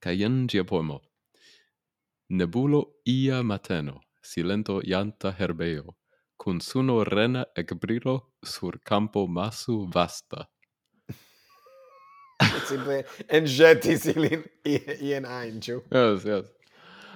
Ca 0.00 0.10
jen 0.10 0.46
gia 0.48 0.64
poemo. 0.64 1.00
Nebulo 2.28 2.84
ia 3.04 3.42
mateno, 3.42 4.00
silento 4.22 4.80
ianta 4.84 5.32
herbeo, 5.38 5.96
cun 6.36 6.60
suno 6.60 7.04
rena 7.04 7.44
ec 7.56 7.74
brilo 7.80 8.34
sur 8.44 8.78
campo 8.84 9.26
masu 9.26 9.88
vasta. 9.94 10.46
Simple 12.68 13.02
enjetis 13.28 14.06
ilin 14.06 14.44
ien 15.00 15.24
ein, 15.26 15.60
ciu? 15.60 15.82
Yes, 15.90 16.24
yes. 16.24 16.46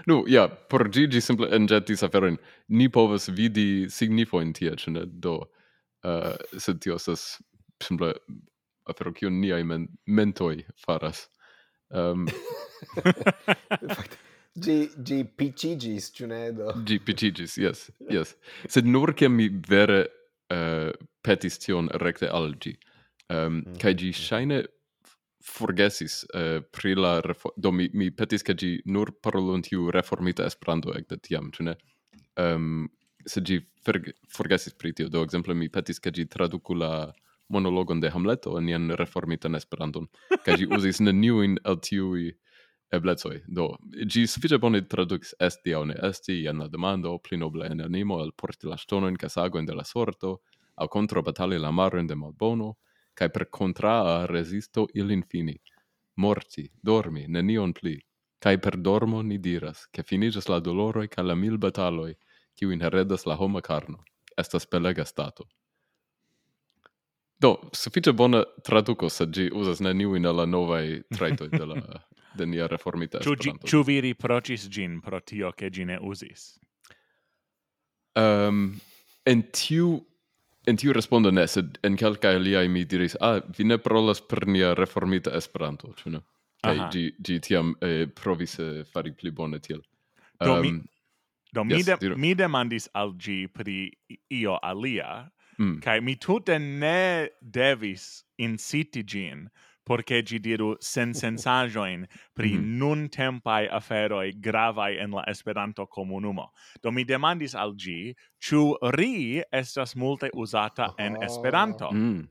Nu, 0.06 0.24
ja, 0.26 0.48
por 0.48 0.88
gigi 0.90 1.20
simple 1.20 1.48
enjetis 1.54 2.02
aferin, 2.02 2.38
Ni 2.68 2.88
povas 2.88 3.28
vidi 3.28 3.90
signifoin 3.90 4.52
tia, 4.52 4.76
cene. 4.76 5.04
Do, 5.06 5.36
uh, 6.04 6.34
sed 6.58 6.80
tio 6.80 6.96
estas 6.96 7.42
simple 7.82 8.14
afero 8.88 9.12
kiun 9.12 9.40
niaj 9.40 9.62
men 9.64 9.88
mentoi 10.06 10.64
faras. 10.86 11.28
Um, 11.90 12.26
Gi, 14.54 14.90
gi 15.00 15.24
picigis, 15.24 16.10
ciu 16.12 16.26
ne 16.28 16.50
do? 16.52 16.72
Gi 16.84 16.98
picigis, 17.00 17.56
yes, 17.56 17.90
yes. 18.10 18.34
Sed 18.68 18.84
nur 18.84 19.14
che 19.14 19.28
mi 19.28 19.48
vere 19.48 20.10
uh, 20.52 20.92
petis 21.24 21.56
tion 21.58 21.88
recte 22.02 22.28
al 22.28 22.52
gi. 22.60 22.76
Um, 23.28 23.62
mm. 23.62 23.78
kai 23.80 23.94
gi 23.94 24.10
mm. 24.10 24.12
shaine 24.12 24.58
forgesis 25.40 26.26
uh, 26.34 26.60
pri 26.70 26.94
la. 26.94 27.20
Do 27.56 27.72
mi, 27.72 27.88
mi 27.94 28.10
petis 28.10 28.42
che 28.42 28.54
gi 28.54 28.82
nur 28.84 29.14
parolunt 29.22 29.72
reformita 29.72 30.44
esperanto 30.44 30.92
ec 30.92 31.08
de 31.08 31.16
tiam, 31.16 31.50
ciu? 31.50 31.72
Um, 32.36 32.90
sed 33.24 33.48
gi 33.48 33.62
forgesis 34.28 34.76
pri 34.76 34.92
tio. 34.92 35.08
Do, 35.08 35.22
exemple, 35.22 35.54
mi 35.54 35.70
petis 35.70 35.98
che 35.98 36.10
gi 36.10 36.26
traducu 36.26 36.74
la 36.74 37.10
monologon 37.52 38.00
de 38.00 38.10
Hamleto 38.10 38.56
en 38.58 38.66
nian 38.66 38.90
reformitan 38.98 39.58
Esperanton, 39.58 40.08
kaj 40.44 40.56
ĝi 40.62 40.68
uzis 40.76 41.00
neniujn 41.04 41.58
el 41.68 41.78
tiuj 41.84 42.30
eblecoj. 42.92 43.38
Do, 43.48 43.68
ĝi 44.14 44.26
sufiĉe 44.28 44.58
bone 44.62 44.82
tradukis 44.94 45.34
esti 45.40 45.74
aŭ 45.76 45.84
ne 45.90 45.96
esti 46.08 46.42
en 46.50 46.64
la 46.64 46.68
demando, 46.72 47.14
pli 47.24 47.38
nobla 47.40 47.68
en 47.72 47.84
animo 47.86 48.20
alporti 48.24 48.68
la 48.68 48.78
ŝtonojn 48.80 49.16
kaj 49.20 49.32
sagojn 49.36 49.68
de 49.68 49.76
la 49.78 49.84
sorto, 49.88 50.38
aŭ 50.76 50.88
kontrabatali 50.92 51.60
la 51.60 51.72
maron 51.72 52.08
de 52.08 52.16
malbono, 52.16 52.74
kaj 53.14 53.28
per 53.32 53.48
kontraa 53.58 54.26
rezisto 54.26 54.86
ilin 54.94 55.24
fini. 55.30 55.56
Morti, 56.16 56.68
dormi, 56.82 57.26
nenion 57.28 57.72
pli. 57.72 57.96
Kaj 58.42 58.56
per 58.58 58.76
dormo 58.76 59.22
ni 59.22 59.38
diras, 59.38 59.86
ke 59.94 60.02
finiĝas 60.02 60.48
la 60.50 60.58
doloroj 60.60 61.06
kaj 61.08 61.24
la 61.24 61.36
mil 61.38 61.58
bataloj, 61.62 62.12
kiujn 62.58 62.82
heredas 62.82 63.24
la 63.26 63.36
homa 63.38 63.62
karno. 63.62 64.02
Estas 64.36 64.66
belega 64.72 65.04
stato. 65.04 65.46
Do, 67.42 67.56
suffice 67.74 68.12
bone 68.14 68.44
traduco, 68.62 69.08
sed 69.10 69.34
gi 69.34 69.48
usas 69.50 69.80
neniuin 69.82 70.28
la 70.30 70.46
novae 70.46 71.00
traitoi 71.16 71.50
de 71.50 71.66
la 71.66 71.80
de 72.38 72.46
nia 72.46 72.68
reformita 72.70 73.20
Ciu, 73.20 73.34
Esperanto. 73.34 73.66
Ciu 73.66 73.82
vi 73.82 73.98
riprocis 74.00 74.68
gin 74.70 75.00
pro 75.00 75.20
tio 75.20 75.50
che 75.52 75.70
gi 75.70 75.84
ne 75.84 75.98
usis? 76.00 76.58
Um, 78.14 78.22
ehm, 78.22 78.80
en 79.24 79.42
tiu 79.50 80.00
en 80.66 80.76
tiu 80.78 80.92
respondo 80.94 81.30
ne, 81.30 81.46
sed 81.50 81.78
en 81.82 81.96
calcae 81.98 82.38
liai 82.38 82.68
mi 82.68 82.84
diris, 82.86 83.16
ah, 83.20 83.40
vi 83.56 83.64
ne 83.66 83.78
parolas 83.82 84.22
per 84.22 84.46
nia 84.46 84.74
reformita 84.78 85.34
Esperanto, 85.34 85.92
ĉu 85.98 86.14
ne? 86.14 86.22
Kaj 86.62 86.78
gi, 86.94 87.08
gi 87.18 87.40
tiam 87.42 87.74
eh, 87.82 88.06
provis 88.06 88.58
eh, 88.62 88.84
fari 88.86 89.10
pli 89.18 89.32
bone 89.34 89.58
tiel. 89.58 89.82
Um, 90.38 90.46
do 90.46 90.56
mi, 90.62 90.68
ehm, 90.68 90.82
do 91.52 91.64
yes, 91.66 91.74
mi, 91.74 91.82
de, 91.82 92.16
mi 92.16 92.34
demandis 92.38 92.86
al 92.94 93.16
gi 93.18 93.48
pri 93.50 93.90
io 94.30 94.58
alia, 94.62 95.26
Mm. 95.58 95.80
Kai 95.82 96.00
mi 96.00 96.16
tute 96.16 96.58
ne 96.58 97.28
devis 97.40 98.24
inciti 98.38 99.04
gin 99.04 99.48
porque 99.84 100.22
gi 100.22 100.38
diru 100.38 100.76
sen 100.80 101.14
sensajoin 101.22 102.06
pri 102.34 102.52
mm. 102.54 102.78
nun 102.78 103.08
tempai 103.08 103.68
aferoi 103.68 104.32
gravai 104.40 104.98
en 104.98 105.10
la 105.10 105.24
Esperanto 105.26 105.86
comunumo. 105.86 106.50
Do 106.82 106.90
mi 106.90 107.04
demandis 107.04 107.54
al 107.54 107.74
gi, 107.74 108.14
ĉu 108.40 108.76
ri 108.96 109.42
estas 109.52 109.96
multe 109.96 110.30
uzata 110.34 110.94
en 110.98 111.16
Esperanto? 111.22 111.86
Oh. 111.86 111.92
Mm. 111.92 112.28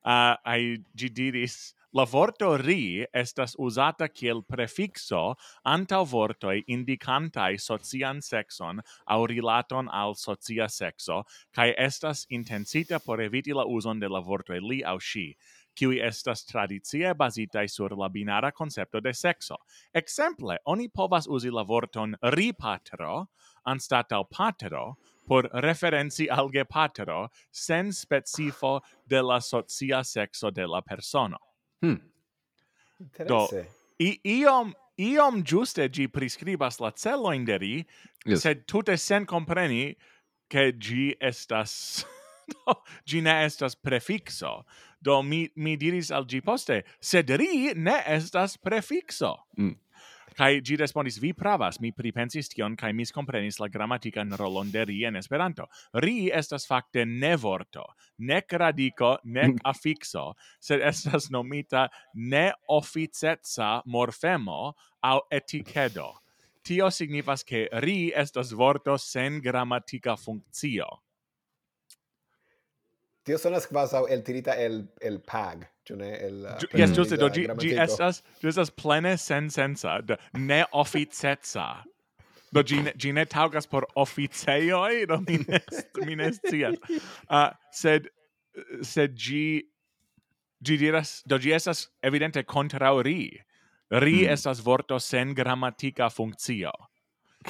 Uh, 0.00 0.34
ai 0.44 0.78
gi 0.96 1.08
diris, 1.12 1.74
La 1.92 2.04
vorto 2.06 2.52
ri 2.56 3.04
estas 3.12 3.56
usata 3.58 4.06
kiel 4.08 4.44
prefixo 4.46 5.34
antau 5.66 6.04
vortoi 6.06 6.60
indicantai 6.70 7.58
socian 7.58 8.20
sexon 8.22 8.78
au 9.06 9.26
rilaton 9.26 9.88
al 9.90 10.14
socia 10.14 10.68
sexo, 10.70 11.24
kaj 11.50 11.74
estas 11.76 12.22
intensita 12.30 13.00
por 13.02 13.20
eviti 13.20 13.50
la 13.52 13.64
uson 13.66 13.98
de 13.98 14.08
la 14.08 14.20
vortoi 14.20 14.60
li 14.62 14.78
au 14.84 15.00
si, 15.00 15.34
kiwi 15.74 15.98
estas 15.98 16.46
tradicie 16.46 17.10
basitai 17.10 17.66
sur 17.66 17.98
la 17.98 18.08
binara 18.08 18.52
concepto 18.52 19.00
de 19.00 19.12
sexo. 19.12 19.58
Exemple, 19.92 20.60
oni 20.66 20.88
povas 20.88 21.26
usi 21.26 21.50
la 21.50 21.64
vorton 21.64 22.14
ripatero 22.22 23.26
anstatau 23.66 24.28
patero 24.30 24.94
por 25.26 25.50
referenci 25.52 26.30
al 26.30 26.54
gepatro 26.54 27.30
sen 27.50 27.92
specifo 27.92 28.80
de 29.08 29.22
la 29.22 29.40
socia 29.40 30.04
sexo 30.04 30.52
de 30.52 30.68
la 30.68 30.80
persono. 30.82 31.49
Hmm. 31.80 32.00
Interesse. 33.00 33.28
Do, 33.28 33.64
i 33.98 34.14
iom 34.40 34.74
iom 35.00 35.42
giuste 35.44 35.88
gi 35.88 36.06
prescribas 36.08 36.80
la 36.80 36.90
celoin 36.92 37.44
de 37.44 37.58
yes. 38.26 38.42
sed 38.42 38.66
tute 38.66 38.96
sen 38.96 39.26
compreni 39.26 39.96
che 40.48 40.72
gi 40.78 41.16
estas 41.20 42.04
do, 42.52 42.74
gi 43.06 43.20
ne 43.20 43.44
estas 43.44 43.74
prefixo. 43.74 44.64
Do 45.00 45.22
mi 45.22 45.48
mi 45.56 45.76
diris 45.76 46.10
al 46.10 46.26
gi 46.26 46.40
poste, 46.40 46.82
sed 47.00 47.30
ri 47.30 47.72
ne 47.74 48.02
estas 48.06 48.56
prefixo. 48.56 49.36
Mm. 49.56 49.76
Kai 50.40 50.62
gi 50.64 50.78
respondis 50.80 51.18
vi 51.20 51.34
pravas, 51.36 51.76
mi 51.84 51.90
pripensis 51.92 52.48
tion 52.48 52.72
kai 52.80 52.94
miskomprenis 52.96 53.58
la 53.60 53.66
gramatikan 53.68 54.30
rolon 54.40 54.70
de 54.72 54.86
ri 54.88 55.02
en 55.04 55.18
Esperanto. 55.20 55.66
Ri 56.00 56.30
estas 56.32 56.64
fakte 56.64 57.02
ne 57.04 57.34
vorto, 57.36 57.82
nek 58.30 58.54
radiko, 58.62 59.10
nek 59.24 59.58
mm. 59.58 59.60
afikso, 59.68 60.22
sed 60.64 60.80
estas 60.80 61.28
nomita 61.34 61.82
neoficeca 62.14 63.82
morfemo 63.84 64.72
au 65.10 65.20
etikedo. 65.28 66.08
Tio 66.64 66.88
signifas 66.88 67.44
ke 67.44 67.66
ri 67.84 67.98
estas 68.16 68.54
vorto 68.56 68.96
sen 68.96 69.42
gramatika 69.44 70.16
funkcio. 70.16 70.88
Tio 73.28 73.36
sonas 73.36 73.68
quasi 73.68 74.00
el 74.08 74.24
tirita 74.24 74.56
el, 74.56 74.86
el 75.04 75.20
pag 75.20 75.68
ne 75.96 76.10
el 76.26 76.46
Gi, 76.60 76.68
Yes, 76.78 76.92
just 76.96 77.16
do 77.20 77.28
ĝi 77.28 77.46
ĝi 77.62 77.72
estas 77.78 78.22
ĝi 78.42 78.48
estas 78.52 78.70
plene 78.70 79.16
de 80.06 80.16
ne 80.34 80.64
officetsa. 80.72 81.84
Do 82.52 82.62
ĝi 82.62 82.82
ne, 82.82 82.92
ĝi 82.96 83.12
ne 83.12 83.24
taŭgas 83.26 83.66
por 83.66 83.86
oficejoj, 83.94 85.06
do 85.06 85.20
mi 85.26 85.38
ne 85.38 85.60
mi 86.06 86.16
ne. 86.16 86.30
Uh, 87.30 87.50
sed 87.82 88.08
sed 88.82 89.14
ĝi 89.14 89.62
ĝi 90.66 90.76
diras 90.76 91.22
do 91.26 91.38
ĝi 91.38 91.54
estas 91.54 91.88
evidente 92.02 92.42
kontraŭ 92.42 93.02
ri. 93.02 93.30
Ri 93.90 94.24
mm. 94.24 94.32
estas 94.34 94.60
vorto 94.62 94.98
sen 94.98 95.34
grammatica 95.34 96.10
funkcio. 96.10 96.72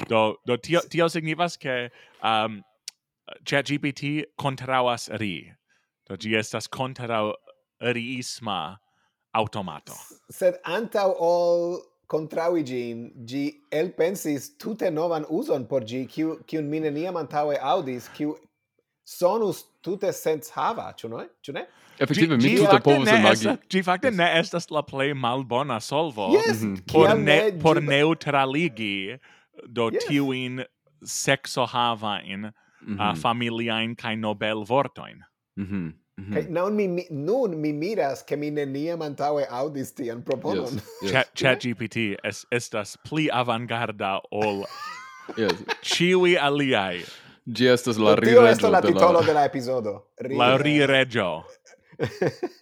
Do 0.07 0.35
do 0.45 0.57
tio 0.57 0.81
tio 0.89 1.09
signifas 1.09 1.57
ke 1.57 1.89
um 2.23 2.61
ChatGPT 3.45 4.25
contrauas 4.37 5.09
ri. 5.19 5.51
Do 6.07 6.17
ĝi 6.17 6.37
estas 6.37 6.67
kontraŭ 6.67 7.31
riisma 7.81 8.77
automato. 9.33 9.93
Sed 10.29 10.59
antau 10.65 11.15
ol 11.19 11.81
contraui 12.11 12.63
gin, 12.67 13.11
gi 13.25 13.45
elpensis 13.71 14.51
tute 14.59 14.89
novan 14.91 15.25
uson 15.29 15.67
por 15.67 15.81
gi, 15.87 16.05
kiu, 16.05 16.39
kiu 16.47 16.61
mine 16.61 16.91
niam 16.93 17.15
antaue 17.15 17.57
audis, 17.73 18.09
kiu 18.15 18.35
sonus 19.07 19.63
tute 19.83 20.11
sens 20.13 20.51
hava, 20.55 20.91
ciu 20.97 21.09
noi? 21.09 21.27
Ciu 21.43 21.55
ne? 21.55 21.65
Efektive 22.01 22.37
mi 22.41 22.55
tute 22.57 22.79
povus 22.83 23.11
imagi. 23.11 23.55
Ĝi 23.71 23.83
fakte 23.85 24.11
ne 24.15 24.27
estas 24.39 24.69
la 24.73 24.83
play 24.85 25.13
malbona 25.13 25.79
solvo 25.79 26.31
yes, 26.33 26.61
mm 26.61 26.75
-hmm. 26.75 26.91
por 26.91 27.15
ne, 27.17 27.39
por 27.61 27.81
neutraligi 27.81 29.17
do 29.67 29.89
yes. 29.91 30.05
tiuin 30.07 30.63
sexo 31.03 31.65
hava 31.65 32.19
in 32.23 32.41
mm 32.41 32.51
-hmm. 32.97 33.11
uh, 33.11 33.15
familiain 33.17 33.95
kai 33.95 34.15
nobel 34.15 34.65
vortoin. 34.65 35.23
Mhm. 35.55 35.75
Mm 35.75 35.93
Mm 36.17 36.33
-hmm. 36.33 36.49
Nun 36.49 36.75
mi, 36.75 36.87
mi, 36.87 37.05
nun 37.09 37.61
mi 37.61 37.73
miras 37.73 38.23
ke 38.23 38.35
mi 38.35 38.51
neniam 38.51 39.01
antaŭe 39.01 39.45
aŭdis 39.49 39.93
tian 39.95 40.23
proponon. 40.23 40.73
Yes. 40.73 40.83
yes. 41.01 41.11
Chat, 41.11 41.33
chat 41.33 41.63
GPT 41.63 41.97
es, 42.23 42.45
estas 42.51 42.97
pli 43.09 43.29
avangarda 43.31 44.19
ol 44.31 44.65
yes. 45.37 45.63
ĉiuj 45.81 46.37
aliai. 46.41 47.03
Gi 47.45 47.67
estas 47.67 47.97
la 47.97 48.15
rireĝo. 48.15 48.39
Tio 48.39 48.47
estas 48.47 48.71
la 48.71 48.81
titolo 48.81 49.19
de 49.19 49.25
la, 49.25 49.27
de 49.27 49.33
la 49.33 49.45
epizodo. 49.45 49.93
Rire... 50.17 51.05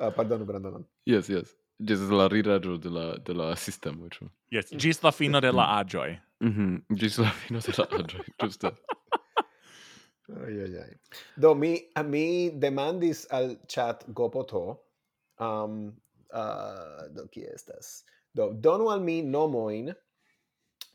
Ah, 0.00 0.10
pardon, 0.10 0.44
Brandon. 0.46 0.84
Yes, 1.06 1.28
yes. 1.28 1.56
Gi 1.82 1.92
estas 1.92 2.10
la 2.10 2.28
rireĝo 2.30 2.76
de 2.78 2.90
la, 2.90 3.16
de 3.18 3.34
la 3.34 3.56
sistema. 3.56 4.06
Yes, 4.54 4.70
gis 4.70 5.02
la 5.02 5.10
fino 5.10 5.40
de 5.40 5.50
la 5.52 5.64
agioi. 5.78 6.18
Mm 6.40 6.52
-hmm. 6.52 6.96
Gis 6.96 7.18
la 7.18 7.30
fino 7.30 7.60
de 7.60 7.72
la 7.78 7.86
agioi, 7.98 8.24
giusto. 8.38 8.70
Ai, 10.28 10.60
ai, 10.60 10.76
ai. 10.76 10.96
Do 11.36 11.54
mi 11.54 11.88
mi 12.04 12.50
demandis 12.50 13.26
al 13.30 13.56
chat 13.66 14.04
Gopoto 14.12 14.78
um 15.40 15.92
uh, 16.32 17.08
do 17.14 17.28
qui 17.32 17.46
estas. 17.46 18.04
Do 18.34 18.52
donu 18.52 18.90
al 18.90 19.00
mi 19.00 19.22
nomoin 19.22 19.94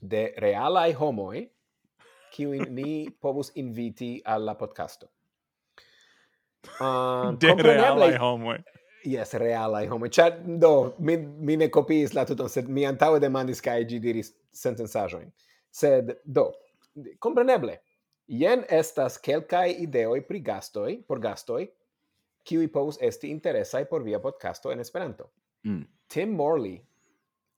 de 0.02 0.34
realai 0.38 0.94
homoi 0.94 1.50
qui 2.32 2.46
ni 2.46 3.10
povus 3.22 3.52
inviti 3.56 4.22
alla 4.26 4.56
podcasto. 4.56 5.10
Uh, 6.80 7.32
de 7.42 7.54
realai 7.56 8.18
homoi. 8.18 8.58
Yes, 9.06 9.34
realai 9.34 9.88
homoi. 9.88 10.10
Chat, 10.10 10.40
do, 10.46 10.94
mi, 11.00 11.18
mi 11.18 11.58
ne 11.58 11.68
copiis 11.68 12.14
la 12.14 12.24
tuton, 12.26 12.50
sed 12.50 12.70
mi 12.70 12.86
antaue 12.88 13.20
demandis 13.20 13.60
cae 13.62 13.84
gi 13.86 14.00
diris 14.00 14.32
sentensajoin. 14.52 15.32
Sed, 15.72 16.14
do, 16.24 16.52
compreneble, 17.20 17.80
Jen 18.28 18.66
estas 18.70 19.18
kelkai 19.20 19.76
ideoi 19.84 20.22
pri 20.22 20.40
gastoi, 20.40 20.98
por 21.08 21.20
gastoi, 21.20 21.68
kiui 22.44 22.68
povus 22.68 22.98
esti 23.02 23.30
interesai 23.32 23.86
por 23.86 24.04
via 24.04 24.20
podcasto 24.20 24.72
en 24.72 24.80
Esperanto. 24.80 25.32
Mm. 25.64 25.84
Tim 26.08 26.30
Morley, 26.30 26.82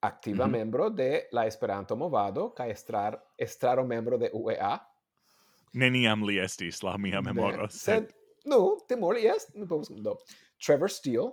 activa 0.01 0.45
mm 0.45 0.49
-hmm. 0.49 0.57
membro 0.57 0.89
de 0.89 1.27
la 1.31 1.45
Esperanto 1.45 1.95
Movado, 1.95 2.53
kai 2.53 2.71
estrar, 2.71 3.23
estraro 3.37 3.85
membro 3.85 4.17
de 4.17 4.29
UEA. 4.33 4.79
Neniam 5.73 6.23
li 6.23 6.39
estis 6.39 6.83
la 6.83 6.97
mia 6.97 7.21
memoro. 7.21 7.67
Sed, 7.69 8.13
no, 8.45 8.77
Tim 8.87 8.99
Morley 8.99 9.23
yes, 9.23 9.51
mi 9.55 9.67
povus, 9.67 9.89
do. 9.89 10.17
Trevor 10.65 10.89
Steele, 10.89 11.31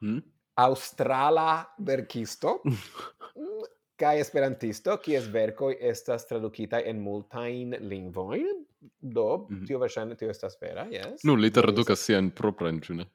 mm? 0.00 0.22
australa 0.54 1.74
verkisto, 1.78 2.60
mm, 2.64 3.64
kai 3.96 4.20
esperantisto, 4.20 4.96
kies 5.02 5.32
verkoj 5.32 5.76
estas 5.80 6.26
tradukitaj 6.26 6.82
en 6.86 7.00
multajn 7.00 7.76
lingvojn. 7.80 8.66
Do, 9.00 9.46
mm 9.50 9.56
-hmm. 9.56 9.66
tio 9.66 9.78
verŝajne 9.78 10.16
tio 10.16 10.30
estas 10.30 10.56
vera, 10.60 10.86
yes 10.90 11.24
Nu, 11.24 11.34
li 11.34 11.50
tradukas 11.50 12.04
sian 12.04 12.30
proprajn, 12.30 12.80
ĉu 12.80 12.94
ne? 12.94 13.06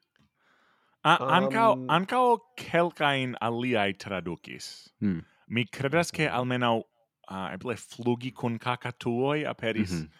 A, 1.02 1.16
um... 1.72 1.86
ankaŭ 1.88 2.24
kelkajn 2.56 3.36
aliaj 3.40 3.92
tradukis 3.98 4.88
Mm. 5.00 5.20
Mi 5.46 5.66
kredas 5.66 6.10
ke 6.10 6.28
almenaŭ 6.28 6.76
uh, 7.30 7.52
eble 7.54 7.76
flugi 7.76 8.30
kun 8.30 8.58
kakatuoj 8.58 9.46
aperis 9.46 9.90
mm 9.90 9.98
-hmm. 9.98 10.10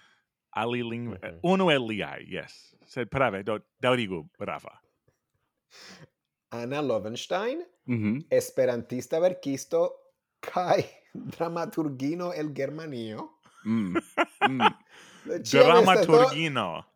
ali 0.51 0.83
lingve. 0.83 1.19
Mm 1.23 1.29
-hmm. 1.29 1.41
unu 1.43 1.71
el 1.71 1.87
liaj 1.87 2.25
yes. 2.27 2.75
Sed 2.87 3.09
prave, 3.11 3.43
do, 3.43 3.59
daŭrigu 3.83 4.29
brava. 4.39 4.81
Anna 6.51 6.81
Lovenstein, 6.81 7.63
mm 7.87 7.99
-hmm. 7.99 8.25
esperantista 8.31 9.21
verkisto 9.21 9.91
kai 10.41 10.83
dramaturgino 11.37 12.33
el 12.33 12.53
Germanio. 12.55 13.29
Mm. 13.65 13.95
mm. 14.49 14.61
Dramaturgino. 15.25 16.87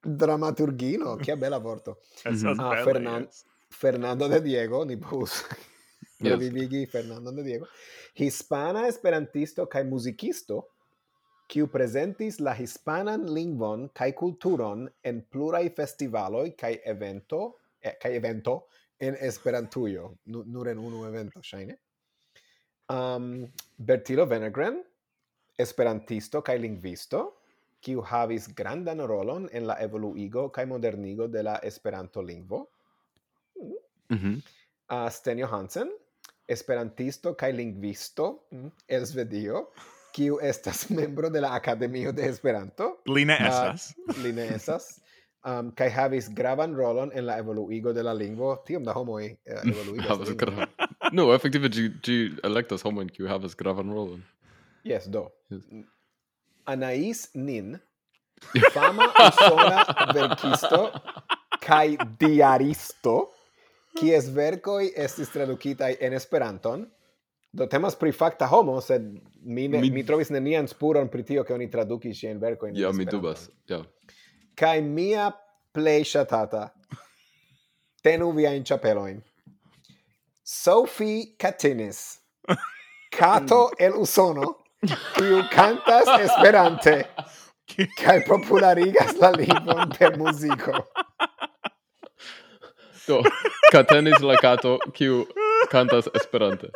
Dramaturgino, 0.00 1.16
che 1.16 1.36
bella 1.38 1.58
vorto. 1.58 2.00
Mm-hmm. 2.28 2.60
Ah, 2.60 2.82
Fernan 2.82 3.22
yes. 3.22 3.44
Fernando 3.68 4.28
De 4.28 4.40
Diego, 4.40 4.84
ni 4.84 4.96
pus. 4.96 5.42
Yes. 6.20 6.90
Fernando 6.90 7.32
De 7.32 7.42
Diego. 7.42 7.66
Hispana 8.14 8.86
esperantisto 8.86 9.66
kai 9.66 9.84
muzikisto, 9.84 10.70
kiu 11.48 11.66
presentis 11.68 12.38
la 12.38 12.54
hispanan 12.54 13.26
lingvon 13.28 13.90
kai 13.92 14.12
kulturon 14.12 14.88
en 15.02 15.20
plurai 15.28 15.68
festivaloj 15.68 16.54
kai 16.56 16.78
evento 16.86 17.58
eh, 17.82 17.98
kai 18.00 18.14
evento 18.14 18.68
en 18.98 19.16
Esperantujo, 19.20 20.18
nur 20.24 20.68
en 20.68 20.78
unu 20.78 21.04
evento, 21.06 21.42
ŝajne. 21.42 21.76
Um, 22.92 23.46
Bertilo 23.76 24.26
Venegren, 24.30 24.80
esperantisto 25.58 26.42
kaj 26.44 26.58
lingvisto, 26.62 27.24
kiu 27.84 28.02
havis 28.08 28.48
grandan 28.56 29.04
rolon 29.06 29.48
en 29.52 29.68
la 29.68 29.76
evoluigo 29.84 30.48
kaj 30.48 30.64
modernigo 30.70 31.28
de 31.28 31.42
la 31.44 31.58
Esperanto-lingvo. 31.62 32.64
Mm 34.10 34.40
a 34.86 35.04
uh, 35.04 35.10
Sten 35.10 35.38
Johansen, 35.38 35.88
esperantisto 36.48 37.34
kaj 37.34 37.52
lingvisto 37.52 38.46
mm, 38.52 38.72
el 38.88 39.06
Svedio, 39.06 39.68
kiu 40.14 40.38
estas 40.42 40.88
membro 40.98 41.30
de 41.30 41.40
la 41.40 41.54
Akademio 41.54 42.12
de 42.12 42.28
Esperanto. 42.28 42.98
Li 43.06 43.24
ne 43.24 43.38
estas. 43.40 43.94
Uh, 43.96 44.18
li 44.24 44.32
ne 44.32 44.48
estas. 44.54 45.00
Um, 45.44 45.70
kaj 45.76 45.90
havis 45.92 46.30
gravan 46.32 46.72
rolon 46.76 47.10
en 47.12 47.26
la 47.26 47.36
evoluigo 47.38 47.92
de 47.92 48.02
la 48.02 48.14
lingvo. 48.16 48.54
Tiom 48.66 48.84
da 48.84 48.94
homoj 48.96 49.26
eh, 49.26 49.36
uh, 49.56 49.64
evoluigas. 49.68 50.36
no, 51.12 51.32
efektive 51.34 51.68
ĝi, 51.68 51.90
ĝi 52.04 52.20
elektas 52.44 52.84
homojn 52.84 53.10
kiu 53.12 53.28
havas 53.28 53.56
gravan 53.56 53.92
rolon. 53.92 54.22
Yes, 54.84 55.08
do. 55.08 55.30
Yes. 55.48 55.64
Anais 56.66 57.28
Nin, 57.34 57.74
fama 58.72 59.10
usona 59.26 59.84
verkisto 60.14 60.80
kai 61.64 61.96
diaristo, 62.20 63.14
kies 63.98 64.28
verkoj 64.34 64.90
estis 65.06 65.32
tradukitaj 65.32 65.96
en 66.00 66.16
Esperanton. 66.18 66.84
Do 67.54 67.68
temas 67.70 67.94
pri 67.94 68.10
fakta 68.12 68.48
homo, 68.50 68.80
sed 68.82 69.04
mi, 69.44 69.68
ne, 69.68 69.78
mi... 69.80 69.90
mi 69.94 70.02
trovis 70.06 70.32
nenian 70.34 70.66
spuron 70.68 71.08
pri 71.08 71.22
tio, 71.22 71.44
ke 71.46 71.54
oni 71.54 71.68
tradukis 71.70 72.18
ŝiajn 72.18 72.40
verkojn. 72.42 72.74
Ja, 72.76 72.90
mi 72.92 73.06
dubas. 73.06 73.46
Ja. 73.70 73.84
Kaj 74.58 74.80
mia 74.82 75.28
plej 75.74 76.08
shatata, 76.10 76.66
tenu 78.02 78.32
viajn 78.34 78.66
ĉapelojn. 78.66 79.22
Sophie 80.44 81.36
Katinis, 81.40 82.18
Kato 83.16 83.68
el 83.78 83.94
Usono, 84.02 84.63
kiu 84.86 85.42
cantas 85.54 86.08
esperante 86.20 86.96
kaj 88.00 88.18
popularigas 88.28 89.16
la 89.20 89.30
lingvon 89.30 89.92
per 89.98 90.18
muziko. 90.18 90.72
Do, 93.06 93.22
katenis 93.72 94.20
la 94.20 94.36
kato 94.40 94.78
kiu 94.96 95.24
cantas 95.70 96.08
esperante. 96.14 96.70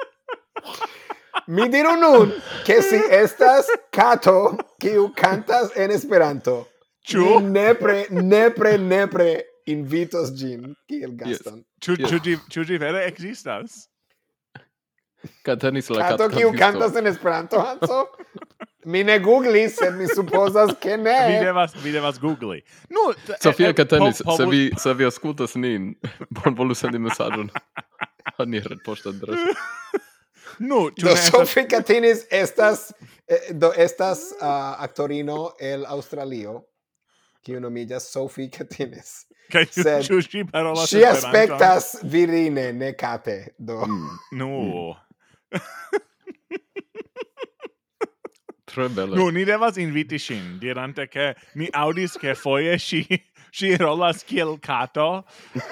Mi 1.49 1.69
diru 1.73 1.95
nun 1.97 2.33
ke 2.67 2.81
si 2.85 2.99
estas 3.21 3.71
kato 3.91 4.57
kiu 4.81 5.09
cantas 5.17 5.71
en 5.77 5.91
Esperanto. 5.91 6.67
Ĉu 7.09 7.39
nepre 7.41 8.05
nepre 8.11 8.75
nepre 8.79 9.29
invitos 9.65 10.35
ĝin 10.37 10.75
kiel 10.89 11.15
gaston. 11.17 11.63
Ĉu 11.81 11.97
yes. 11.97 12.11
ĉu 12.11 12.19
ĝi 12.27 12.35
ĉu 12.53 12.65
ĝi 12.69 12.81
vere 12.83 13.07
ekzistas? 13.09 13.87
Katanis 15.43 15.91
la 15.91 16.09
kato 16.09 16.29
kiu 16.29 16.53
cantas 16.59 16.97
en 16.97 17.07
Esperanto, 17.07 17.61
Hanso? 17.61 18.07
Mi 18.89 19.05
ne 19.05 19.19
googlis, 19.19 19.75
sed 19.77 19.97
mi 19.99 20.07
supposas 20.09 20.71
ke 20.81 20.97
ne. 20.97 21.17
Vi 21.29 21.45
devas, 21.45 21.75
vi 21.85 21.93
devas 21.93 22.21
googli. 22.21 22.63
Nu, 22.89 23.13
Sofia 23.43 23.67
eh, 23.67 23.71
eh, 23.71 23.75
Katanis, 23.77 24.23
se 24.37 24.47
vi, 24.47 24.71
se 24.79 24.95
vi 24.95 25.05
ascoltas 25.05 25.55
nin, 25.55 25.91
bon 26.39 26.57
volu 26.57 26.75
sendi 26.75 26.99
mesadon. 26.99 27.51
Ani 28.39 28.61
red 28.61 28.81
posta 28.85 29.13
adreso. 29.15 29.53
Nu, 30.59 30.89
do 30.91 31.13
Sofia 31.17 31.69
Katanis 31.69 32.25
estas, 32.31 32.93
eh, 33.29 33.53
do 33.53 33.73
estas 33.77 34.33
ah, 34.41 34.77
actorino 34.83 35.53
el 35.61 35.85
Australio, 35.87 36.63
kiu 37.47 37.61
nomiĝas 37.61 38.09
Sofia 38.13 38.51
Katanis. 38.57 39.13
Kaj 39.53 39.67
sed, 39.73 40.07
ĉu 40.09 40.19
ŝi 40.25 40.47
parolas 40.53 40.91
Ŝi 40.91 41.05
aspektas 41.09 41.93
virine, 42.03 42.73
ne 42.73 42.91
kate, 42.97 43.55
do. 43.59 43.79
Mm. 43.87 44.17
Nu. 44.41 44.49
Mm. 44.63 44.97
Tre 48.69 48.89
belle. 48.89 49.17
Nu, 49.17 49.31
ni 49.31 49.45
devas 49.45 49.77
inviti 49.77 50.19
shin, 50.19 50.59
dirante 50.59 51.09
che 51.09 51.35
mi 51.55 51.69
audis 51.73 52.19
che 52.19 52.35
foie 52.35 52.79
si, 52.79 53.07
si 53.51 53.77
rolas 53.77 54.25
kiel 54.25 54.59
kato, 54.61 55.25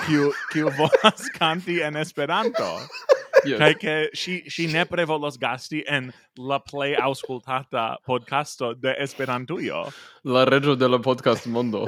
kiu, 0.07 0.33
kiu 0.51 0.70
volas 0.70 1.29
canti 1.37 1.81
en 1.81 1.97
Esperanto. 1.97 2.81
Yes. 3.45 3.59
Kai 3.59 3.74
ke 3.79 4.09
si, 4.16 4.43
si 4.49 4.66
nepre 4.66 5.05
volos 5.07 5.37
gasti 5.39 5.85
en 5.87 6.12
la 6.39 6.59
play 6.59 6.95
auscultata 6.95 7.99
podcasto 8.07 8.74
de 8.74 8.97
Esperantujo. 8.99 9.93
La 10.24 10.45
regio 10.45 10.74
de 10.74 10.89
la 10.89 10.99
podcast 10.99 11.47
mondo. 11.47 11.87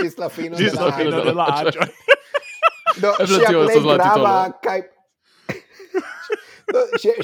Gis 0.00 0.18
la 0.22 0.28
fino 0.28 0.56
Gis 0.56 0.72
de 0.72 0.78
la, 0.78 0.86
la 0.86 0.92
fino 0.92 1.10
de, 1.16 1.24
de 1.24 1.32
la 1.34 1.44
agio. 1.44 1.80
Do, 3.00 3.14
sia 3.26 3.48
play 3.48 3.80
grava, 3.80 4.54
kai... 4.62 4.82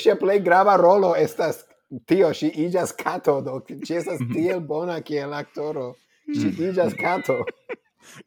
Ŝia 0.00 0.16
plej 0.20 0.38
grava 0.44 0.76
rolo 0.80 1.14
estas 1.18 1.64
tio, 2.08 2.30
ŝi 2.34 2.50
iĝas 2.66 2.94
kato, 2.96 3.38
do 3.44 3.60
ŝi 3.68 3.98
estas 4.00 4.20
mhm. 4.20 4.32
tiel 4.32 4.60
bona 4.60 5.00
kiel 5.04 5.34
aktoro. 5.36 5.92
Ŝi 6.30 6.48
mhm. 6.50 6.70
iĝas 6.70 6.98
kato. 7.00 7.40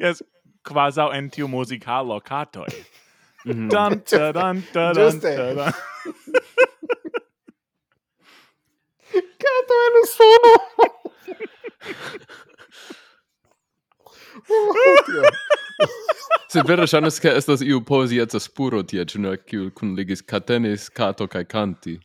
Yes, 0.01 0.23
kvazaŭ 0.65 1.11
en 1.13 1.27
tiu 1.29 1.47
muzikalo 1.47 2.17
katoj. 2.25 2.71
Mhm. 3.45 3.67
Dun 3.69 3.69
ta, 3.69 3.83
dun 3.89 4.01
ta, 4.09 4.31
dam, 4.33 4.63
ta, 4.73 4.87
dun. 4.97 5.19
Kato 9.45 9.77
en 9.85 10.01
usono! 10.01 10.53
Oh, 14.49 14.67
Se 16.51 16.63
vere 16.67 16.87
ŝajnas 16.87 17.19
ke 17.19 17.31
estas 17.37 17.61
iu 17.65 17.81
poezieca 17.85 18.39
spuro 18.39 18.83
tie, 18.87 19.03
ĉu 19.05 19.21
ne, 19.23 19.33
kiu 19.37 19.71
kunligis 19.75 20.23
katenis, 20.23 20.87
kato 20.89 21.27
kaj 21.27 21.43
kanti. 21.51 21.97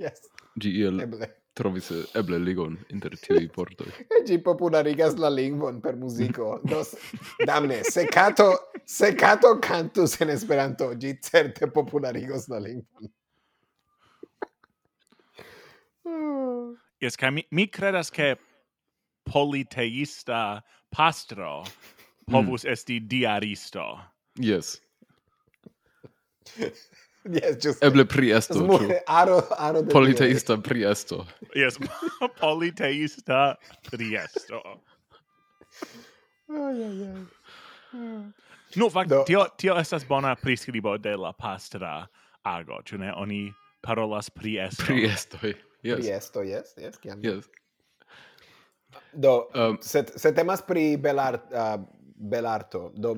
Yes. 0.00 0.30
Ĝi 0.60 0.72
iel 0.80 1.02
eble. 1.04 1.28
trovis 1.56 1.90
eble 2.16 2.38
ligon 2.40 2.76
inter 2.92 3.16
tiuj 3.20 3.44
E 3.44 4.22
Ĝi 4.28 4.38
popularigas 4.44 5.16
la 5.20 5.28
lingvon 5.28 5.80
per 5.80 5.96
muziko. 5.96 6.60
Dos, 6.64 6.94
damne, 7.46 7.82
se 7.84 8.06
kato, 8.06 8.48
se 8.84 9.14
kato 9.16 9.58
kantus 9.60 10.20
en 10.20 10.30
Esperanto, 10.30 10.94
ĝi 10.94 11.16
certe 11.20 11.68
popularigos 11.68 12.48
la 12.48 12.58
lingvon. 12.58 13.12
Jes, 17.00 17.16
kaj 17.16 17.30
mi, 17.30 17.44
mi 17.50 17.66
credas 17.68 18.10
ke 18.10 18.36
politeista 19.28 20.62
pastro 20.94 21.64
Hmm. 22.26 22.34
povus 22.34 22.64
mm. 22.64 22.72
esti 22.72 23.00
diaristo. 23.00 24.00
Yes. 24.38 24.80
yes, 27.24 27.64
just 27.64 27.84
Eble 27.84 28.04
priesto, 28.04 28.54
ĉu? 28.54 28.90
Aro, 29.06 29.42
aro 29.58 29.82
de 29.82 29.92
Politeista 29.92 30.56
priesto. 30.58 31.26
Yes, 31.54 31.78
politeista 32.40 33.54
priesto. 33.90 34.62
Ai, 36.50 36.82
ai, 36.82 37.06
ai. 37.06 37.22
No, 38.76 38.90
fact, 38.90 39.10
no. 39.10 39.22
tio, 39.24 39.46
tio 39.56 39.78
estas 39.78 40.04
bona 40.08 40.34
priskribo 40.36 40.98
de 40.98 41.16
la 41.16 41.32
pastra 41.32 42.06
ago, 42.42 42.80
ĉu 42.84 42.98
ne? 42.98 43.12
Oni 43.16 43.52
parolas 43.80 44.30
priesto. 44.30 44.84
Priestoj, 44.90 45.54
yes. 45.82 46.00
Priesto, 46.02 46.42
yes, 46.42 46.74
yes, 46.76 46.98
kiam. 46.98 47.22
Yes. 47.22 47.46
Do, 49.12 49.46
um, 49.54 49.78
se, 49.80 50.04
se 50.16 50.34
temas 50.34 50.62
pri 50.66 50.96
belar, 50.96 51.38
uh, 51.52 51.78
belarto. 52.16 52.92
Do 52.94 53.14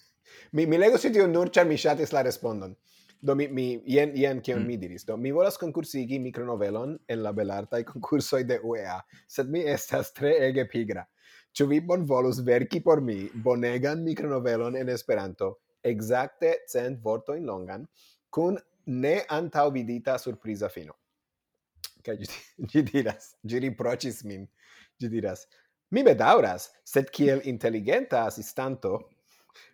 mi 0.52 0.66
mi 0.66 0.78
legos 0.78 1.04
ĉi 1.04 1.26
nur 1.30 1.50
char 1.50 1.66
mi 1.66 1.76
shatis 1.76 2.12
la 2.12 2.22
respondon. 2.22 2.76
Do 3.22 3.34
mi 3.34 3.48
mi 3.48 3.82
jen 3.86 4.14
jen 4.16 4.40
kion 4.40 4.62
mm. 4.62 4.66
mi 4.66 4.76
diris. 4.76 5.04
Do 5.04 5.16
mi 5.16 5.32
volas 5.32 5.58
concursigi 5.58 6.18
micronovelon 6.18 6.98
en 7.08 7.22
la 7.22 7.32
belartaj 7.32 7.84
concursoi 7.84 8.44
de 8.44 8.60
UEA, 8.64 9.00
sed 9.28 9.50
mi 9.50 9.60
estas 9.60 10.12
tre 10.12 10.32
ege 10.48 10.64
pigra. 10.68 11.04
Ĉu 11.52 11.66
vi 11.66 11.80
bonvolus 11.80 12.40
verki 12.46 12.80
por 12.80 13.00
mi 13.02 13.28
bonegan 13.34 14.04
micronovelon 14.04 14.76
en 14.78 14.88
Esperanto, 14.88 15.56
exacte 15.82 16.54
cent 16.70 17.00
vortojn 17.02 17.44
longan, 17.44 17.86
kun 18.30 18.58
ne 18.86 19.16
antaŭvidita 19.28 20.16
surpriza 20.18 20.70
fino? 20.70 20.94
Kaj 22.06 22.16
ĝi 22.72 22.84
diras, 22.92 23.34
ĝi 23.44 23.64
riproĉis 23.66 24.22
min, 24.24 24.46
ĝi 25.00 25.10
diras, 25.12 25.44
Mi 25.90 26.04
bedauras, 26.06 26.68
sed 26.86 27.08
kiel 27.10 27.40
inteligenta 27.50 28.22
assistanto, 28.22 29.08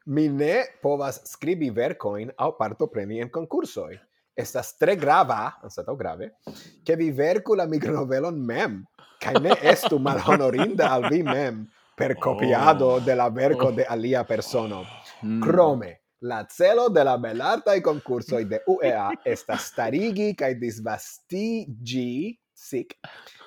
mi 0.07 0.29
ne 0.33 0.63
povas 0.81 1.19
scribi 1.29 1.69
vercoin 1.71 2.31
au 2.41 2.55
partopreni 2.57 3.21
en 3.21 3.29
concursoi. 3.29 3.99
Estas 4.37 4.75
tre 4.81 4.95
grava, 4.97 5.59
ansetau 5.65 5.97
grave, 5.97 6.37
che 6.83 6.97
vi 6.97 7.11
vercu 7.13 7.55
la 7.55 7.67
micronovelon 7.69 8.39
mem, 8.41 8.79
cae 9.21 9.41
ne 9.45 9.59
estu 9.73 9.99
malhonorinda 10.01 10.89
al 10.95 11.05
vi 11.11 11.21
mem 11.23 11.67
per 11.97 12.17
copiado 12.17 12.97
oh. 12.97 13.01
de 13.01 13.15
la 13.15 13.29
verco 13.29 13.71
de 13.71 13.85
alia 13.85 14.25
persono. 14.25 14.85
Mm. 15.21 15.43
Crome, 15.45 15.93
la 16.25 16.47
celo 16.49 16.89
de 16.89 17.05
la 17.05 17.19
belartai 17.21 17.83
concursoi 17.85 18.45
de 18.49 18.63
UEA 18.65 19.11
estas 19.25 19.69
starigi 19.69 20.33
cae 20.35 20.57
disvastigi 20.57 22.33
sic, 22.57 22.97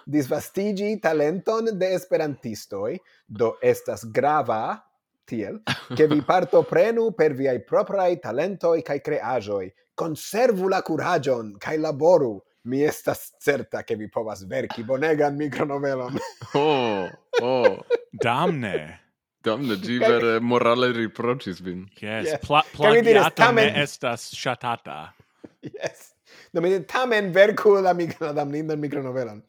disvastigi 0.05 0.99
talenton 1.01 1.71
de 1.77 1.93
esperantistoi, 1.97 2.99
do 3.25 3.55
estas 3.61 4.05
grava, 4.13 4.77
tiel, 5.25 5.61
che 5.95 6.07
vi 6.07 6.21
parto 6.31 6.63
prenu 6.63 7.11
per 7.13 7.33
viai 7.33 7.63
proprai 7.63 8.19
talentoi 8.19 8.81
cae 8.81 9.01
creajoi, 9.01 9.73
conservu 9.93 10.69
la 10.69 10.81
curagion, 10.81 11.55
kai 11.57 11.77
laboru, 11.77 12.37
mi 12.69 12.83
estas 12.83 13.33
certa 13.39 13.83
che 13.83 13.95
vi 13.95 14.09
povas 14.09 14.45
verki 14.45 14.83
bonegan 14.83 15.35
micronovelon. 15.35 16.17
oh, 16.53 17.09
oh. 17.41 17.85
Damne. 18.11 18.99
Damne, 19.41 19.79
gi 19.79 19.97
vere 19.97 20.39
morale 20.39 20.91
riprocis 20.91 21.61
vin. 21.61 21.87
Yes, 22.01 22.25
yes. 22.25 22.39
pla 22.43 22.63
plagiato 22.71 23.51
ne 23.51 23.71
estas 23.81 24.29
shatata. 24.35 25.13
Yes. 25.61 26.13
Do 26.53 26.61
mi 26.61 26.79
tamen 26.83 27.31
verku 27.31 27.75
la 27.81 27.93
mikro 27.93 28.27
la 28.27 28.33
damnindan 28.33 28.79
mikronovelon. 28.79 29.43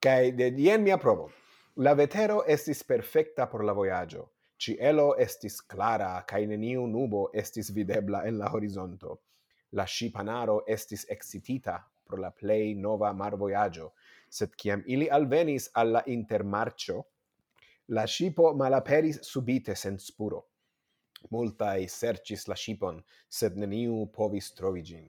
kai 0.00 0.30
de 0.30 0.50
jen 0.56 0.82
mia 0.82 0.96
provo. 0.98 1.30
La 1.76 1.94
vetero 1.94 2.42
estis 2.46 2.82
perfecta 2.84 3.46
por 3.50 3.64
la 3.64 3.72
vojaĝo. 3.72 4.28
Cielo 4.58 5.14
estis 5.18 5.60
clara, 5.60 6.22
kai 6.26 6.46
neniu 6.46 6.86
nubo 6.86 7.28
estis 7.34 7.70
videbla 7.74 8.22
en 8.26 8.38
la 8.38 8.50
horizonto. 8.52 9.18
La 9.72 9.86
shipanaro 9.86 10.60
estis 10.66 11.04
excitita 11.10 11.78
pro 12.06 12.20
la 12.22 12.30
plei 12.30 12.74
nova 12.74 13.12
mar 13.12 13.36
voyaggio, 13.36 13.92
sed 14.30 14.54
ciam 14.56 14.82
ili 14.86 15.08
alvenis 15.10 15.70
alla 15.74 16.02
intermarcio, 16.06 17.02
la 17.88 18.06
shipo 18.06 18.54
malaperis 18.54 19.20
subite 19.22 19.74
sen 19.74 19.98
spuro. 19.98 20.44
Multae 21.30 21.88
sercis 21.88 22.46
la 22.48 22.54
shipon, 22.54 23.02
sed 23.28 23.56
neniu 23.56 24.06
povis 24.14 24.54
trovigin. 24.54 25.08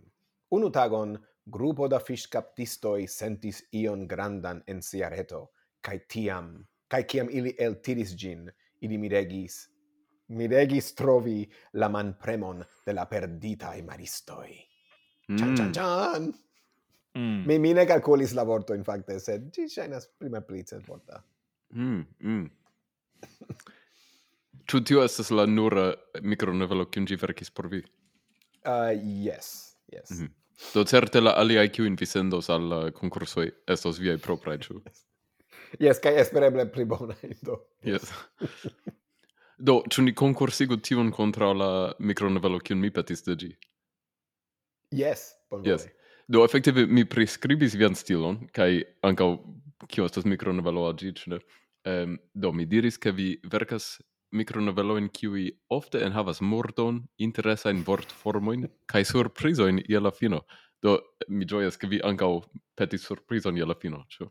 Unu 0.52 0.70
tagon, 0.74 1.18
grupo 1.46 1.88
da 1.88 2.00
fiscaptistoi 2.00 3.08
sentis 3.08 3.64
ion 3.72 4.08
grandan 4.08 4.64
en 4.68 4.82
sia 4.82 5.10
reto, 5.10 5.50
cae 5.82 6.06
tiam, 6.08 6.54
cae 6.90 7.06
ciam 7.10 7.30
ili 7.32 7.56
el 7.60 7.80
tiris 7.82 8.16
gin, 8.18 8.50
ili 8.82 8.98
miregis, 8.98 9.62
miregis 10.30 10.94
trovi 10.96 11.44
la 11.74 11.90
man 11.90 12.14
premon 12.22 12.64
de 12.86 12.94
la 12.94 13.06
perditae 13.06 13.82
maristoi. 13.86 14.58
Mm. 15.30 15.38
Chan, 15.38 15.56
chan, 15.58 15.74
chan! 15.74 16.30
Mm. 17.16 17.22
mm. 17.22 17.44
Mi 17.48 17.60
mine 17.60 17.86
calculis 17.86 18.34
la 18.34 18.44
vorto, 18.44 18.74
in 18.74 18.84
facte, 18.84 19.20
sed 19.20 19.52
ci 19.54 19.68
shainas 19.70 20.10
prima 20.18 20.42
plice 20.42 20.80
vorta. 20.86 21.24
Mm, 21.74 22.06
mm. 22.20 22.50
Ču 24.70 24.84
tio 24.86 25.04
estas 25.04 25.30
la 25.34 25.46
nura 25.50 25.92
mikronivelo 26.22 26.86
kiun 26.94 27.08
ĝi 27.10 27.18
verkis 27.22 27.50
por 27.50 27.70
vi? 27.70 27.82
Uh, 28.66 28.94
yes, 29.26 29.78
yes. 29.90 30.12
Mm 30.12 30.18
-hmm. 30.18 30.39
Do 30.74 30.84
certe 30.84 31.22
la 31.22 31.34
aliaj 31.40 31.70
kiujn 31.76 31.96
vi 32.00 32.06
sendos 32.06 32.50
al 32.54 32.68
la 32.72 32.80
konkursoj 32.96 33.48
estos 33.68 34.00
viaj 34.02 34.18
propraj, 34.24 34.60
ĉu? 34.66 34.82
Yes, 35.80 36.02
kaj 36.04 36.18
espereble 36.24 36.66
pli 36.74 36.86
bonaj, 36.90 37.22
do. 37.48 37.60
Yes. 37.86 38.12
do, 39.58 39.80
ĉu 39.90 40.08
ni 40.08 40.16
konkursigu 40.16 40.80
tion 40.84 41.14
kontraŭ 41.16 41.54
la 41.54 41.72
micronovelo 42.00 42.60
kiun 42.60 42.82
mi 42.82 42.92
petis 42.92 43.24
de 43.28 43.38
ĝi? 43.44 43.54
Yes, 44.96 45.30
bonvole. 45.52 45.78
Yes. 45.78 45.88
Do, 46.30 46.44
efektive, 46.46 46.86
mi 46.86 47.06
prescribis 47.10 47.78
vian 47.78 47.96
stilon, 47.98 48.44
kaj 48.54 48.84
ankaŭ 49.06 49.32
kio 49.90 50.06
estas 50.06 50.28
micronovelo 50.30 50.86
al 50.90 50.98
ĝi, 51.00 51.14
ĉu 51.18 51.34
ne? 51.34 51.42
Um, 51.90 52.18
do, 52.36 52.52
mi 52.54 52.68
diris, 52.70 53.00
ke 53.02 53.14
vi 53.16 53.32
verkas 53.50 53.96
mikronoveloin 54.32 55.10
kiui 55.10 55.50
ofte 55.70 56.02
enhavas 56.06 56.42
mordon, 56.42 57.04
interesajn 57.18 57.84
vortformojn 57.88 58.68
kaj 58.90 59.06
surprizojn 59.12 59.82
je 59.90 60.00
la 60.00 60.12
fino. 60.12 60.44
Do 60.82 61.00
mi 61.28 61.48
ĝojas, 61.50 61.78
ke 61.78 61.90
vi 61.92 62.00
ankaŭ 62.06 62.32
petis 62.78 63.04
surprizon 63.08 63.58
je 63.58 63.66
la 63.68 63.76
fino, 63.76 64.04
ĉu? 64.14 64.30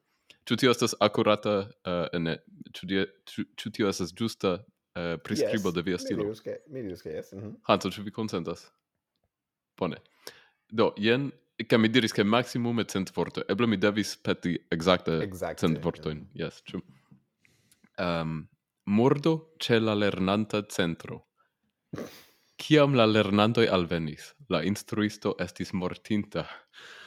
Ĉu 0.48 0.56
tio 0.56 0.72
estas 0.72 0.94
akurata, 1.04 1.56
eh, 1.84 2.06
uh, 2.06 2.20
ne, 2.22 2.38
ĉu 2.72 3.72
tio 3.74 3.88
estas 3.90 4.14
ĝusta 4.16 4.54
uh, 4.56 5.16
priskribo 5.24 5.68
yes. 5.68 5.74
de 5.74 5.84
via 5.84 5.98
stilo? 6.00 6.24
Mi 6.68 6.82
diris 6.86 7.02
ke 7.02 7.10
yes. 7.10 7.32
Mm 7.32 7.42
-hmm. 7.42 7.58
Hanso, 7.68 7.90
ĉu 7.90 8.02
vi 8.02 8.10
konsentas? 8.10 8.70
Bone. 9.76 10.00
Do, 10.70 10.94
jen 10.96 11.30
che 11.66 11.78
mi 11.78 11.88
diris 11.88 12.12
che 12.12 12.22
maximum 12.22 12.78
et 12.80 12.90
cent 12.90 13.10
vorto. 13.12 13.42
Eble 13.48 13.66
mi 13.66 13.76
devis 13.76 14.16
peti 14.16 14.58
exacte, 14.70 15.22
exacte 15.22 15.66
cent 15.66 15.78
vortoin. 15.78 16.16
Yeah. 16.16 16.26
Mhm. 16.28 16.38
Yes, 16.38 16.62
true. 16.62 16.82
Um, 17.98 18.48
Murdo 18.88 19.52
ce 19.58 19.78
la 19.78 19.94
lernanta 19.94 20.62
centro. 20.62 21.26
Ciam 22.56 22.94
la 22.94 23.04
lernantoi 23.06 23.66
alvenis, 23.68 24.34
la 24.48 24.62
instruisto 24.62 25.34
estis 25.38 25.72
mortinta. 25.72 26.46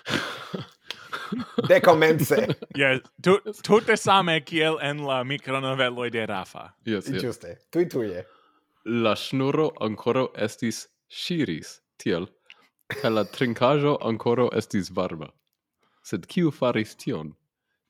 De 1.67 1.79
comence. 1.81 2.37
Yes, 2.77 3.01
tu, 3.23 3.39
tutte 3.63 3.97
same 3.97 4.41
kiel 4.45 4.77
en 4.81 5.01
la 5.07 5.23
mikronoveloj 5.23 6.11
de 6.11 6.25
Rafa. 6.25 6.69
Yes, 6.85 7.09
yes. 7.09 7.21
Giuste, 7.21 7.57
tui 7.71 7.85
tuie. 7.89 8.25
La 8.85 9.15
snuro 9.15 9.71
ancora 9.81 10.27
estis 10.37 10.85
shiris, 11.09 11.79
tiel, 11.97 12.29
ca 13.01 13.09
la 13.09 13.25
trincajo 13.25 13.97
ancora 14.05 14.49
estis 14.57 14.93
varma. 14.93 15.33
Sed 16.03 16.29
kiu 16.29 16.51
faris 16.51 16.95
tion? 16.95 17.33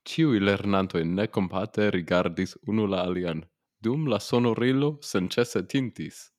Ciui 0.07 0.39
lernantoi 0.39 1.03
ne 1.05 1.27
compate 1.27 1.91
rigardis 1.91 2.55
unu 2.67 2.87
la 2.87 3.03
alian 3.03 3.50
dum 3.81 4.07
la 4.07 4.19
sonorilo 4.19 4.97
sencese 5.01 5.63
tintis. 5.67 6.31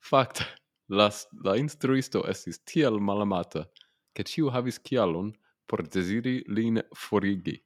Fakte, 0.00 0.44
la, 0.88 1.10
la 1.44 1.56
instruisto 1.56 2.24
estis 2.30 2.62
tiel 2.64 3.00
malamata, 3.00 3.66
che 4.14 4.24
ciu 4.24 4.48
havis 4.48 4.80
cialon 4.82 5.32
por 5.66 5.84
desiri 5.88 6.42
lin 6.48 6.80
forigi. 6.96 7.58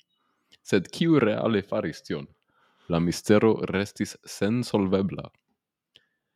Sed 0.62 0.90
ciu 0.92 1.18
reale 1.18 1.62
faris 1.62 2.02
tion? 2.02 2.26
La 2.88 2.98
mistero 2.98 3.54
restis 3.70 4.16
sensolvebla. 4.24 5.30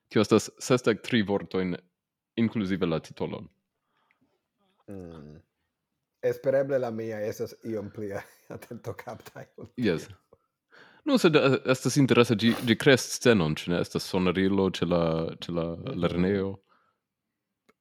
Cio 0.08 0.22
estas 0.22 0.50
sestec 0.62 1.02
tri 1.02 1.22
vortoin, 1.22 1.74
inclusive 2.38 2.86
la 2.86 3.00
titolon. 3.00 3.48
Mm. 4.88 5.40
Espereble 6.22 6.78
la 6.78 6.90
mia 6.90 7.18
esas 7.20 7.54
iom 7.64 7.90
plia 7.90 8.22
atento 8.54 8.94
captai. 8.94 9.46
Yes. 9.76 10.08
No, 11.06 11.18
sed 11.22 11.36
estas 11.70 11.96
interesa, 12.00 12.34
gi, 12.34 12.50
gi 12.66 12.74
creas 12.74 13.04
scenon, 13.14 13.54
ce 13.54 13.70
ne? 13.70 13.80
Estas 13.80 14.02
sonorilo 14.10 14.70
ce 14.74 14.86
la, 14.90 15.30
ce 15.40 15.52
la 15.54 15.66
lerneo. 15.94 16.56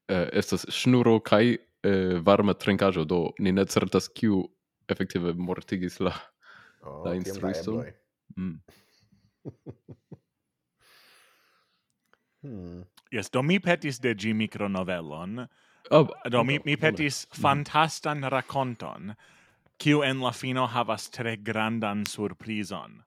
Eh, 0.07 0.29
estas 0.41 0.65
schnuro 0.69 1.19
kai 1.25 1.57
eh, 1.57 2.19
varma 2.21 2.53
trincajo, 2.53 3.05
do 3.05 3.33
ni 3.39 3.51
ne 3.51 3.65
certas 3.65 4.07
kiu 4.13 4.43
effektive 4.89 5.33
mortigis 5.33 5.99
la, 5.99 6.13
oh, 6.83 7.01
la 7.05 7.15
instruisto. 7.17 7.83
Mm. 8.37 8.59
hmm. 12.43 12.81
Yes, 13.11 13.29
do 13.29 13.41
mi 13.41 13.59
petis 13.59 13.99
de 13.99 14.13
gi 14.13 14.33
micronovellon. 14.33 15.47
oh, 15.91 16.07
ah, 16.25 16.29
do 16.29 16.43
mi, 16.43 16.59
mi 16.65 16.75
petis 16.77 17.25
oh, 17.31 17.35
fantastan 17.41 18.21
raconton, 18.29 19.15
kiu 19.79 20.03
en 20.03 20.21
la 20.21 20.31
fino 20.31 20.67
havas 20.67 21.09
tre 21.09 21.37
grandan 21.37 22.05
surprizon. 22.05 23.01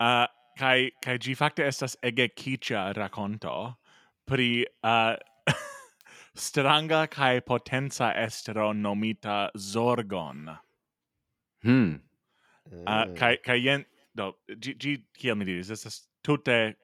Uh, 0.00 0.26
kai 0.58 0.90
kai 1.04 1.18
gi 1.18 1.34
fakte 1.34 1.64
estas 1.66 1.96
ege 2.02 2.28
kicha 2.34 2.94
rakonto 2.96 3.76
pri 4.26 4.64
uh, 4.82 5.16
stranga 6.36 7.06
kai 7.10 7.40
potenza 7.40 8.12
estro 8.16 8.72
nomita 8.72 9.50
Zorgon. 9.56 10.56
Hmm. 11.62 12.00
Uh, 12.86 13.04
kai 13.14 13.36
kai 13.44 13.58
jen 13.58 13.84
do 14.16 14.32
gi 14.58 14.74
gi 14.74 14.96
kiel 15.18 15.34
mi 15.34 15.44
diris 15.44 15.70
estas 15.70 16.06
tute 16.24 16.74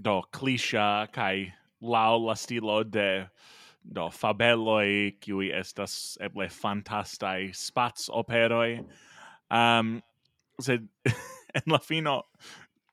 do 0.00 0.22
clisha 0.32 1.06
kai 1.12 1.52
lau 1.80 2.18
la 2.26 2.34
stilo 2.34 2.82
de 2.82 3.28
do 3.92 4.08
fabeloi 4.08 5.12
qui 5.20 5.52
estas 5.52 6.18
eble 6.20 6.48
fantastai 6.48 7.54
spats 7.54 8.08
operoi 8.08 8.84
um 9.50 10.02
sed 10.60 10.88
en 11.54 11.62
la 11.66 11.78
fino 11.78 12.22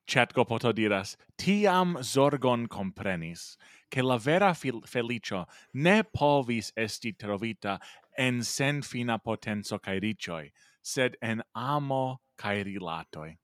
chatgo 0.07 0.45
poto 0.45 0.71
diras, 0.71 1.15
tiam 1.37 1.97
zorgon 2.01 2.67
comprenis, 2.67 3.57
che 3.89 4.01
la 4.01 4.17
vera 4.17 4.53
felicio 4.53 5.45
ne 5.73 6.03
povis 6.03 6.71
esti 6.75 7.13
trovita 7.13 7.79
en 8.17 8.43
sen 8.43 8.81
fina 8.81 9.17
potenzo 9.17 9.79
kai 9.79 9.99
ricioi, 9.99 10.51
sed 10.81 11.15
en 11.21 11.41
amo 11.55 12.21
kai 12.37 12.63
rilatoi. 12.63 13.35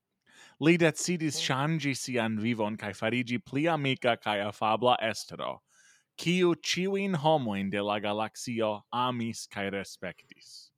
Li 0.62 0.78
decidis 0.78 1.40
changi 1.42 1.96
sian 1.96 2.38
vivon 2.38 2.78
kai 2.78 2.94
farigi 2.94 3.40
pli 3.44 3.68
amica 3.68 4.16
kai 4.18 4.40
afabla 4.40 4.96
estero, 5.02 5.62
kiu 6.18 6.54
ciuin 6.56 7.16
homoin 7.16 7.72
de 7.72 7.82
la 7.82 8.00
galaxio 8.00 8.82
amis 8.94 9.48
kai 9.48 9.70
respectis. 9.70 10.70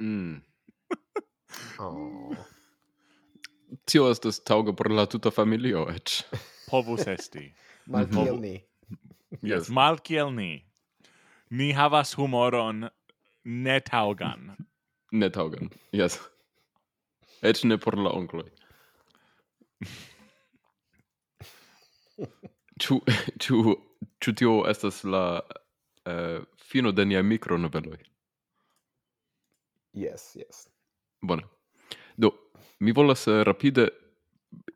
Mm. 0.00 0.42
oh 1.80 2.36
tio 3.84 4.08
estas 4.10 4.40
taŭga 4.46 4.74
por 4.76 4.90
la 4.92 5.06
tuta 5.10 5.30
familio 5.34 5.86
eĉ. 5.92 6.22
Povus 6.70 7.06
esti. 7.06 7.48
Malkiel 7.86 8.34
mhm. 8.34 8.42
ni. 8.42 8.64
Yes. 9.42 9.68
Malkiel 9.68 10.32
ni. 10.34 10.64
Ni 11.50 11.72
havas 11.76 12.14
humoron 12.18 12.88
ne 13.44 13.80
taŭgan. 13.84 14.54
ne 15.20 15.30
taŭgan, 15.30 15.70
yes. 15.92 16.18
Eĉ 17.44 17.64
ne 17.68 17.78
por 17.78 17.98
la 18.00 18.10
onkloj. 18.16 18.48
Ĉu 22.82 22.96
ĉu 23.38 23.56
ĉu 24.18 24.32
tio 24.34 24.54
estas 24.66 25.04
la 25.06 25.20
uh, 25.38 26.42
fino 26.58 26.90
de 26.90 27.04
niaj 27.06 27.22
mikronoveloj? 27.22 28.00
Yes, 29.94 30.34
yes. 30.34 30.64
Bone. 31.22 31.46
Mi 32.80 32.92
volas 32.92 33.26
eh, 33.26 33.44
rapide 33.44 33.88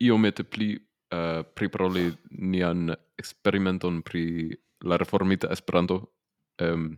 iomete 0.01 0.44
pli 0.44 0.74
uh, 0.74 1.42
priparoli 1.55 2.12
nian 2.30 2.94
experimenton 3.18 4.03
pri 4.03 4.57
la 4.84 4.96
reformita 4.96 5.49
Esperanto. 5.51 6.14
Um, 6.62 6.96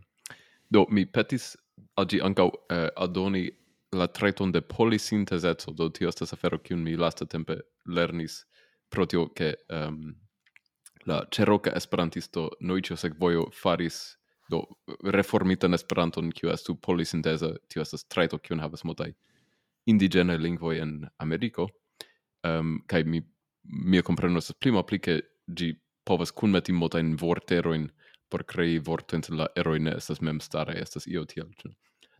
do, 0.69 0.85
mi 0.89 1.05
petis 1.05 1.55
agi 1.95 2.21
ankaŭ 2.21 2.47
uh, 2.47 2.53
eh, 2.69 2.89
adoni 2.95 3.49
la 3.91 4.07
treton 4.07 4.51
de 4.51 4.61
polisintezeco, 4.61 5.71
do 5.71 5.89
tio 5.89 6.09
estas 6.09 6.33
afero 6.33 6.57
kiun 6.57 6.83
mi 6.83 6.95
lasta 6.95 7.25
tempe 7.25 7.59
lernis 7.85 8.45
pro 8.89 9.05
tio 9.05 9.27
ke 9.35 9.53
um, 9.69 10.15
la 11.05 11.23
ceroca 11.31 11.73
esperantisto 11.75 12.49
noicio 12.59 12.95
sec 12.97 13.13
voio 13.19 13.49
faris 13.51 14.17
do 14.49 14.63
reformitan 15.03 15.73
Esperanton 15.73 16.31
kiu 16.31 16.51
estu 16.51 16.75
polisintesa 16.75 17.53
tio 17.67 17.81
estas 17.81 18.05
trajto 18.07 18.37
kiun 18.37 18.59
havas 18.59 18.83
multaj 18.83 19.11
indigene 19.85 20.37
lingvoj 20.37 20.79
en 20.79 21.07
Ameriko, 21.17 21.67
um, 22.47 22.79
kaj 22.87 23.03
mi 23.03 23.21
mia 23.63 24.01
compreno 24.01 24.39
applique 24.39 24.59
pli 24.59 24.71
malpli 24.71 24.99
ke 24.99 25.21
ĝi 25.47 25.73
povas 26.03 26.33
in 26.67 26.75
multajn 26.75 27.15
vorterojn 27.15 27.89
por 28.29 28.43
krei 28.43 28.79
vortojn, 28.79 29.21
la 29.29 29.47
eroine 29.55 29.93
estas 29.97 30.21
mem 30.21 30.39
stare 30.39 30.79
estas 30.79 31.07
io 31.07 31.25
tiel. 31.25 31.49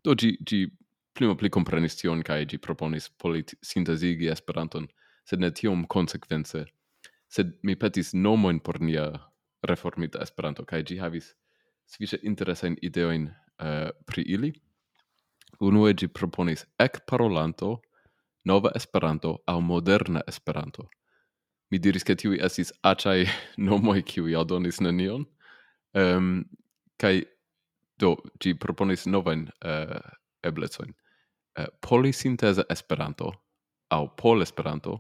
Do 0.03 0.14
gi 0.16 0.38
gi 0.45 0.68
prima 1.14 1.36
pli 1.36 1.49
malpli 1.49 1.89
tion 1.89 2.24
kaj 2.24 2.45
gi 2.45 2.57
proponis 2.57 3.09
polit 3.09 3.53
sintezigi 3.62 4.28
Esperanton, 4.28 4.88
sed 5.26 5.39
ne 5.39 5.51
tiom 5.51 5.86
konsekvence. 5.88 6.66
Sed 7.30 7.57
mi 7.64 7.76
petis 7.76 8.14
nomojn 8.14 8.59
por 8.59 8.82
nia 8.82 9.12
reformita 9.64 10.20
Esperanto 10.22 10.66
kaj 10.66 10.84
gi 10.84 10.97
havis 10.97 11.36
sufiĉe 11.88 12.20
interesajn 12.24 12.78
ideojn 12.82 13.28
uh, 13.28 13.89
pri 14.05 14.22
ili 14.22 14.53
unue 15.62 15.93
gi 15.93 16.07
proponis 16.07 16.66
ekparolanto, 16.80 17.76
nova 18.45 18.72
Esperanto 18.76 19.38
aŭ 19.47 19.59
moderna 19.62 20.24
Esperanto. 20.28 20.88
Mi 21.72 21.80
diris 21.80 22.03
ke 22.03 22.16
tiui 22.16 22.41
esis 22.43 22.74
acai 22.84 23.28
nomoj 23.70 24.01
kiuj 24.01 24.36
adonis 24.41 24.82
nenion. 24.82 25.26
Um, 25.93 26.43
kaj 27.01 27.22
do 28.01 28.16
gi 28.41 28.55
proponis 28.57 29.05
noven 29.05 29.47
uh, 29.49 29.70
eh, 29.70 30.12
eblecojn. 30.49 30.93
Uh, 31.59 31.68
polisinteza 31.84 32.66
Esperanto 32.70 33.32
aŭ 33.91 34.05
pol 34.18 34.41
Esperanto, 34.41 34.97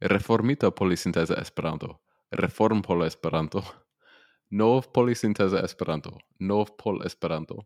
reformita 0.00 0.70
polisinteza 0.70 1.36
Esperanto, 1.40 1.98
reform 2.32 2.82
pol 2.82 3.04
Esperanto, 3.04 3.62
nov 4.60 4.90
polisinteza 4.96 5.62
Esperanto, 5.64 6.16
nov 6.40 6.72
pol 6.80 7.02
Esperanto, 7.04 7.62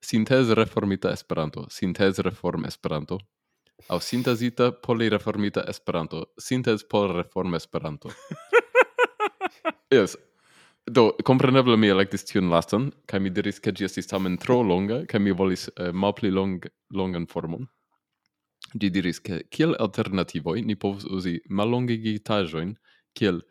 sinteze 0.00 0.54
reformita 0.54 1.12
Esperanto, 1.12 1.66
sinteze 1.70 2.22
reform 2.22 2.64
Esperanto, 2.64 3.18
au 3.86 4.00
sintezita 4.00 4.72
polireformita 4.72 5.64
Esperanto, 5.68 6.32
sintes 6.36 6.84
pol 6.84 7.12
reform 7.12 7.54
Esperanto. 7.54 8.10
yes. 9.90 10.16
Do, 10.88 11.12
compreneble 11.24 11.76
mi 11.76 11.90
electis 11.92 12.24
tion 12.24 12.48
lastan, 12.50 12.88
kai 13.06 13.20
mi 13.20 13.30
diris 13.30 13.60
ke 13.60 13.72
gi 13.76 13.84
estis 13.84 14.08
tamen 14.08 14.38
tro 14.40 14.62
longa, 14.62 15.02
kai 15.06 15.20
mi 15.20 15.34
volis 15.36 15.68
eh, 15.68 15.88
uh, 15.88 15.92
malpli 15.92 16.30
long, 16.32 16.64
longan 16.90 17.26
formon. 17.28 17.68
Gi 18.72 18.90
diris 18.90 19.20
ke 19.20 19.42
kiel 19.52 19.76
alternativoi 19.76 20.62
ni 20.64 20.76
povus 20.76 21.04
uzi 21.04 21.38
malongigitajoin 21.48 22.74
kiel 23.14 23.42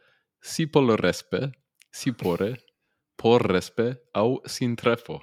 sipol 0.42 0.96
respe, 0.98 1.52
sipore, 1.94 2.56
por 3.18 3.46
respe, 3.54 3.96
au 4.14 4.42
sintrefo 4.46 5.22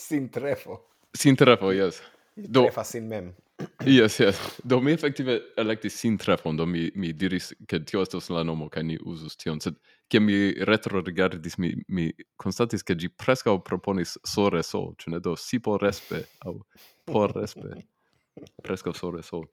sin 0.00 0.28
trefo. 0.28 0.80
Sin 1.12 1.36
trefo, 1.36 1.72
yes. 1.72 2.02
Do 2.34 2.62
trefas 2.62 2.90
sin 2.90 3.08
mem. 3.08 3.34
yes, 3.84 4.18
yes. 4.20 4.60
Do 4.64 4.80
mi 4.80 4.92
effektive 4.92 5.40
electis 5.56 5.94
sin 5.94 6.18
trefon, 6.18 6.56
do 6.56 6.66
mi, 6.66 6.90
mi 6.94 7.12
diris 7.12 7.52
che 7.68 7.82
tio 7.84 8.02
estos 8.02 8.30
la 8.30 8.42
nomo, 8.42 8.68
ca 8.68 8.82
ni 8.82 8.96
usus 9.04 9.36
tion, 9.36 9.60
sed 9.60 9.76
che 10.08 10.20
mi 10.20 10.52
retro 10.64 11.02
regardis, 11.02 11.56
mi, 11.56 11.74
mi 11.88 12.12
constatis 12.36 12.82
che 12.82 12.96
gi 12.96 13.10
prescao 13.10 13.60
proponis 13.60 14.18
sore 14.22 14.62
so, 14.62 14.94
cioè 14.96 15.14
ne 15.14 15.20
do 15.20 15.36
si 15.36 15.60
po 15.60 15.76
respe, 15.76 16.28
au 16.38 16.64
por 17.04 17.32
respe, 17.32 17.86
prescao 18.64 18.92
sore 18.92 19.22
so. 19.22 19.44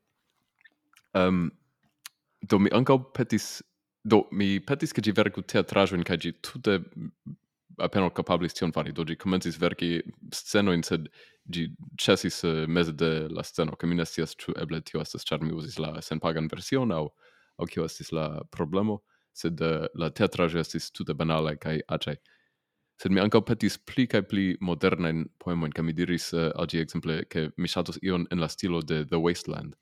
Um, 1.13 1.51
do 2.39 2.59
mi 2.59 2.69
ancau 2.69 3.11
petis, 3.11 3.61
do 4.01 4.27
mi 4.31 4.59
petis 4.59 4.91
che 4.91 5.01
gi 5.01 5.11
vergu 5.11 5.41
teatrajoin, 5.41 6.03
ca 6.03 6.15
gi 6.15 6.33
tutte 6.39 6.83
appena 7.77 8.09
capablis 8.09 8.53
tion 8.53 8.71
fari, 8.71 8.91
do 8.91 9.03
gi 9.05 9.15
comencis 9.15 9.57
sceno 10.33 10.73
in 10.73 10.83
sed 10.83 11.09
gi 11.51 11.67
cesis 11.97 12.43
uh, 12.43 12.63
eh, 12.63 12.67
mese 12.67 12.91
de 12.91 13.27
la 13.29 13.43
sceno, 13.43 13.75
che 13.75 13.87
mi 13.87 13.95
ne 13.95 14.05
stias 14.05 14.35
ciu 14.35 14.53
eble 14.57 14.81
tio 14.81 15.01
estas 15.01 15.23
char 15.23 15.41
mi 15.41 15.51
usis 15.51 15.77
la 15.79 16.01
senpagan 16.01 16.47
version, 16.47 16.91
au, 16.91 17.13
au 17.57 17.65
kio 17.65 17.85
estis 17.85 18.11
la 18.11 18.43
problemo, 18.51 19.01
sed 19.33 19.61
uh, 19.61 19.85
la 19.95 20.09
teatraĵo 20.09 20.59
estis 20.59 20.91
tute 20.91 21.13
banale 21.13 21.55
kai 21.57 21.81
aĉaj. 21.87 22.17
Sed 22.97 23.11
mi 23.11 23.21
ankaŭ 23.21 23.43
petis 23.45 23.77
pli 23.77 24.07
kaj 24.07 24.23
pli 24.25 24.57
modernajn 24.61 25.27
poemojn, 25.39 25.71
kaj 25.71 25.85
mi 25.85 25.93
diris 25.93 26.31
uh, 26.33 26.49
al 26.55 26.67
ĝi 26.67 26.81
ekzemple, 26.81 27.23
ke 27.29 27.49
mi 27.57 27.69
ŝatus 27.69 28.01
ion 28.01 28.27
en 28.31 28.41
la 28.41 28.49
stilo 28.49 28.81
de 28.81 29.03
The 29.05 29.21
Wasteland, 29.21 29.77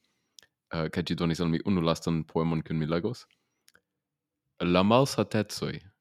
uh, 0.76 0.90
kaj 0.92 1.08
ĝi 1.08 1.16
donis 1.16 1.40
al 1.40 1.50
mi 1.50 1.64
unu 1.66 1.82
lastan 1.82 2.24
poemon, 2.28 2.62
kiun 2.62 2.80
mi 2.80 2.92
legos. 2.92 3.26
La 4.62 4.84
malsatecoj. 4.84 5.95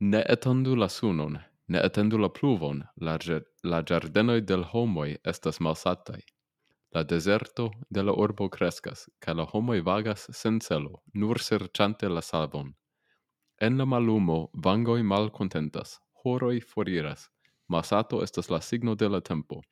Ne 0.00 0.24
etendu 0.28 0.76
la 0.76 0.88
sunon, 0.88 1.38
ne 1.66 1.78
atendu 1.82 2.18
la 2.18 2.28
pluvon, 2.28 2.84
la, 2.96 3.18
la 3.64 3.82
giardenoi 3.82 4.40
del 4.40 4.62
homoi 4.72 5.16
estas 5.24 5.58
malsatai. 5.58 6.22
La 6.94 7.02
deserto 7.02 7.70
de 7.90 8.02
la 8.02 8.12
urbo 8.12 8.48
crescas, 8.48 9.08
ca 9.18 9.32
la 9.34 9.44
homoi 9.52 9.80
vagas 9.80 10.28
sen 10.30 10.60
celo, 10.60 11.02
nur 11.14 11.40
serciante 11.40 12.08
la 12.08 12.22
salvon. 12.22 12.74
En 13.60 13.76
la 13.76 13.84
malumo, 13.84 14.50
vangoi 14.54 15.02
malcontentas, 15.02 15.98
horoi 16.22 16.60
foriras, 16.60 17.28
masato 17.68 18.22
estas 18.22 18.50
la 18.50 18.60
signo 18.60 18.94
de 18.94 19.08
la 19.08 19.20
tempo. 19.20 19.62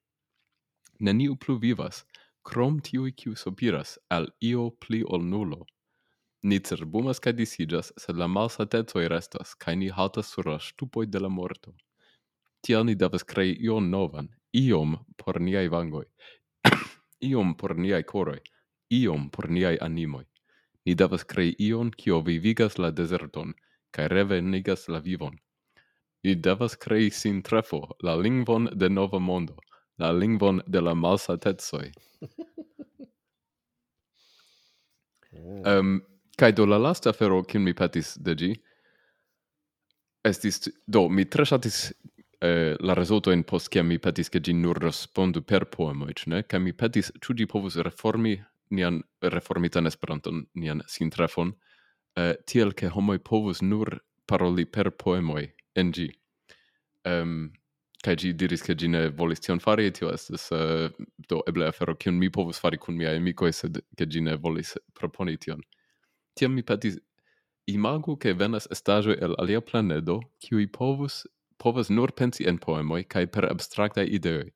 Neniu 0.98 1.36
plu 1.36 1.56
vivas, 1.58 2.04
crom 2.42 2.80
tiui 2.80 3.12
kiu 3.12 3.36
sopiras 3.36 3.98
al 4.10 4.26
io 4.40 4.70
pli 4.70 5.04
ol 5.06 5.22
nulo. 5.22 5.66
Ni 6.46 6.60
cerbumas 6.62 7.18
kaj 7.18 7.32
disiĝas, 7.40 7.88
sed 7.98 8.18
la 8.22 8.26
malsatetoj 8.30 9.08
restas, 9.10 9.54
kaj 9.62 9.72
ni 9.80 9.88
haltas 9.96 10.28
sur 10.34 10.46
la 10.46 10.60
ŝtupoj 10.62 11.08
de 11.10 11.22
la 11.24 11.30
morto. 11.38 11.72
Tial 12.62 12.86
ni 12.86 12.94
devas 12.94 13.26
krei 13.32 13.56
ion 13.66 13.88
novan, 13.90 14.28
iom 14.60 14.94
por 15.22 15.40
niaj 15.48 15.64
vangoj, 15.74 16.04
iom 17.30 17.56
por 17.62 17.74
niaj 17.86 18.02
koroj, 18.12 18.38
iom 19.00 19.26
por 19.34 19.50
niaj 19.58 19.74
animoj. 19.88 20.24
Ni 20.86 20.94
devas 20.94 21.26
krei 21.34 21.50
ion, 21.68 21.90
kio 21.90 22.22
vivigas 22.30 22.78
la 22.78 22.94
deserton, 23.02 23.54
kaj 23.90 24.08
revenigas 24.14 24.86
la 24.88 25.02
vivon. 25.02 25.42
Ni 26.22 26.38
devas 26.48 26.78
krei 26.86 27.10
sin 27.10 27.42
trefo, 27.42 27.82
la 28.06 28.14
lingvon 28.14 28.70
de 28.72 28.88
nova 28.88 29.18
mondo, 29.18 29.58
la 29.98 30.12
lingvon 30.12 30.62
de 30.66 30.80
la 30.80 30.94
malsatecoj. 30.94 31.88
um, 35.64 35.98
Kai 36.36 36.52
do 36.52 36.66
la 36.66 36.78
lasta 36.78 37.12
fero 37.12 37.42
kin 37.42 37.62
mi 37.64 37.72
petis 37.72 38.16
de 38.16 38.34
gi 38.34 38.52
estis 40.26 40.68
do 40.86 41.08
mi 41.08 41.24
tre 41.24 41.44
shatis 41.44 41.92
eh, 42.40 42.76
la 42.80 42.94
resulto 42.94 43.32
in 43.32 43.44
post 43.44 43.70
kiam 43.70 43.86
mi 43.88 43.98
petis 43.98 44.28
ke 44.28 44.40
gi 44.40 44.52
nur 44.52 44.78
respondu 44.82 45.42
per 45.42 45.64
poemo, 45.64 46.08
ich 46.10 46.26
ne? 46.26 46.42
kai 46.42 46.60
mi 46.60 46.72
petis 46.72 47.12
ĉu 47.22 47.36
gi 47.38 47.46
povus 47.46 47.76
reformi 47.76 48.36
nian 48.70 49.02
reformitan 49.22 49.86
Esperanton, 49.86 50.46
nian 50.54 50.82
sintrafon, 50.90 51.52
eh, 52.16 52.34
tiel 52.46 52.72
ke 52.72 52.90
homoi 52.90 53.18
povus 53.18 53.62
nur 53.62 54.00
paroli 54.26 54.64
per 54.64 54.90
poemoi 54.90 55.46
en 55.76 55.92
gi. 55.92 56.08
Um, 57.06 57.52
kai 58.02 58.16
gi 58.18 58.32
diris 58.34 58.62
ke 58.62 58.74
gi 58.74 58.88
ne 58.88 59.08
volis 59.08 59.40
tion 59.40 59.60
fari, 59.62 59.90
tio 59.94 60.10
estes 60.10 60.50
uh, 60.50 60.58
eh, 60.58 61.06
do 61.28 61.42
eble 61.46 61.68
afero 61.70 61.94
kiun 61.94 62.18
mi 62.18 62.28
povus 62.30 62.58
fari 62.58 62.78
kun 62.78 62.98
mia 62.98 63.14
amikoj, 63.14 63.52
sed 63.54 63.78
ke 63.96 64.06
gi 64.10 64.20
ne 64.20 64.36
volis 64.36 64.74
proponi 64.98 65.36
tion. 65.38 65.62
Tiam 66.36 66.52
mi 66.54 66.62
petis 66.62 66.98
imagu 67.66 68.16
ke 68.16 68.34
venas 68.34 68.68
estajo 68.70 69.14
el 69.26 69.34
alia 69.38 69.60
planedo, 69.60 70.20
kiu 70.40 70.60
povus 70.68 71.24
povas 71.58 71.88
nur 71.90 72.12
pensi 72.12 72.44
en 72.48 72.58
poemoi 72.58 73.04
kai 73.04 73.26
per 73.26 73.48
abstracta 73.50 74.04
ideoi. 74.04 74.52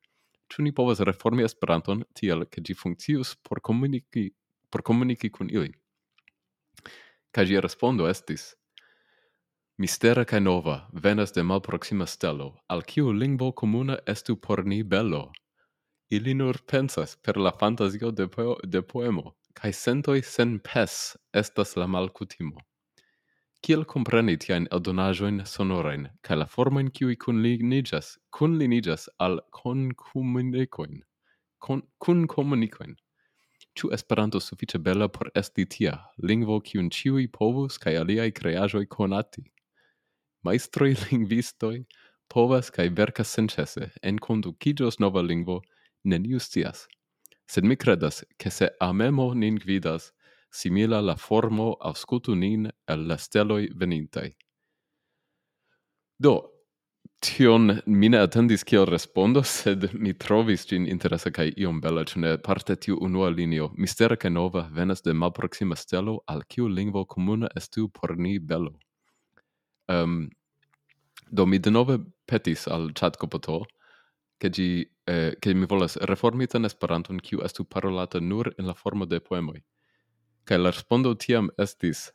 Ĉu 0.50 0.62
ni 0.62 0.72
povas 0.72 1.00
reformi 1.00 1.46
Esperanton 1.46 2.04
tiel 2.14 2.44
ke 2.52 2.60
ĝi 2.60 2.74
funkcius 2.74 3.36
por 3.48 3.60
komuniki 3.60 4.30
por 4.70 4.82
komuniki 4.82 5.30
kun 5.30 5.50
ili? 5.50 5.72
Kaj 7.32 7.44
ĝia 7.50 7.60
respondo 7.64 8.08
estis: 8.10 8.54
Mistera 9.78 10.24
kaj 10.24 10.40
nova 10.40 10.76
venas 10.92 11.32
de 11.32 11.42
malproksima 11.42 12.06
stelo, 12.06 12.50
al 12.68 12.82
kiu 12.82 13.12
lingvo 13.12 13.52
komuna 13.52 13.98
estu 14.06 14.36
por 14.36 14.66
ni 14.66 14.82
bello 14.82 15.30
Ili 16.10 16.34
nur 16.34 16.58
pensas 16.66 17.16
per 17.16 17.36
la 17.38 17.52
fantazio 17.58 18.10
de, 18.10 18.26
po 18.28 18.56
de 18.64 18.82
poemo 18.82 19.36
kai 19.54 19.72
sentoi 19.72 20.22
sen 20.22 20.58
pes 20.60 21.16
estas 21.34 21.76
la 21.76 21.86
malkutimo. 21.86 22.60
Kiel 23.62 23.84
compreni 23.84 24.36
tiaen 24.40 24.66
eldonajoin 24.72 25.42
sonorain, 25.44 26.08
kai 26.24 26.36
la 26.36 26.46
formain 26.46 26.90
kiui 26.90 27.16
kun 27.16 27.42
linijas 28.58 29.08
al 29.18 29.40
concomunicoin, 29.50 31.02
con, 31.58 31.82
cuncomunicoin. 31.98 32.96
Ciu 33.76 33.90
Esperanto 33.92 34.40
suffice 34.40 34.78
bella 34.78 35.08
por 35.08 35.30
esti 35.34 35.66
tia, 35.66 35.98
lingvo 36.22 36.60
kiun 36.60 36.90
ciui 36.90 37.28
povus 37.28 37.78
kai 37.78 37.96
aliai 37.96 38.32
creajoi 38.32 38.86
conati. 38.86 39.44
Maestroi 40.42 40.94
lingvistoi 41.04 41.84
povas 42.28 42.70
kai 42.70 42.88
vercas 42.88 43.28
sencese, 43.28 43.90
en 44.02 44.18
conducigios 44.18 44.98
nova 45.00 45.22
lingvo, 45.22 45.60
nenius 46.04 46.48
scias, 46.48 46.86
Sed 47.50 47.64
mi 47.64 47.76
credas, 47.76 48.22
che 48.36 48.50
se 48.50 48.68
amemo 48.78 49.32
nin 49.34 49.56
gvidas, 49.56 50.12
simila 50.50 51.00
la 51.00 51.16
formo 51.16 51.76
auscutu 51.80 52.34
nin 52.34 52.70
el 52.86 53.06
la 53.08 53.16
steloi 53.16 53.66
venintai. 53.74 54.30
Do, 56.16 56.34
tion 57.18 57.80
mine 57.86 58.20
attendis 58.22 58.62
kiel 58.62 58.86
respondo, 58.86 59.42
sed 59.56 59.88
mi 59.94 60.12
trovis 60.14 60.66
gin 60.70 60.86
interesa 60.86 61.32
kai 61.34 61.48
iom 61.56 61.80
bella, 61.80 62.04
cune 62.04 62.28
ne 62.28 62.38
parte 62.38 62.76
tiu 62.76 63.00
unua 63.02 63.32
linio, 63.34 63.72
mistera 63.74 64.16
kaj 64.16 64.30
nova, 64.30 64.68
venas 64.70 65.02
de 65.02 65.12
malproxima 65.12 65.74
stelo, 65.74 66.20
al 66.28 66.44
kiu 66.46 66.68
lingvo 66.68 67.04
comuna 67.04 67.50
estu 67.56 67.88
por 67.88 68.14
ni 68.16 68.38
bello. 68.38 68.78
Um, 69.88 70.30
do 71.30 71.46
mi 71.46 71.58
denove 71.58 71.98
petis 72.26 72.68
al 72.68 72.92
chat 72.94 73.18
copoto, 73.18 73.64
che 74.40 74.50
gi 74.50 74.90
eh, 75.06 75.36
che 75.38 75.54
mi 75.54 75.66
volas 75.66 75.96
reformita 75.96 76.52
tan 76.52 76.64
Esperanton 76.64 77.18
kiu 77.20 77.40
estu 77.44 77.64
parolata 77.64 78.20
nur 78.20 78.54
en 78.58 78.66
la 78.66 78.74
formo 78.74 79.04
de 79.06 79.20
poemoi. 79.20 79.62
Kaj 80.44 80.58
la 80.58 80.70
respondo 80.70 81.14
tiam 81.14 81.50
estis 81.58 82.12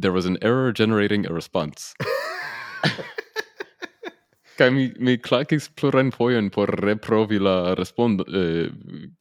there 0.00 0.12
was 0.12 0.26
an 0.26 0.38
error 0.40 0.72
generating 0.72 1.26
a 1.26 1.32
response. 1.32 1.94
Kaj 4.58 4.70
mi 4.70 4.92
mi 4.98 5.18
klakis 5.18 5.68
plurajn 5.68 6.12
fojojn 6.14 6.50
por 6.50 6.68
reprovi 6.68 7.38
la 7.38 7.74
respondo 7.74 8.24
eh, 8.24 8.70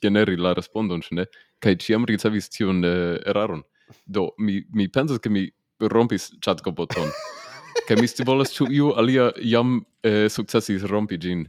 generi 0.01 0.37
la 0.37 0.53
respondon 0.53 1.01
ĉu 1.01 1.15
ne 1.15 1.25
kaj 1.59 1.75
ĉiam 1.85 2.05
ricevis 2.05 2.49
tiun 2.53 2.85
eh, 2.85 3.17
eraron. 3.25 3.63
Do 4.05 4.29
mi 4.37 4.61
mi 4.73 4.87
pensas 4.87 5.19
ke 5.19 5.29
mi 5.29 5.47
rompis 5.79 6.31
chatko 6.41 6.71
boton. 6.71 7.09
Kaj 7.87 7.97
mi 7.99 8.07
scivolas 8.07 8.53
ĉu 8.53 8.69
iu 8.71 8.93
alia 8.95 9.31
jam 9.41 9.81
eh, 10.03 10.29
sukcesis 10.29 10.85
rompi 10.87 11.17
ĝin 11.17 11.47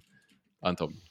antaŭ 0.70 0.88
mi. 0.92 1.02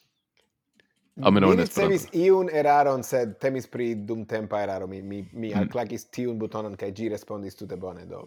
Almenaŭ 1.22 1.52
en 1.54 1.60
Esperanto. 1.60 1.90
Mi 1.90 1.98
ricevis 1.98 2.26
iun 2.26 2.50
eraron, 2.50 3.04
sed 3.06 3.36
temis 3.42 3.68
pri 3.70 3.94
dumtempa 3.96 4.64
eraro. 4.64 4.88
Mi, 4.90 5.02
mi, 5.02 5.22
mi 5.34 5.52
mm. 5.52 5.60
alclacis 5.60 6.08
tiun 6.10 6.40
butonon, 6.42 6.78
cae 6.80 6.94
gi 6.96 7.10
respondis 7.14 7.60
tute 7.60 7.78
bone, 7.78 8.08
do... 8.10 8.24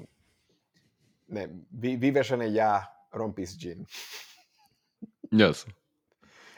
Ne, 1.35 1.49
vi, 1.71 1.97
vi 1.99 2.13
versione 2.15 2.47
ja 2.55 2.77
rompis 3.19 3.57
gin. 3.59 3.83
Yes. 5.33 5.65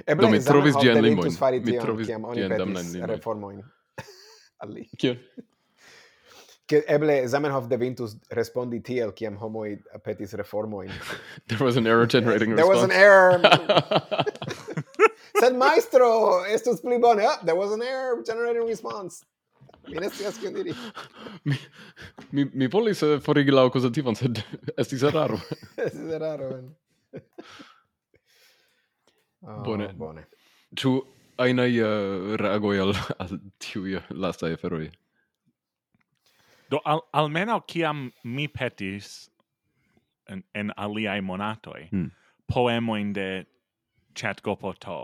Eble, 0.05 0.27
do, 0.27 0.33
mi 0.35 0.41
trovis 0.45 0.77
ĝian 0.77 1.01
limojn. 1.01 1.33
Mi 1.65 1.79
trovis 1.81 2.11
tion, 2.11 2.27
oni 2.29 2.49
petis 2.53 2.93
reformojn. 3.09 3.63
al 4.63 4.75
li. 4.77 4.85
Kiel? 5.01 5.17
Che 6.69 6.83
eble 6.85 7.23
Zamenhof 7.33 7.65
devintus 7.71 8.19
respondi 8.37 8.83
tiel 8.85 9.15
kiam 9.17 9.39
homoi 9.41 9.79
petis 10.05 10.37
reformoin. 10.37 10.93
There 11.49 11.65
was 11.65 11.81
an 11.81 11.87
error 11.87 12.07
generating 12.07 12.53
response. 12.53 12.61
There 12.61 12.69
was 12.69 12.85
an 12.85 12.93
error. 12.93 13.41
Sed 15.37 15.57
maestro, 15.57 16.45
estus 16.49 16.81
pli 16.81 16.99
bone. 16.99 17.23
Oh, 17.23 17.39
there 17.45 17.57
was 17.57 17.73
an 17.73 17.83
error 17.83 18.23
generating 18.25 18.67
response. 18.67 19.25
Mi 19.89 19.99
ne 19.99 20.09
scias 20.09 20.39
kion 20.39 20.55
diri. 20.55 20.75
Mi 21.45 21.57
mi, 22.33 22.45
mi 22.55 22.67
volis 22.67 23.03
eh, 23.03 23.21
forigi 23.21 23.53
la 23.53 23.65
akuzativan, 23.69 24.17
sed 24.17 24.43
estis 24.81 25.03
eraro. 25.03 25.39
estis 25.87 26.13
eraro. 26.19 26.51
oh, 29.49 29.63
bone. 29.65 29.93
Bone. 29.97 30.27
Tu 30.77 30.95
ainai 31.39 31.81
uh, 31.81 31.87
eh, 31.87 32.37
reagoi 32.37 32.79
al, 32.85 32.95
al 33.19 33.39
tiui 33.59 34.01
lastai 34.11 34.53
aferoj? 34.59 34.89
Do 36.69 36.81
al, 36.85 37.01
almeno 37.17 37.63
ciam 37.67 38.11
mi 38.25 38.49
petis 38.49 39.31
en, 40.29 40.45
en 40.55 40.73
aliai 40.77 41.21
monatoi, 41.25 41.89
hmm. 41.91 42.11
poemoin 42.53 43.13
de 43.17 43.47
chat 44.21 44.43
gopoto 44.47 44.99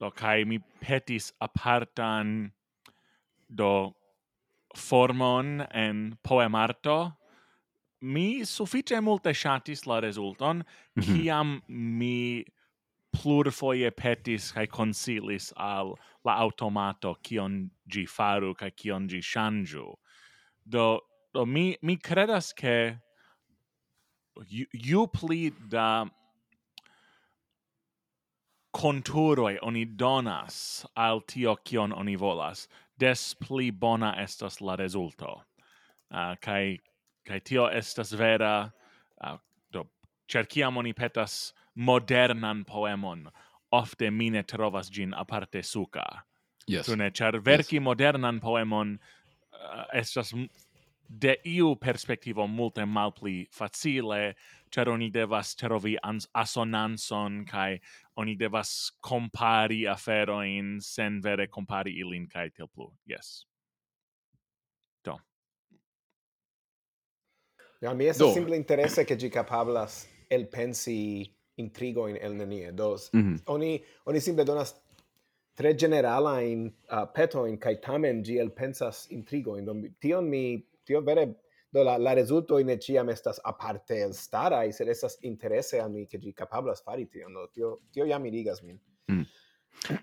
do 0.00 0.10
kai 0.10 0.38
mi 0.44 0.58
petis 0.80 1.32
apartan 1.46 2.32
do 3.60 3.70
formon 4.88 5.66
en 5.84 6.18
poemarto 6.28 6.98
mi 8.14 8.44
suffice 8.44 9.00
multe 9.00 9.32
shatis 9.42 9.86
la 9.86 10.00
resulton 10.00 10.56
mm 10.56 11.02
-hmm. 11.02 11.22
kiam 11.22 11.60
mi 11.68 12.44
plurfoje 13.16 13.90
petis 13.90 14.52
kai 14.52 14.66
consilis 14.66 15.52
al 15.56 15.94
la 16.24 16.32
automato 16.44 17.14
kion 17.22 17.70
gi 17.92 18.04
faru 18.16 18.54
kai 18.54 18.70
kion 18.70 19.08
gi 19.08 19.20
shanju 19.32 19.86
do 20.72 21.00
do 21.34 21.46
mi 21.46 21.76
mi 21.82 21.96
credas 21.96 22.52
ke 22.52 22.76
ju, 24.50 24.64
ju 24.72 25.06
pli 25.06 25.50
da 25.74 26.06
conturoi 28.76 29.58
oni 29.62 29.84
donas 29.84 30.86
al 30.96 31.20
tio 31.26 31.56
kion 31.64 31.92
oni 31.92 32.16
volas, 32.16 32.68
des 33.00 33.34
pli 33.34 33.70
bona 33.70 34.14
estas 34.22 34.60
la 34.60 34.76
resulto. 34.76 35.42
Uh, 36.10 36.16
ah, 36.18 36.36
kai, 36.40 36.78
kai 37.26 37.40
tio 37.40 37.66
estas 37.66 38.12
vera, 38.12 38.70
uh, 39.24 39.38
do, 39.72 39.84
cerciam 40.28 40.76
oni 40.76 40.92
petas 40.92 41.52
modernan 41.74 42.64
poemon, 42.64 43.26
ofte 43.72 44.10
mine 44.10 44.42
trovas 44.42 44.90
gin 44.90 45.14
aparte 45.14 45.62
suka 45.62 46.06
Yes. 46.66 46.86
Tune, 46.86 47.10
char 47.10 47.32
verki 47.32 47.78
yes. 47.78 47.82
modernan 47.82 48.40
poemon 48.40 48.98
uh, 49.52 49.84
estas 49.94 50.32
de 51.08 51.36
iu 51.46 51.76
perspektivo 51.76 52.46
multe 52.50 52.84
malpli 52.84 53.46
facile, 53.54 54.34
cer 54.76 54.90
oni 54.92 55.08
devas 55.10 55.54
ĉarovi 55.56 55.96
asonanson 56.34 57.44
kai 57.48 57.78
oni 58.20 58.36
devas 58.36 58.92
compari 59.00 59.86
aferojn 59.88 60.76
sen 60.84 61.20
vere 61.24 61.46
compari 61.48 61.96
ilin 62.02 62.28
kai 62.28 62.50
tiel 62.50 62.68
plu. 62.68 62.90
Yes. 63.06 63.46
Do. 65.04 65.16
Ja, 67.80 67.94
mi 67.94 68.04
estas 68.12 68.34
simple 68.34 68.56
interese 68.56 69.04
ke 69.04 69.16
capablas 69.30 70.06
el 70.30 70.46
pensi 70.46 71.32
intrigo 71.58 72.08
in 72.08 72.16
el 72.16 72.34
nenie. 72.34 72.72
Dos, 72.72 73.10
mm 73.12 73.22
-hmm. 73.22 73.42
oni, 73.46 73.84
oni 74.06 74.20
simple 74.20 74.44
donas 74.44 74.74
tre 75.56 75.74
generala 75.74 76.42
in 76.42 76.72
uh, 76.90 77.06
peto 77.06 77.46
in 77.46 77.56
kai 77.56 77.74
tamen 77.76 78.22
gi 78.24 78.38
el 78.38 78.50
pensas 78.50 79.06
intrigo 79.10 79.56
in 79.56 79.94
tion 80.00 80.28
mi 80.28 80.66
tio 80.84 81.00
vere 81.00 81.34
do 81.76 81.84
la 81.84 81.96
la 81.98 82.14
resulto 82.14 82.58
in 82.58 82.72
ciam 82.80 83.08
estas 83.12 83.40
aparte 83.44 84.00
el 84.02 84.14
stara 84.14 84.64
i 84.64 84.72
ser 84.72 84.88
estas 84.88 85.18
interesse 85.22 85.80
a 85.80 85.88
mi 85.88 86.06
che 86.06 86.18
gi 86.18 86.32
capablas 86.32 86.82
fari 86.82 87.08
tion 87.08 87.32
no 87.32 87.48
tio 87.52 87.80
tio 87.92 88.06
ja 88.06 88.18
mirigas 88.18 88.62
min 88.62 88.78
mm. 89.12 89.26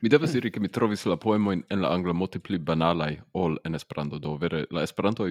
Mi 0.01 0.09
devas 0.09 0.31
diri 0.31 0.51
che 0.51 0.59
mi 0.59 0.69
trovis 0.69 1.05
la 1.05 1.17
poemoin 1.17 1.63
en 1.69 1.81
la 1.81 1.89
angla 1.89 2.13
multe 2.13 2.39
pli 2.39 2.59
banalai 2.59 3.19
ol 3.31 3.57
en 3.65 3.73
Esperanto, 3.73 4.19
do 4.19 4.37
vere 4.37 4.67
la 4.69 4.83
Esperanto 4.83 5.25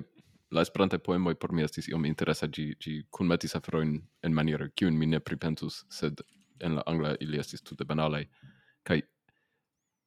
la 0.52 0.60
esperante 0.60 0.98
poemoj 0.98 1.34
por 1.34 1.52
mi 1.52 1.64
estis 1.64 1.88
iom 1.88 2.04
interesa, 2.04 2.46
ĝi 2.46 2.66
ĝi 2.84 2.94
kunmetis 3.10 3.56
aferojn 3.56 3.94
en 4.26 4.34
maniera 4.36 4.68
kiun 4.76 4.98
mi 4.98 5.06
ne 5.06 5.20
pripensus, 5.20 5.84
sed 5.88 6.20
en 6.60 6.76
la 6.76 6.82
angla 6.86 7.14
ili 7.20 7.40
estis 7.40 7.62
tute 7.62 7.84
banalai 7.88 8.26
kai 8.82 9.00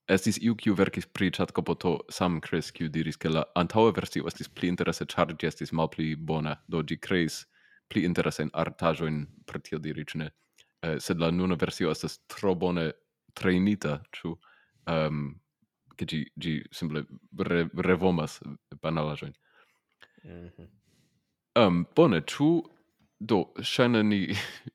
Estis 0.06 0.38
iu 0.38 0.54
kiu 0.56 0.76
verkis 0.78 1.08
pri 1.10 1.32
chatkopoto 1.34 2.00
Sam 2.14 2.38
Chris 2.42 2.70
kiu 2.72 2.90
diris 2.94 3.18
ke 3.18 3.30
la 3.30 3.42
antaŭa 3.58 3.94
versio 3.98 4.28
estis 4.30 4.50
pli 4.54 4.70
interese 4.70 5.08
ĉar 5.10 5.32
ĝi 5.34 5.48
estis 5.50 5.72
malpli 5.74 6.12
bona, 6.16 6.60
do 6.70 6.84
ĝi 6.84 6.98
kreis 7.02 7.40
pli 7.90 8.04
interesajn 8.06 8.52
artaĵojn 8.54 9.18
per 9.50 9.62
tio 9.66 9.80
diri 9.82 10.06
ĉu 10.06 10.22
ne. 10.22 10.28
Eh, 10.86 11.00
sed 11.02 11.20
la 11.20 11.32
nuna 11.32 11.58
versio 11.58 11.90
estas 11.90 12.20
tro 12.30 12.54
bone 12.56 12.92
trejnita, 13.34 13.98
ĉu 14.14 14.36
um, 14.94 15.26
ke 15.98 16.06
ĝi 16.06 16.22
ĝi 16.38 16.54
simple 16.72 17.02
re, 17.50 17.66
revomas 17.90 18.38
banalaĵojn. 18.82 19.34
Mm 20.24 20.50
-hmm. 20.50 20.70
um, 21.66 21.86
bone, 21.96 22.22
ĉu 22.22 22.52
do 23.20 23.42
ŝajne 23.62 24.04
ni 24.04 24.22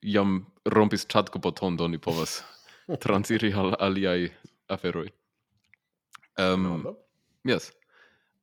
jam 0.01 0.45
rompis 0.65 1.07
chatkopoton 1.07 1.77
do 1.77 1.87
ni 1.87 1.97
povas 1.97 2.43
transiri 3.03 3.53
al 3.53 3.75
aliaj 3.79 4.29
aferoj. 4.67 5.20
Um, 6.37 6.95
yes. 7.43 7.71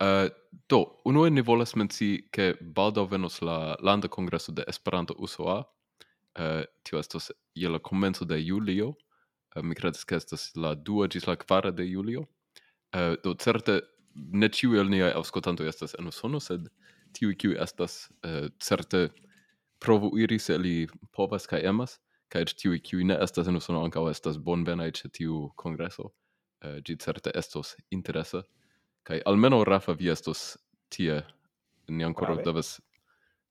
Uh, 0.01 0.28
do, 0.69 1.01
uno 1.05 1.28
ne 1.28 1.43
volas 1.43 1.74
menci 1.74 2.28
che 2.31 2.55
baldo 2.60 3.06
venos 3.06 3.40
la 3.40 3.77
landa 3.81 4.09
kongreso 4.09 4.52
de 4.52 4.65
Esperanto 4.69 5.15
USOA. 5.19 5.66
Uh, 6.39 6.65
tio 6.85 6.98
estos 6.98 7.32
je 7.55 7.69
la 7.69 7.78
komenco 7.78 8.24
de 8.24 8.39
julio. 8.39 8.97
Uh, 9.56 9.62
mi 9.62 9.74
credes 9.74 10.05
ke 10.05 10.16
estas 10.16 10.52
la 10.56 10.74
2 10.74 11.09
gis 11.09 11.27
la 11.27 11.36
quara 11.36 11.70
de 11.70 11.85
julio. 11.85 12.28
Uh, 12.94 13.16
do 13.24 13.35
certe 13.35 13.82
ne 14.15 14.48
ciu 14.48 14.74
el 14.81 14.89
niai 14.89 15.12
auscotanto 15.12 15.65
estas 15.65 15.94
en 15.98 16.06
Usono, 16.06 16.40
sed 16.40 16.69
tiu 17.12 17.35
kiu 17.35 17.56
estas 17.59 18.09
uh, 18.24 18.48
certe 18.60 19.09
provu 19.78 20.12
iri 20.19 20.39
se 20.39 20.59
li 20.59 20.86
povas 21.12 21.47
kaj 21.47 21.62
emas, 21.66 21.98
kaj 22.28 22.47
eĉ 22.47 22.55
tiuj 22.62 23.05
ne 23.05 23.19
estas 23.23 23.48
en 23.48 23.56
Usono 23.56 23.82
ankaŭ 23.85 24.09
estas 24.10 24.39
bonvenai 24.39 24.93
ce 24.93 25.09
tiu 25.09 25.48
kongreso. 25.56 26.12
Eh, 26.60 26.68
uh, 26.68 26.82
gi 26.82 26.97
certe 26.97 27.30
estos 27.35 27.76
interesa 27.90 28.43
kai 29.02 29.20
almeno 29.24 29.64
Rafa 29.64 29.93
vi 29.94 30.09
estos 30.10 30.59
tie. 30.89 31.22
Ni 31.89 32.05
ancora 32.05 32.35
devas 32.36 32.80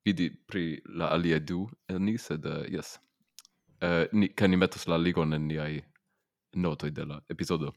vidi 0.07 0.29
pri 0.29 0.81
la 0.85 1.11
alia 1.11 1.39
du 1.39 1.67
el 1.91 1.99
ni 1.99 2.17
sed 2.17 2.45
eh, 2.45 2.51
uh, 2.51 2.65
yes 2.71 2.99
uh, 3.81 3.87
eh, 3.87 4.07
ni 4.11 4.27
kan 4.29 4.49
ni 4.49 4.57
metos 4.57 4.87
la 4.87 4.97
ligon 4.97 5.33
en 5.33 5.47
niai 5.47 5.83
notoi 6.55 6.91
de 6.91 7.05
la 7.05 7.17
episodio 7.29 7.73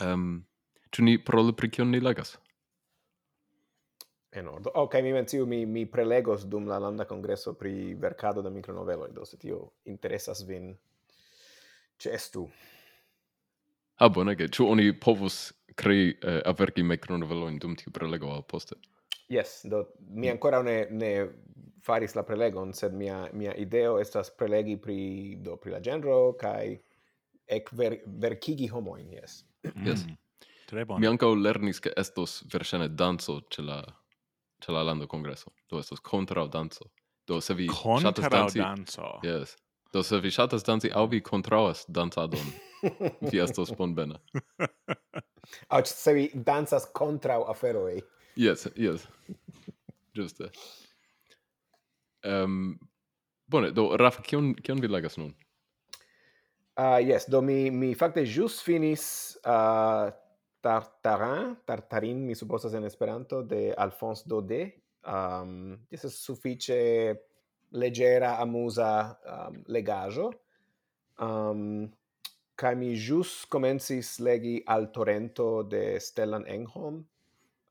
um, 0.00 0.44
tu 0.90 1.02
ni 1.02 1.18
parolu 1.18 1.52
pri 1.52 1.70
kion 1.70 1.90
ni 1.90 2.00
legas 2.00 2.38
En 4.36 4.48
ordo. 4.48 4.70
Ok, 4.74 4.94
mi 5.00 5.12
menciu, 5.12 5.46
mi, 5.46 5.64
mi 5.66 5.86
prelegos 5.86 6.42
dum 6.44 6.66
la 6.68 6.78
landa 6.78 7.06
congresso 7.06 7.54
pri 7.54 7.94
vercado 7.94 8.42
da 8.42 8.50
micronoveloi, 8.50 9.12
do 9.12 9.24
se 9.24 9.38
tio 9.38 9.72
interesas 9.84 10.42
vin, 10.44 10.74
ĉeestu. 11.96 12.42
Ah, 13.96 14.08
bonege. 14.08 14.48
tu 14.48 14.66
oni 14.68 14.92
povus 14.92 15.52
crei 15.74 16.16
eh, 16.22 16.40
avergi 16.44 16.80
in 16.80 17.58
dum 17.58 17.76
tiu 17.76 17.92
prelego 17.92 18.32
al 18.32 18.42
poste? 18.42 18.76
Yes, 19.28 19.64
do 19.64 19.86
mi 20.10 20.28
ancora 20.30 20.62
ne 20.62 20.86
ne 20.90 21.28
faris 21.82 22.14
la 22.14 22.22
prelegon, 22.22 22.72
sed 22.72 22.94
mia 22.94 23.28
mia 23.32 23.54
ideo 23.54 23.98
estas 24.00 24.30
prelegi 24.30 24.76
pri 24.76 25.36
do 25.40 25.56
pri 25.56 25.70
la 25.70 25.80
genro 25.80 26.36
kai 26.38 26.78
ek 27.46 27.70
ver, 27.72 28.00
verkigi 28.06 28.66
homoin, 28.66 29.12
yes. 29.12 29.44
Mm. 29.62 29.86
Yes. 29.86 30.04
Mm. 30.06 30.16
Tre 30.66 30.84
bone. 30.84 31.00
Mi 31.00 31.06
ankaŭ 31.06 31.34
lernis 31.38 31.80
ke 31.80 31.92
estos 31.96 32.40
versene 32.52 32.88
danzo 32.88 33.40
ce 33.50 33.62
la 33.62 33.82
ce 34.62 34.72
la 34.72 34.82
lando 34.82 35.06
congresso. 35.06 35.52
Do 35.70 35.78
estos 35.78 36.00
contra 36.00 36.46
danzo. 36.46 36.90
Do 37.26 37.40
se 37.40 37.54
vi 37.54 37.66
contra 37.66 38.46
danzo. 38.54 39.20
Yes. 39.22 39.56
Do 39.96 40.02
se 40.04 40.18
vi 40.20 40.28
ŝatas 40.28 40.60
danci 40.60 40.90
aŭ 40.92 41.06
vi 41.08 41.22
kontraŭas 41.24 41.86
dancadon, 41.88 42.48
vi 43.30 43.38
estos 43.40 43.70
bonbena. 43.78 44.18
Aŭ 45.76 45.78
se 45.88 46.12
vi 46.12 46.24
dancas 46.34 46.84
kontraŭ 46.98 47.38
aferoj. 47.48 48.02
Yes, 48.36 48.66
yes. 48.76 49.06
Ĝuste. 50.18 50.50
Um, 52.28 52.74
bone, 53.48 53.70
do 53.72 53.86
Rafa, 53.96 54.20
kion, 54.26 54.50
kion 54.60 54.82
vi 54.84 54.90
legas 54.92 55.16
nun? 55.16 55.30
Uh, 56.76 56.98
yes, 57.00 57.24
do 57.32 57.40
mi, 57.40 57.70
mi 57.72 57.94
fakte 57.96 58.26
jus 58.26 58.58
finis 58.66 59.06
uh, 59.48 60.10
Tartarin, 60.60 61.54
Tartarin, 61.64 62.20
mi 62.26 62.36
supposas 62.36 62.76
en 62.76 62.84
Esperanto, 62.84 63.40
de 63.48 63.70
Alphonse 63.72 64.28
Daudet. 64.28 64.76
Um, 65.08 65.78
jes, 65.88 66.04
sufiĉe 66.20 66.82
leggera, 67.72 68.38
amusa 68.38 69.18
um, 69.26 69.62
legajo. 69.68 70.32
Um, 71.18 71.90
kai 72.56 72.74
mi 72.74 72.94
jus 72.96 73.44
comencis 73.48 74.18
legi 74.20 74.62
Al 74.66 74.90
Torrento 74.92 75.62
de 75.62 75.98
Stellan 76.00 76.46
Engholm. 76.46 77.04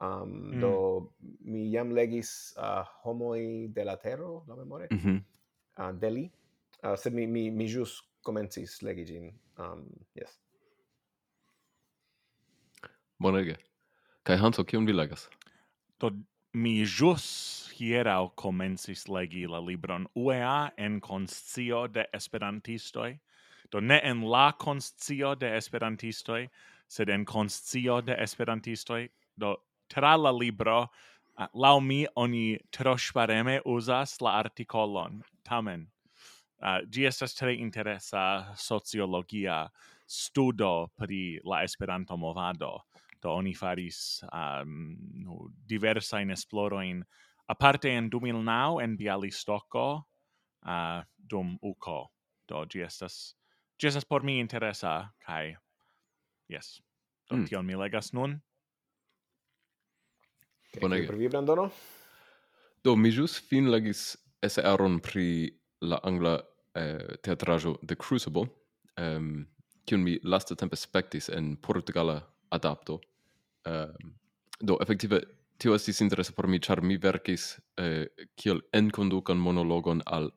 Um, 0.02 0.56
mm. 0.56 0.60
Do 0.60 1.12
mi 1.46 1.72
jam 1.72 1.92
legis 1.96 2.54
uh, 2.58 2.84
Homoi 3.04 3.68
de 3.74 3.84
la 3.84 3.96
Terro, 3.96 4.44
la 4.48 4.56
memore, 4.56 4.88
mm 4.92 4.98
-hmm. 4.98 5.22
uh, 5.80 6.00
de. 6.00 6.32
Uh, 6.84 6.96
sed 6.96 7.14
mi, 7.14 7.28
mi, 7.28 7.50
mi 7.52 7.68
jus 7.68 8.02
comencis 8.22 8.82
legi 8.82 9.06
gin. 9.06 9.34
Um, 9.58 9.88
yes. 10.14 10.40
Bonege. 13.20 13.56
Kai 14.24 14.38
Hanso, 14.38 14.64
kion 14.64 14.86
vi 14.86 14.94
legas? 14.94 15.30
Do 16.00 16.12
mi 16.54 16.84
jus 16.84 17.65
hieraŭ 17.76 18.36
komencis 18.40 19.08
legi 19.08 19.46
la 19.48 19.60
libron 19.60 20.08
UEA 20.16 20.72
en 20.78 21.00
conscio 21.02 21.88
de 21.88 22.06
esperantistoj, 22.14 23.18
do 23.72 23.82
ne 23.82 24.00
en 24.04 24.24
la 24.32 24.52
conscio 24.52 25.36
de 25.36 25.56
esperantistoj, 25.58 26.48
sed 26.88 27.10
en 27.10 27.26
conscio 27.26 28.02
de 28.02 28.16
esperantistoj, 28.28 29.08
do 29.36 29.56
tra 29.90 30.16
la 30.16 30.32
libro 30.32 30.88
lau 31.54 31.80
mi 31.80 32.06
oni 32.16 32.58
tro 32.72 32.94
usas 32.94 33.62
uzas 33.66 34.22
la 34.22 34.40
artikolon. 34.40 35.22
Tamen, 35.44 35.88
uh, 36.62 36.80
gi 36.90 37.06
estas 37.06 37.34
tre 37.34 37.56
interesa 37.56 38.56
sociologia 38.56 39.68
studo 40.08 40.88
pri 40.98 41.40
la 41.44 41.64
Esperanto 41.64 42.18
movado. 42.18 42.86
Do 43.22 43.32
oni 43.32 43.54
faris 43.54 44.24
um, 44.32 44.98
diversajn 45.68 46.32
esplorojn 46.32 47.04
aparte 47.48 47.90
en 47.90 48.10
2009 48.10 48.84
en 48.84 48.98
Bialystoko 48.98 49.86
uh, 50.66 51.04
dum 51.18 51.58
uko. 51.62 52.08
Do, 52.48 52.66
gi 52.70 52.84
estas, 52.86 53.36
gi 53.80 53.88
estas 53.90 54.06
por 54.06 54.24
mi 54.24 54.40
interesa, 54.40 55.12
kai, 55.26 55.56
yes, 56.50 56.80
do 57.30 57.38
mm. 57.38 57.48
tion 57.50 57.66
mi 57.66 57.76
legas 57.76 58.14
nun. 58.14 58.40
Bonege. 60.82 61.08
per 61.08 61.16
vi, 61.16 61.30
Brandono? 61.30 61.70
Do, 62.84 62.96
mi 62.96 63.10
jus 63.10 63.40
fin 63.40 63.72
legis 63.72 64.14
esearon 64.44 65.00
pri 65.00 65.50
la 65.82 66.00
angla 66.04 66.36
eh, 66.76 67.18
teatrajo 67.24 67.78
The 67.82 67.96
Crucible, 67.96 68.50
um, 69.00 69.48
kiun 69.88 70.04
mi 70.04 70.20
lasta 70.24 70.56
tempe 70.56 70.76
spectis 70.76 71.30
en 71.30 71.56
Portugala 71.58 72.20
adapto. 72.52 73.00
Um, 73.66 74.14
do, 74.60 74.78
effektive, 74.82 75.22
tio 75.58 75.76
estis 75.76 76.02
interesa 76.02 76.34
por 76.36 76.48
mi, 76.48 76.60
char 76.60 76.82
mi 76.82 76.98
verkis 76.98 77.60
eh, 77.78 78.08
kiel 78.36 78.62
enkondukan 78.74 79.38
monologon 79.38 80.02
al 80.06 80.32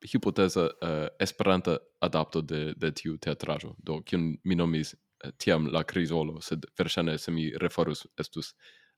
hipoteza 0.00 0.70
eh, 0.82 1.08
esperanta 1.20 1.78
adapto 2.00 2.40
de, 2.42 2.74
de 2.76 2.92
tiu 2.92 3.18
teatrajo. 3.18 3.74
do 3.78 4.02
kiun 4.02 4.36
mi 4.44 4.54
nomis 4.54 4.94
eh, 4.94 5.32
tiam 5.38 5.66
la 5.72 5.84
krizolo, 5.84 6.40
sed 6.40 6.64
versene 6.78 7.18
se 7.18 7.30
mi 7.30 7.50
refarus 7.60 8.06
estus 8.18 8.54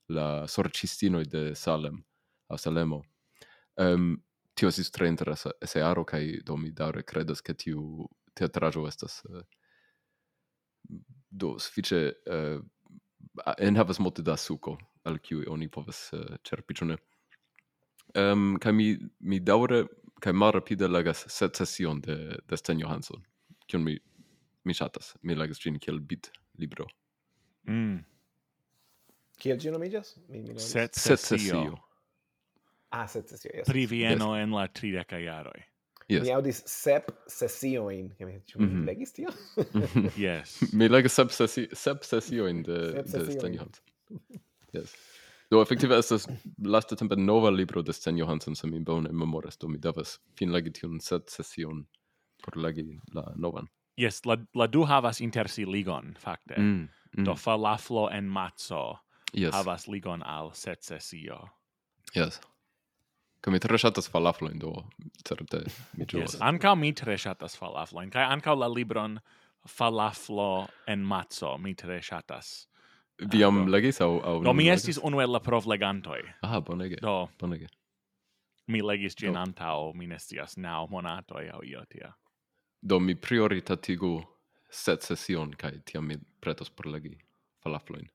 la 0.08 0.46
sorcistinoi 0.46 1.24
de 1.24 1.54
Salem, 1.54 2.02
a 2.48 2.58
Salemo. 2.58 3.02
Um, 3.76 4.16
tio 4.54 4.68
estis 4.68 4.90
tre 4.90 5.08
interesa 5.08 5.50
esearo, 5.62 6.04
kai 6.04 6.40
do 6.44 6.56
mi 6.56 6.70
daure 6.70 7.02
credas 7.02 7.40
che 7.42 7.54
tiu 7.54 8.08
teatrajo 8.34 8.86
estas... 8.88 9.22
Eh, 9.24 9.42
do, 11.28 11.56
sufiĉe... 11.58 12.04
Eh, 12.26 12.60
en 13.58 13.76
havas 13.76 13.98
multe 13.98 14.22
da 14.22 14.36
suco 14.36 14.76
al 15.04 15.18
kiu 15.18 15.42
oni 15.50 15.68
povas 15.68 16.10
eh, 16.12 16.20
uh, 16.20 16.36
cerpi 16.44 16.74
ĉu 16.74 16.88
ne? 16.92 16.96
Um, 18.18 18.56
kaj 18.60 18.72
mi 18.76 18.92
mi 19.20 19.40
daŭre 19.40 19.86
kaj 20.22 20.32
malrapide 20.36 20.88
legas 20.88 21.24
secesion 21.28 22.00
de 22.00 22.16
de 22.48 22.56
Sten 22.56 22.80
Johansson 22.80 23.22
kiun 23.66 23.84
mi 23.84 23.98
mi 24.64 24.74
ŝatas. 24.74 25.16
Mi 25.22 25.34
legas 25.34 25.58
ĝin 25.58 25.78
kiel 25.82 26.00
bit 26.00 26.30
libro 26.58 26.86
mm. 27.66 27.98
kiel 29.38 29.58
ĝi 29.58 29.72
nomiĝas? 29.74 30.14
Secesio 30.56 31.64
Set 31.64 31.88
ah 32.92 33.08
secesio 33.08 33.50
yes. 33.54 33.66
pri 33.66 33.86
Vieno 33.86 34.34
yes. 34.36 34.42
en 34.42 34.54
la 34.54 34.66
trideka 34.68 35.18
jaroj. 35.18 35.62
Yes. 36.12 36.26
Mi 36.26 36.32
audis 36.34 36.62
sep 36.68 37.10
sesioin, 37.30 38.10
ke 38.18 38.26
mi 38.28 38.40
ĉu 38.46 38.60
mm 38.60 38.68
-hmm. 38.68 38.86
legis 38.86 39.12
tio? 39.12 39.32
Mhm. 39.56 40.08
yes. 40.26 40.58
Mi 40.78 40.88
legis 40.88 41.12
sep 41.12 41.30
sesi 41.30 41.68
sep 41.72 42.04
sesioin 42.04 42.62
de 42.62 42.78
de 43.02 43.24
Sten 43.32 43.54
Johansson. 43.54 43.84
Yes. 44.72 44.94
Do 45.50 45.62
effektive 45.62 45.98
estas 45.98 46.28
lastatempe 46.64 47.16
nova 47.16 47.50
libro 47.50 47.82
de 47.82 47.92
Sten 47.92 48.16
Johansson 48.16 48.54
se 48.56 48.66
mi 48.66 48.80
bone 48.80 49.12
memoras 49.12 49.58
do 49.58 49.68
mi 49.68 49.78
devas 49.78 50.18
fin 50.38 50.52
legi 50.52 50.70
tiun 50.70 51.00
set 51.00 51.28
sesion 51.30 51.86
por 52.44 52.56
legi 52.56 53.00
la 53.14 53.32
novan. 53.36 53.68
Yes, 53.96 54.24
la, 54.24 54.36
la 54.54 54.66
du 54.66 54.84
havas 54.84 55.20
inter 55.20 55.48
si 55.48 55.64
ligon, 55.64 56.14
fakte. 56.18 56.54
Mm, 56.58 56.88
mm. 57.18 57.24
Do 57.24 57.34
falaflo 57.34 58.08
en 58.12 58.28
mazzo 58.28 58.98
yes. 59.32 59.52
havas 59.54 59.88
ligon 59.88 60.22
al 60.22 60.50
set 60.54 60.82
sesio. 60.82 61.48
Yes. 62.14 62.40
Ka 63.42 63.50
mi 63.50 63.58
tre 63.58 63.78
shatas 63.78 64.06
falafloin 64.10 64.58
do, 64.62 64.70
certe, 65.26 65.64
mi 65.98 66.06
ĝuas. 66.06 66.36
Yes, 66.36 66.42
ankaŭ 66.46 66.76
mi 66.78 66.92
tre 66.94 67.16
shatas 67.18 67.56
falafloin, 67.58 68.10
kaj 68.14 68.28
ankaŭ 68.36 68.54
la 68.58 68.68
libron 68.70 69.18
Falaflo 69.68 70.66
en 70.86 70.98
matzo 70.98 71.54
eh, 71.54 71.58
mi 71.58 71.74
tre 71.74 72.02
shatas. 72.02 72.68
Vi 73.18 73.38
jam 73.38 73.66
legis 73.70 74.00
aŭ 74.00 74.10
aŭ 74.26 74.34
Do 74.42 74.52
mi 74.52 74.66
estis 74.70 74.98
unu 74.98 75.20
el 75.22 75.30
la 75.30 75.40
provlegantoj. 75.40 76.18
Ah, 76.42 76.58
bonege. 76.60 76.98
Do 77.02 77.28
bonege. 77.38 77.68
Mi 78.66 78.82
legis 78.82 79.14
ĝin 79.18 79.38
antaŭ 79.38 79.92
mi 79.94 80.08
ne 80.10 80.18
scias 80.18 80.56
naŭ 80.56 80.88
monatoj 80.90 81.44
aŭ 81.54 81.62
io 81.62 81.84
tia. 81.90 82.10
Do 82.82 82.98
mi 82.98 83.14
prioritatigu 83.14 84.16
set 84.70 85.06
sesion 85.06 85.54
kaj 85.54 85.78
tiam 85.86 86.08
mi 86.08 86.18
pretos 86.40 86.70
por 86.70 86.90
legi 86.90 87.14
falafloin. 87.62 88.08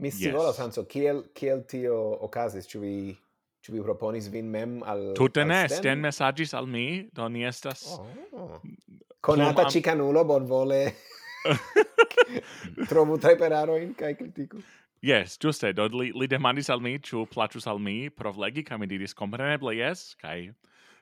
Mi 0.00 0.10
scivolas, 0.10 0.54
yes. 0.54 0.62
Hanso, 0.62 0.84
kiel, 0.84 1.24
kiel 1.34 1.64
tio 1.68 1.96
okazis? 2.24 2.68
Ĉu 2.70 2.80
vi 2.80 2.94
Ĉu 3.68 3.74
vi 3.76 3.82
proponis 3.84 4.30
vin 4.32 4.46
mem 4.48 4.78
al 4.88 5.10
Tute 5.12 5.42
ne, 5.44 5.66
Sten? 5.68 6.06
Sten 6.08 6.56
al 6.56 6.66
mi, 6.66 7.04
do 7.12 7.26
ni 7.28 7.42
estas 7.44 7.82
oh. 7.92 8.62
Conata 9.20 9.66
am... 9.66 9.70
cicanulo 9.70 10.22
bonvole 10.24 10.78
trovu 12.88 13.18
tajperaroin 13.20 13.92
kaj 13.98 14.14
kritiku. 14.16 14.62
Yes, 15.04 15.36
giuste, 15.36 15.74
do 15.76 15.84
li, 15.92 16.08
li 16.16 16.26
demandis 16.26 16.70
al 16.72 16.80
mi, 16.80 16.96
ĉu 16.96 17.26
plaĉus 17.28 17.68
al 17.68 17.76
mi 17.78 18.08
provlegi, 18.08 18.64
kaj 18.64 18.80
mi 18.80 18.88
diris 18.88 19.12
kompreneble 19.14 19.76
yes, 19.76 20.14
kaj 20.16 20.48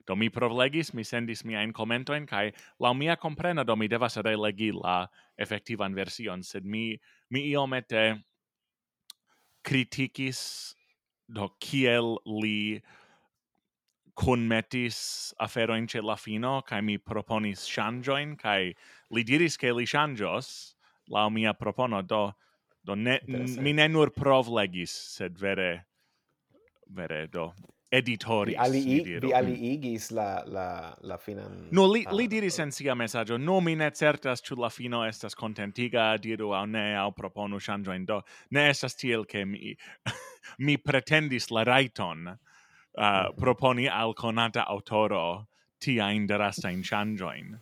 do 0.07 0.17
mi 0.19 0.27
provlegis, 0.31 0.93
mi 0.95 1.05
sendis 1.05 1.43
commento 1.43 1.77
komentojn, 1.79 2.27
kai 2.27 2.53
la 2.81 2.93
mia 2.93 3.17
comprena, 3.17 3.65
do 3.65 3.77
mi 3.77 3.89
devas 3.89 4.17
relegi 4.17 4.73
la 4.73 5.07
effettivan 5.39 5.95
version, 5.95 6.43
sed 6.43 6.65
mi, 6.65 6.99
mi 7.31 7.47
iomete 7.51 8.25
kritikis 9.63 10.76
do 11.29 11.49
kiel 11.61 12.17
li 12.27 12.83
conmetis 14.17 15.35
aferoin 15.41 15.87
ce 15.89 16.01
la 16.01 16.17
fino, 16.17 16.63
kai 16.63 16.81
mi 16.81 16.97
proponis 16.99 17.67
shanjoin 17.69 18.37
kai 18.41 18.73
li 19.11 19.23
diris 19.23 19.59
ke 19.61 19.73
li 19.77 19.85
shanjos 19.85 20.75
la 21.13 21.29
mia 21.29 21.53
propono, 21.53 22.03
do, 22.03 22.33
do 22.85 22.95
ne, 22.95 23.21
mi 23.27 23.73
ne 23.73 23.89
nur 23.89 24.11
provlegis, 24.11 24.91
sed 24.91 25.39
vere, 25.39 25.87
vere, 26.89 27.27
do, 27.31 27.53
editoris, 27.93 28.55
vi 28.55 28.59
alii, 28.59 28.97
diru. 29.05 29.29
Vi 29.29 29.35
aliigis 29.35 30.11
la, 30.11 30.43
la, 30.47 30.69
la 31.07 31.19
finan... 31.23 31.69
No, 31.71 31.87
li, 31.93 32.03
li 32.11 32.27
diris 32.31 32.59
en 32.63 32.73
sia 32.75 32.97
messaggio, 32.99 33.39
no, 33.39 33.61
mi 33.61 33.77
ne 33.79 33.91
certas 33.95 34.43
chu 34.43 34.59
la 34.59 34.71
fino 34.73 35.05
estas 35.07 35.39
contentiga, 35.39 36.09
diru 36.19 36.53
au 36.57 36.67
ne, 36.67 36.89
au 36.99 37.13
proponu 37.15 37.61
shanjoin 37.63 38.07
do, 38.09 38.23
ne 38.51 38.69
estas 38.73 38.99
tiel 38.99 39.27
che 39.27 39.45
mi 39.45 39.77
mi 40.59 40.79
pretendis 40.79 41.51
la 41.51 41.65
raiton 41.65 42.27
uh, 42.27 43.03
mhm. 43.03 43.41
proponi 43.41 43.89
al 43.89 44.15
conata 44.15 44.65
autoro 44.69 45.47
tiajn 45.79 46.27
in 46.27 46.83
ŝanĝojn. 46.83 47.59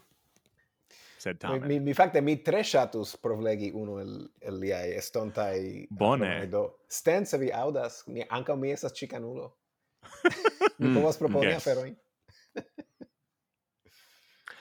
Sed 1.19 1.39
tamen. 1.41 1.69
Mi, 1.69 1.81
mi, 1.81 1.95
mi 1.95 2.21
mi 2.21 2.37
tre 2.45 2.63
shatus 2.63 3.17
provlegi 3.17 3.71
uno 3.75 3.99
el, 4.01 4.29
el 4.41 4.61
liai 4.61 4.97
estontai. 4.97 5.87
Bone. 5.91 6.47
Do, 6.47 6.85
Sten, 6.89 7.27
se 7.27 7.39
vi 7.39 7.51
audas, 7.51 8.05
ni 8.07 8.25
anca 8.29 8.57
mi 8.57 8.73
esas 8.73 8.93
ĉikanulo. 8.93 9.57
mi 10.79 10.89
mm, 10.89 10.95
povas 10.95 11.19
proponi 11.19 11.47
yes. 11.47 11.57
aferoin. 11.57 11.97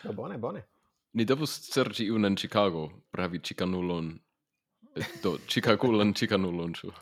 do 0.04 0.14
bone, 0.14 0.38
bone. 0.38 0.64
Ni 1.14 1.26
devus 1.26 1.70
sergi 1.70 2.10
un 2.10 2.26
in 2.26 2.36
Chicago 2.36 3.04
pravi 3.12 3.40
chicanulon 3.40 4.20
Do, 5.22 5.38
cicaculan 5.48 6.14
cicanullon, 6.14 6.74
chu 6.74 6.94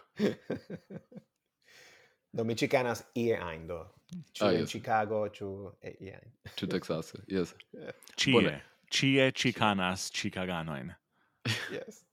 do, 2.33 2.43
mi 2.43 2.55
chicanas 2.55 3.03
ie 3.15 3.35
ein 3.35 3.67
do. 3.67 3.85
chu 4.33 4.45
ah, 4.45 4.51
in. 4.51 4.65
Chicago, 4.65 5.27
chu 5.29 5.71
e 5.83 5.95
ie 6.01 6.13
ain. 6.13 6.31
Texas, 6.69 7.13
yes. 7.27 7.53
chie 8.15 8.33
Bone. 8.33 8.61
chicanas 8.89 10.09
cicanas 10.11 10.95
yes. 11.71 12.03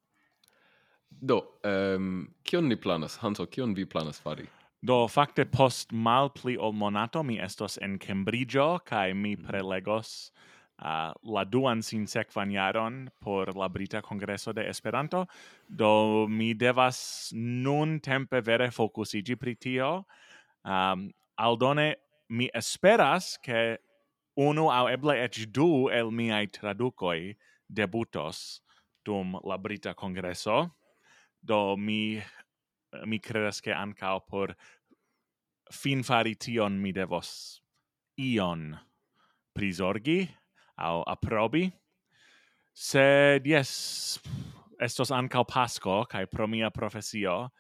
Do, 1.24 1.44
um, 1.64 2.34
kion 2.44 2.68
ni 2.68 2.76
planas? 2.76 3.18
Hanso, 3.18 3.46
kion 3.46 3.74
vi 3.74 3.84
planas 3.84 4.20
fari? 4.20 4.48
Do, 4.84 5.06
fakte 5.06 5.44
post 5.44 5.92
mal 5.92 6.30
pli 6.30 6.56
ol 6.56 6.72
monato 6.72 7.22
mi 7.22 7.38
estos 7.38 7.78
en 7.80 7.98
Cambridgeo, 7.98 8.84
kai 8.84 9.12
mi 9.12 9.36
prelegos... 9.36 10.30
Mm 10.32 10.57
uh, 10.82 11.12
la 11.22 11.44
duan 11.44 11.82
sin 11.82 12.06
sekvan 12.06 12.52
jaron 12.52 13.09
por 13.20 13.56
la 13.56 13.68
Brita 13.68 14.02
Kongreso 14.02 14.52
de 14.52 14.68
Esperanto, 14.68 15.26
do 15.68 16.26
mi 16.28 16.55
devas 16.55 17.30
nun 17.32 18.00
tempe 18.00 18.40
vere 18.40 18.70
fokusigi 18.70 19.36
pri 19.36 19.55
tio. 19.55 20.06
Um, 20.64 21.10
aldone, 21.38 21.96
mi 22.30 22.50
esperas 22.55 23.38
che 23.42 23.78
unu 24.36 24.68
au 24.70 24.88
eble 24.88 25.16
ec 25.24 25.46
du 25.50 25.88
el 25.88 26.10
miai 26.10 26.46
traducoi 26.46 27.36
debutos 27.68 28.60
dum 29.05 29.38
la 29.44 29.56
Brita 29.59 29.94
Kongreso, 29.94 30.70
do 31.42 31.76
mi 31.76 32.22
mi 33.05 33.18
credas 33.18 33.60
che 33.60 33.72
ancao 33.72 34.20
por 34.20 34.56
fin 35.70 36.02
fari 36.02 36.34
tion 36.34 36.80
mi 36.80 36.92
devos 36.92 37.60
ion 38.16 38.78
prisorgi 39.52 40.28
au 40.78 41.02
aprobi. 41.06 41.72
Sed, 42.72 43.46
yes, 43.46 44.20
estos 44.80 45.10
ancao 45.10 45.44
Pasco, 45.44 46.05
cae 46.05 46.26
pro 46.26 46.46
mia 46.46 46.70
profesio, 46.70 47.50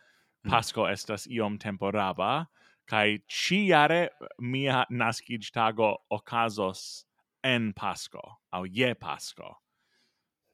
mhm. 0.44 0.50
Pasco 0.50 0.84
mm. 0.86 0.92
estas 0.92 1.26
iom 1.26 1.58
temporaba, 1.58 2.46
cae 2.86 3.18
ciare 3.28 4.08
mia 4.38 4.84
nascig 4.90 5.50
tago 5.52 5.96
ocasos 6.10 7.04
en 7.42 7.72
Pasco, 7.72 8.22
au 8.52 8.64
je 8.64 8.94
Pasco. 8.94 9.56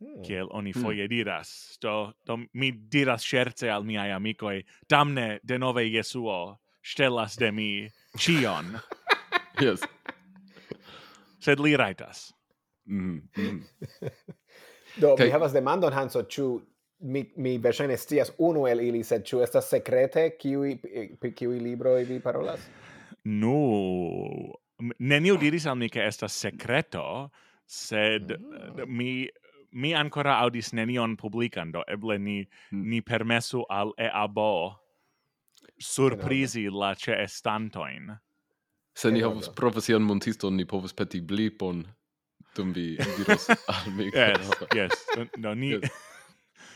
Mm. 0.00 0.22
Kiel 0.24 0.48
oni 0.50 0.72
mm. 0.72 0.82
foie 0.82 1.08
diras. 1.08 1.76
Do, 1.80 2.12
do 2.26 2.38
mi 2.54 2.72
diras 2.72 3.22
scherze 3.22 3.70
al 3.70 3.84
miai 3.84 4.10
amicoi, 4.10 4.64
damne 4.88 5.40
de 5.44 5.58
nove 5.58 5.84
Jesuo 5.90 6.58
stelas 6.84 7.36
de 7.36 7.52
mi 7.52 7.88
cion. 8.18 8.80
yes. 9.60 9.80
Sed 11.40 11.60
li 11.60 11.76
raitas. 11.76 12.32
Mm. 12.86 13.20
Mm. 13.36 13.62
Do, 15.02 15.16
mi 15.19 15.31
havas 15.31 15.52
demandon, 15.52 15.93
Hanso, 15.93 16.23
ĉu 16.23 16.48
mi 17.11 17.24
mi 17.36 17.56
verŝajne 17.59 17.97
scias 17.98 18.31
unu 18.39 18.66
el 18.70 18.81
ili, 18.81 19.02
sed 19.05 19.24
ĉu 19.27 19.43
estas 19.44 19.70
sekrete 19.73 20.28
kiuj 20.39 20.77
pri 21.20 21.32
kiuj 21.35 21.59
libroj 21.61 22.05
vi 22.09 22.20
parolas? 22.23 22.62
No, 23.24 23.56
neniu 24.98 25.36
diris 25.40 25.66
al 25.66 25.81
mi 25.81 25.89
ke 25.89 26.05
estas 26.05 26.36
sekreto, 26.47 27.31
sed 27.66 28.36
mm. 28.39 28.86
mi 28.86 29.27
mi 29.74 29.90
ancora 29.94 30.39
audis 30.39 30.70
nenion 30.73 31.16
publican, 31.19 31.73
do 31.74 31.82
eble 31.90 32.19
ni, 32.19 32.39
mm. 32.70 32.82
ni 32.90 33.01
permesu 33.02 33.65
al 33.70 33.90
EABO 33.98 34.77
surprizi 35.78 36.69
la 36.70 36.94
ce 36.94 37.16
estantoin. 37.23 38.12
Se 38.94 39.11
ni 39.11 39.23
havus 39.23 39.51
profesion 39.55 40.02
montiston, 40.02 40.55
ni 40.56 40.65
povus 40.65 40.94
peti 40.94 41.20
blipon 41.20 41.82
dum 42.56 42.72
vi 42.72 42.97
diros 43.18 43.48
al 43.51 43.93
mi. 43.97 44.10
Eh, 44.14 44.35
yes, 44.39 44.51
yes. 44.74 45.28
No, 45.36 45.55
ni... 45.55 45.70
Yes. 45.70 45.90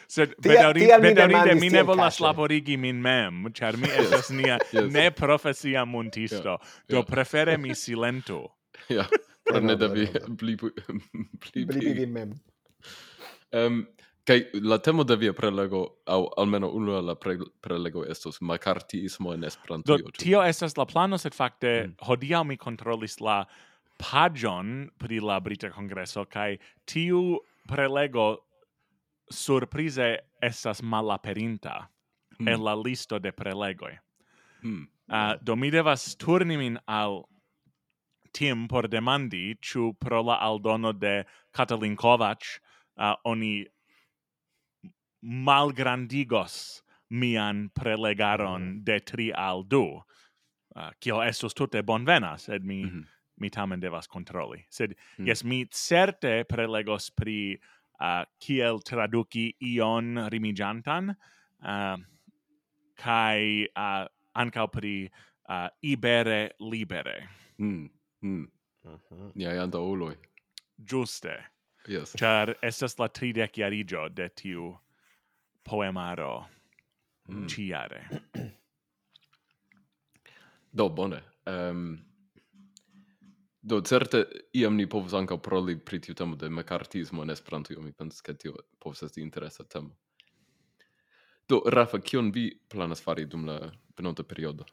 Sed 0.09 0.33
bedaurinde 0.41 1.55
mi 1.61 1.69
ne 1.69 1.83
volas 1.83 2.17
laborigi 2.21 2.79
min 2.81 3.03
mem, 3.03 3.53
char 3.53 3.77
mi 3.77 3.89
estas 4.01 4.31
nia 4.31 4.57
ne 4.89 5.11
profesia 5.11 5.85
montisto. 5.85 6.57
Do 6.89 7.03
prefere 7.03 7.59
mi 7.59 7.75
silentu. 7.75 8.47
Ja, 8.89 9.05
por 9.45 9.63
ne 9.63 9.77
devi 9.77 10.09
blibi 11.53 12.07
mem. 12.07 12.33
Um, 13.53 13.87
Kai 14.29 14.45
la 14.61 14.77
temo 14.79 15.05
de 15.05 15.17
via 15.17 15.33
prelego 15.33 16.03
au 16.07 16.27
almeno 16.37 16.69
uno 16.69 17.01
la 17.01 17.15
pre, 17.15 17.39
prelego 17.61 18.05
estos 18.05 18.43
macartismo 18.43 19.33
en 19.33 19.45
Esperanto. 19.45 19.97
Do 19.97 20.11
tio 20.19 20.43
estas 20.45 20.77
la 20.77 20.85
plano 20.85 21.19
sed 21.19 21.33
fakte 21.33 21.71
mm. 21.87 21.95
hodiaŭ 22.09 22.43
mi 22.45 22.57
kontrolis 22.57 23.21
la 23.21 23.45
pagion 23.99 24.91
pri 24.99 25.21
la 25.21 25.41
Brita 25.41 25.71
Congresso, 25.71 26.25
kai 26.25 26.59
tiu 26.87 27.41
prelego 27.67 28.39
surprize 29.31 30.19
estas 30.43 30.83
malaperinta 30.83 31.89
mm. 32.39 32.49
en 32.49 32.55
hmm. 32.55 32.65
la 32.65 32.75
listo 32.75 33.19
de 33.19 33.33
prelegoi. 33.33 33.99
Mm. 34.63 34.89
Uh, 35.09 35.37
do 35.43 35.57
mi 35.57 35.71
devas 35.71 36.17
turni 36.17 36.57
min 36.57 36.79
al 36.87 37.25
tim 38.33 38.69
por 38.69 38.89
demandi 38.89 39.57
ĉu 39.61 39.95
pro 39.99 40.23
la 40.23 40.39
aldono 40.41 40.93
de 40.93 41.25
Katalin 41.53 41.97
Kovac 41.97 42.45
uh, 42.97 43.15
oni 43.25 43.67
malgrandigos 45.23 46.83
mian 47.11 47.71
prelegaron 47.75 48.63
hmm. 48.63 48.85
de 48.85 49.01
tri 49.01 49.33
al 49.33 49.63
du. 49.65 50.03
Uh, 50.77 50.91
kio 51.01 51.23
estus 51.25 51.55
tute 51.55 51.83
bonvenas, 51.83 52.49
ed 52.49 52.65
mi 52.65 52.85
mm 52.85 52.91
-hmm 52.91 53.18
mi 53.41 53.51
tamen 53.51 53.81
devas 53.81 54.07
controlli. 54.07 54.65
Sed, 54.71 54.95
mm. 55.19 55.27
yes, 55.27 55.45
mi 55.45 55.65
certe 55.67 56.45
prelegos 56.45 57.11
pri 57.11 57.59
uh, 58.01 58.25
kiel 58.41 58.81
traduci 58.81 59.53
ion 59.75 60.29
rimigiantan, 60.31 61.15
uh, 61.63 61.97
kai 62.97 63.67
uh, 63.77 64.07
ancao 64.37 64.69
pri 64.73 65.11
uh, 65.49 65.69
ibere 65.83 66.51
libere. 66.61 67.29
Mm. 67.59 67.91
Mm. 68.23 68.31
Mhm. 68.31 68.49
Uh 68.85 68.99
-huh. 69.11 69.33
Niai 69.35 69.55
yeah. 69.55 70.15
Giuste. 70.85 71.45
Yes. 71.89 72.15
Char 72.17 72.55
estas 72.63 72.99
la 72.99 73.09
tridec 73.09 73.59
iarigio 73.59 74.09
de 74.09 74.29
tiu 74.29 74.79
poemaro 75.65 76.47
mm. 77.29 77.47
ciare. 77.49 78.09
Do, 80.75 80.89
bone. 80.89 81.23
Um, 81.47 82.05
Do 83.61 83.81
certe 83.83 84.25
iam 84.53 84.77
ni 84.77 84.87
povus 84.87 85.15
anca 85.15 85.37
proli 85.37 85.79
pri 85.79 86.01
tiu 86.01 86.15
temo 86.15 86.37
de 86.37 86.49
mekartismo 86.49 87.23
en 87.23 87.31
io 87.71 87.81
mi 87.81 87.93
pensas 87.93 88.21
ke 88.21 88.35
tio 88.35 88.55
povus 88.79 89.03
esti 89.03 89.21
interesa 89.21 89.65
temo. 89.65 89.97
Do 91.49 91.63
Rafa, 91.67 91.99
kion 91.99 92.31
vi 92.31 92.61
planas 92.69 93.01
fari 93.01 93.25
dum 93.27 93.47
la 93.47 93.73
venonta 93.97 94.23
periodo? 94.23 94.65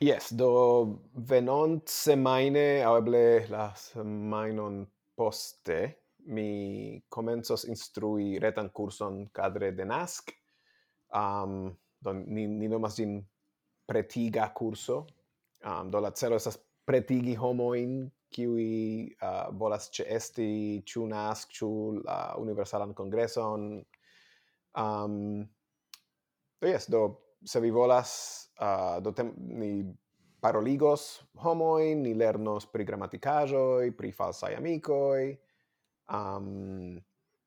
Yes, 0.00 0.32
do 0.34 0.98
venont 1.14 1.88
semaine, 1.88 2.82
au 2.82 2.96
eble 2.98 3.46
la 3.48 3.72
semainon 3.74 4.86
poste, 5.14 5.78
mi 6.26 7.02
comencos 7.08 7.64
instrui 7.64 8.38
retan 8.42 8.70
curson 8.70 9.28
cadre 9.32 9.70
de 9.72 9.84
NASC, 9.84 10.32
um, 11.14 11.70
do 12.00 12.12
ni, 12.12 12.46
ni 12.46 12.68
nomas 12.68 12.96
gin 12.96 13.20
pretiga 13.86 14.50
curso, 14.52 15.06
um, 15.64 15.90
do 15.90 16.00
la 16.00 16.10
celo 16.10 16.36
esas 16.36 16.58
pretigi 16.92 17.38
homoin 17.40 18.04
kiwi 18.32 19.08
uh, 19.24 19.48
volas 19.56 19.88
che 19.88 20.04
esti 20.04 20.82
chu 20.84 21.08
nask 21.08 21.48
chu 21.56 21.72
la 22.04 22.36
Universalan 22.36 22.92
congreson 22.92 23.80
Um, 24.74 25.44
do 26.60 26.68
yes 26.68 26.88
do 26.88 27.20
se 27.44 27.60
vi 27.60 27.70
volas, 27.70 28.50
uh, 28.60 29.00
do 29.00 29.12
tem, 29.12 29.32
ni 29.36 29.84
paroligos 30.40 31.22
homoin, 31.42 32.02
ni 32.02 32.14
lernos 32.14 32.66
pri 32.70 32.86
gramatikaĵoj, 32.86 33.92
pri 33.98 34.12
falsaj 34.12 34.56
amikoj. 34.58 35.32
Um, 36.12 37.00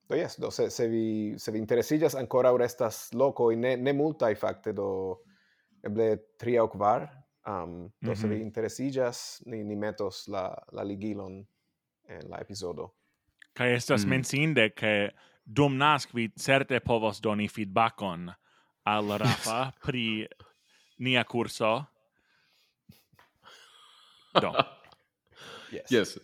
do 0.06 0.16
yes 0.16 0.38
do 0.38 0.50
se, 0.50 0.70
se 0.70 0.86
vi, 0.88 1.34
se 1.38 1.52
vi 1.52 1.58
interesiĝas, 1.58 2.14
ancora 2.14 2.52
restas 2.56 3.08
lokoj 3.12 3.56
ne, 3.56 3.76
ne 3.76 3.92
multaj 3.92 4.34
fakte, 4.38 4.72
do 4.76 4.88
eble 5.82 6.14
tri 6.38 6.56
aŭ 6.60 6.68
kvar, 6.70 7.08
Um, 7.46 7.92
do 8.02 8.10
mm 8.10 8.12
-hmm. 8.12 8.14
se 8.14 8.28
vi 8.28 8.40
interesigas, 8.40 9.42
ni, 9.46 9.64
ni 9.64 9.76
metos 9.76 10.28
la, 10.28 10.56
la 10.72 10.82
ligilon 10.84 11.46
en 12.08 12.30
la 12.30 12.38
episodo. 12.40 12.94
Kai 13.52 13.72
estas 13.72 14.04
mm. 14.04 14.08
menciinde, 14.10 14.70
ke 14.70 15.10
dum 15.56 15.76
nasc 15.78 16.14
vi 16.14 16.28
certe 16.38 16.80
povos 16.80 17.20
doni 17.22 17.48
feedbackon 17.48 18.32
al 18.84 19.18
Rafa 19.18 19.72
pri 19.84 20.28
nia 20.98 21.24
curso. 21.24 21.84
Do. 24.40 24.52
yes. 25.72 25.90
yes. 25.90 26.18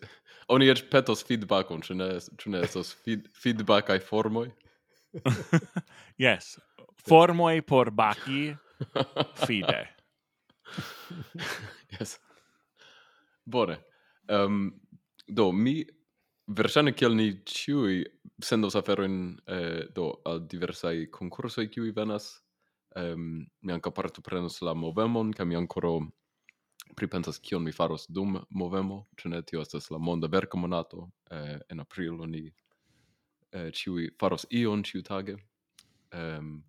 Oni 0.49 0.69
et 0.69 0.91
petos 0.91 1.25
feedbackon, 1.25 1.81
on 1.91 1.97
ne, 1.97 2.09
ĉu 2.37 2.51
ne 2.51 2.61
estos 2.61 2.93
feed, 3.05 3.29
feedbackaj 3.33 4.03
formoi? 4.05 4.51
yes. 6.19 6.59
Formoi 7.09 7.63
por 7.63 7.91
baki 7.91 8.57
fide. 9.47 9.89
yes. 11.99 12.19
Bone. 13.45 13.79
Um, 14.29 14.81
do, 15.27 15.53
mi 15.53 15.85
Versane 16.47 16.93
kiel 16.93 17.15
ni 17.15 17.29
ciui 17.47 18.03
sendos 18.43 18.75
aferoin 18.75 19.39
eh, 19.47 19.87
do 19.95 20.09
al 20.27 20.43
diversai 20.51 21.07
concursoi 21.11 21.69
kiui 21.71 21.93
venas. 21.95 22.43
Um, 22.97 23.47
mi 23.63 23.73
anca 23.73 23.91
partoprenos 23.91 24.61
la 24.61 24.75
movemon, 24.75 25.33
ca 25.33 25.45
mi 25.45 25.55
ancora 25.55 25.95
pripensas 26.97 27.39
kion 27.39 27.63
mi 27.63 27.73
faros 27.73 28.09
dum 28.09 28.37
movemo, 28.51 29.07
ce 29.17 29.29
ne 29.29 29.43
tio 29.43 29.63
estes 29.63 29.89
la 29.91 29.99
monda 29.99 30.29
verca 30.29 30.59
monato, 30.59 31.13
eh, 31.31 31.59
en 31.71 31.81
aprilo 31.81 32.27
ni 32.27 32.53
eh, 33.53 33.71
ciui 33.73 34.11
faros 34.19 34.45
ion 34.51 34.83
ciu 34.85 35.03
tage. 35.03 35.39
Um, 36.13 36.19
ehm, 36.19 36.63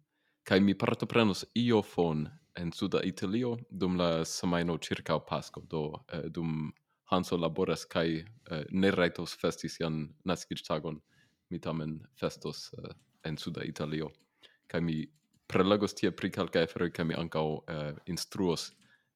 kai 0.43 0.59
mi 0.59 0.75
partoprenos 0.75 1.45
iofon 1.55 2.30
en 2.55 2.71
suda 2.71 3.01
Italio 3.03 3.57
dum 3.69 3.97
la 3.97 4.25
semajno 4.25 4.77
ĉirkaŭ 4.77 5.19
Pasko, 5.30 5.63
do 5.69 5.84
eh, 6.11 6.30
dum 6.30 6.71
Hanso 7.11 7.38
laboras 7.38 7.85
kaj 7.85 8.07
eh, 8.17 8.63
ne 8.71 8.91
rajtos 8.91 9.35
festi 9.41 9.69
sian 9.69 10.07
naskiĝtagon. 10.25 11.01
Mi 11.49 11.59
tamen 11.61 11.99
festos 12.19 12.69
eh, 12.77 12.93
en 13.23 13.38
suda 13.38 13.63
Italio. 13.63 14.09
Kaj 14.67 14.81
mi 14.81 15.03
prelegos 15.47 15.93
tie 15.93 16.11
pri 16.11 16.31
kelkaj 16.31 16.65
aferoj 16.67 16.91
kaj 16.93 17.05
mi 17.05 17.17
ankaŭ 17.17 17.47
eh, 17.67 17.91
instruos 18.05 18.71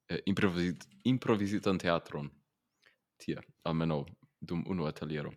eh, 0.09 0.19
improvisit 0.25 0.85
improvizitan 1.07 1.79
teatron 1.79 2.29
tie, 3.17 3.37
almeno 3.63 4.05
dum 4.41 4.63
unu 4.67 4.85
ateliero. 4.85 5.31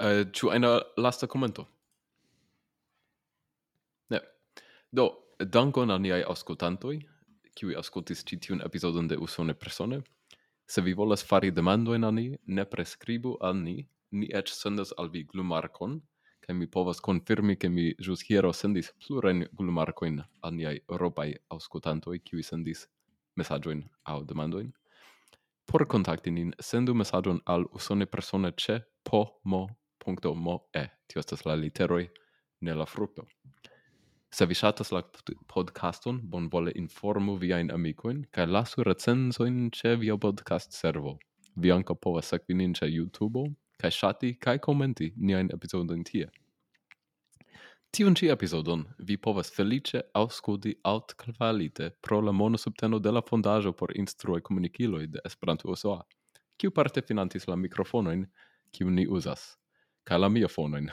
Eh, 0.00 0.24
ĉu 0.32 0.48
uh, 0.48 0.54
ena 0.54 0.78
lasta 0.96 1.26
komento? 1.26 1.66
Ne. 4.08 4.20
Do, 4.92 5.08
dankon 5.40 5.90
al 5.90 6.02
niaj 6.04 6.20
aŭskultantoj, 6.28 6.98
kiuj 7.56 7.76
aŭskultis 7.80 8.20
ĉi 8.28 8.36
tiun 8.44 8.60
epizodon 8.64 9.06
de 9.08 9.16
Usone 9.16 9.54
Persone. 9.54 10.02
Se 10.68 10.82
vi 10.84 10.92
volas 10.92 11.24
fari 11.24 11.50
demandojn 11.50 12.04
al 12.04 12.14
ni, 12.14 12.26
ne 12.46 12.64
preskribu 12.68 13.36
al 13.40 13.56
ni, 13.56 13.88
ni 14.12 14.28
eĉ 14.28 14.52
sendas 14.52 14.92
al 14.98 15.08
vi 15.08 15.24
glumarkon, 15.24 16.00
kaj 16.44 16.54
mi 16.54 16.66
povas 16.66 17.00
konfirmi, 17.00 17.56
ke 17.56 17.68
mi 17.72 17.94
ĵus 17.98 18.26
hieraŭ 18.28 18.52
sendis 18.52 18.92
plurajn 19.00 19.46
glumarkojn 19.56 20.20
al 20.42 20.54
niaj 20.54 20.76
eŭropaj 20.92 21.32
aŭskultantoj, 21.56 22.18
kiuj 22.20 22.44
sendis 22.52 22.86
mesaĝojn 23.40 23.82
aŭ 24.12 24.20
demandojn. 24.28 24.70
Por 25.64 25.86
kontakti 25.86 26.30
nin, 26.34 26.52
sendu 26.60 26.94
mesaĝon 26.94 27.40
al 27.46 27.64
usone 27.72 28.06
persone 28.06 28.52
ĉe 28.52 28.80
pomo.moe. 29.08 30.84
Tio 31.08 31.24
estas 31.24 31.46
la 31.46 31.56
literoj, 31.56 32.08
ne 32.60 32.74
la 32.74 32.86
frukto. 32.86 33.24
Se 34.30 34.46
vi 34.46 34.54
ŝatas 34.54 34.92
la 34.94 35.00
podcaston, 35.50 36.20
bonvole 36.32 36.70
informu 36.78 37.32
viajn 37.42 37.72
amikojn 37.74 38.20
kaj 38.36 38.46
lasu 38.46 38.84
recenzojn 38.86 39.56
ĉe 39.74 39.96
via 40.02 40.14
podcast-servo. 40.24 41.16
Vi 41.56 41.72
ankaŭ 41.74 41.96
povas 42.06 42.30
sekvi 42.30 42.54
nin 42.60 42.76
ĉe 42.78 42.86
YouTube 42.92 43.42
kaj 43.82 43.90
ŝati 43.96 44.30
kaj 44.46 44.54
komenti 44.68 45.10
niajn 45.16 45.50
epizodojn 45.56 46.06
tie. 46.12 46.30
Tiun 47.90 48.14
ĉi 48.14 48.30
epizodon 48.30 48.86
vi 49.10 49.18
povas 49.18 49.50
feliĉe 49.50 50.04
aut 50.14 50.38
altkvalite 50.92 51.90
pro 52.00 52.20
la 52.20 52.32
monosubteno 52.32 53.02
de 53.02 53.10
la 53.10 53.26
fondaĵo 53.32 53.72
por 53.72 53.96
Instrui 53.98 54.40
komunikiloj 54.40 55.06
de 55.06 55.20
Esperanto 55.24 55.68
USA, 55.68 55.98
kiu 56.56 56.70
parte 56.70 57.02
financis 57.02 57.48
la 57.48 57.56
mikrofonojn 57.56 58.28
kiu 58.70 58.90
ni 58.90 59.08
uzas, 59.08 59.56
kaj 60.04 60.18
la 60.18 60.28
miofonojn. 60.28 60.90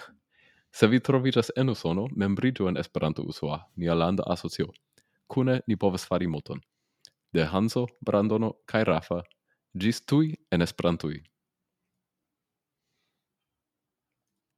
Se 0.77 0.85
vi 0.85 0.99
troviĝas 1.01 1.47
en 1.57 1.71
Usono, 1.73 2.03
membriĝu 2.21 2.67
en 2.69 2.75
Esperanto-Usoa, 2.77 3.55
nia 3.81 3.95
landa 3.97 4.25
asocio. 4.29 4.67
Cune 5.25 5.55
ni 5.65 5.75
povas 5.83 6.03
fari 6.05 6.27
moton. 6.29 6.59
De 7.33 7.47
Hanso, 7.49 7.87
Brandono 8.05 8.51
kai 8.69 8.83
Rafa, 8.85 9.23
gis 9.73 10.03
tui 10.05 10.35
en 10.53 10.61
Esperantui! 10.61 11.23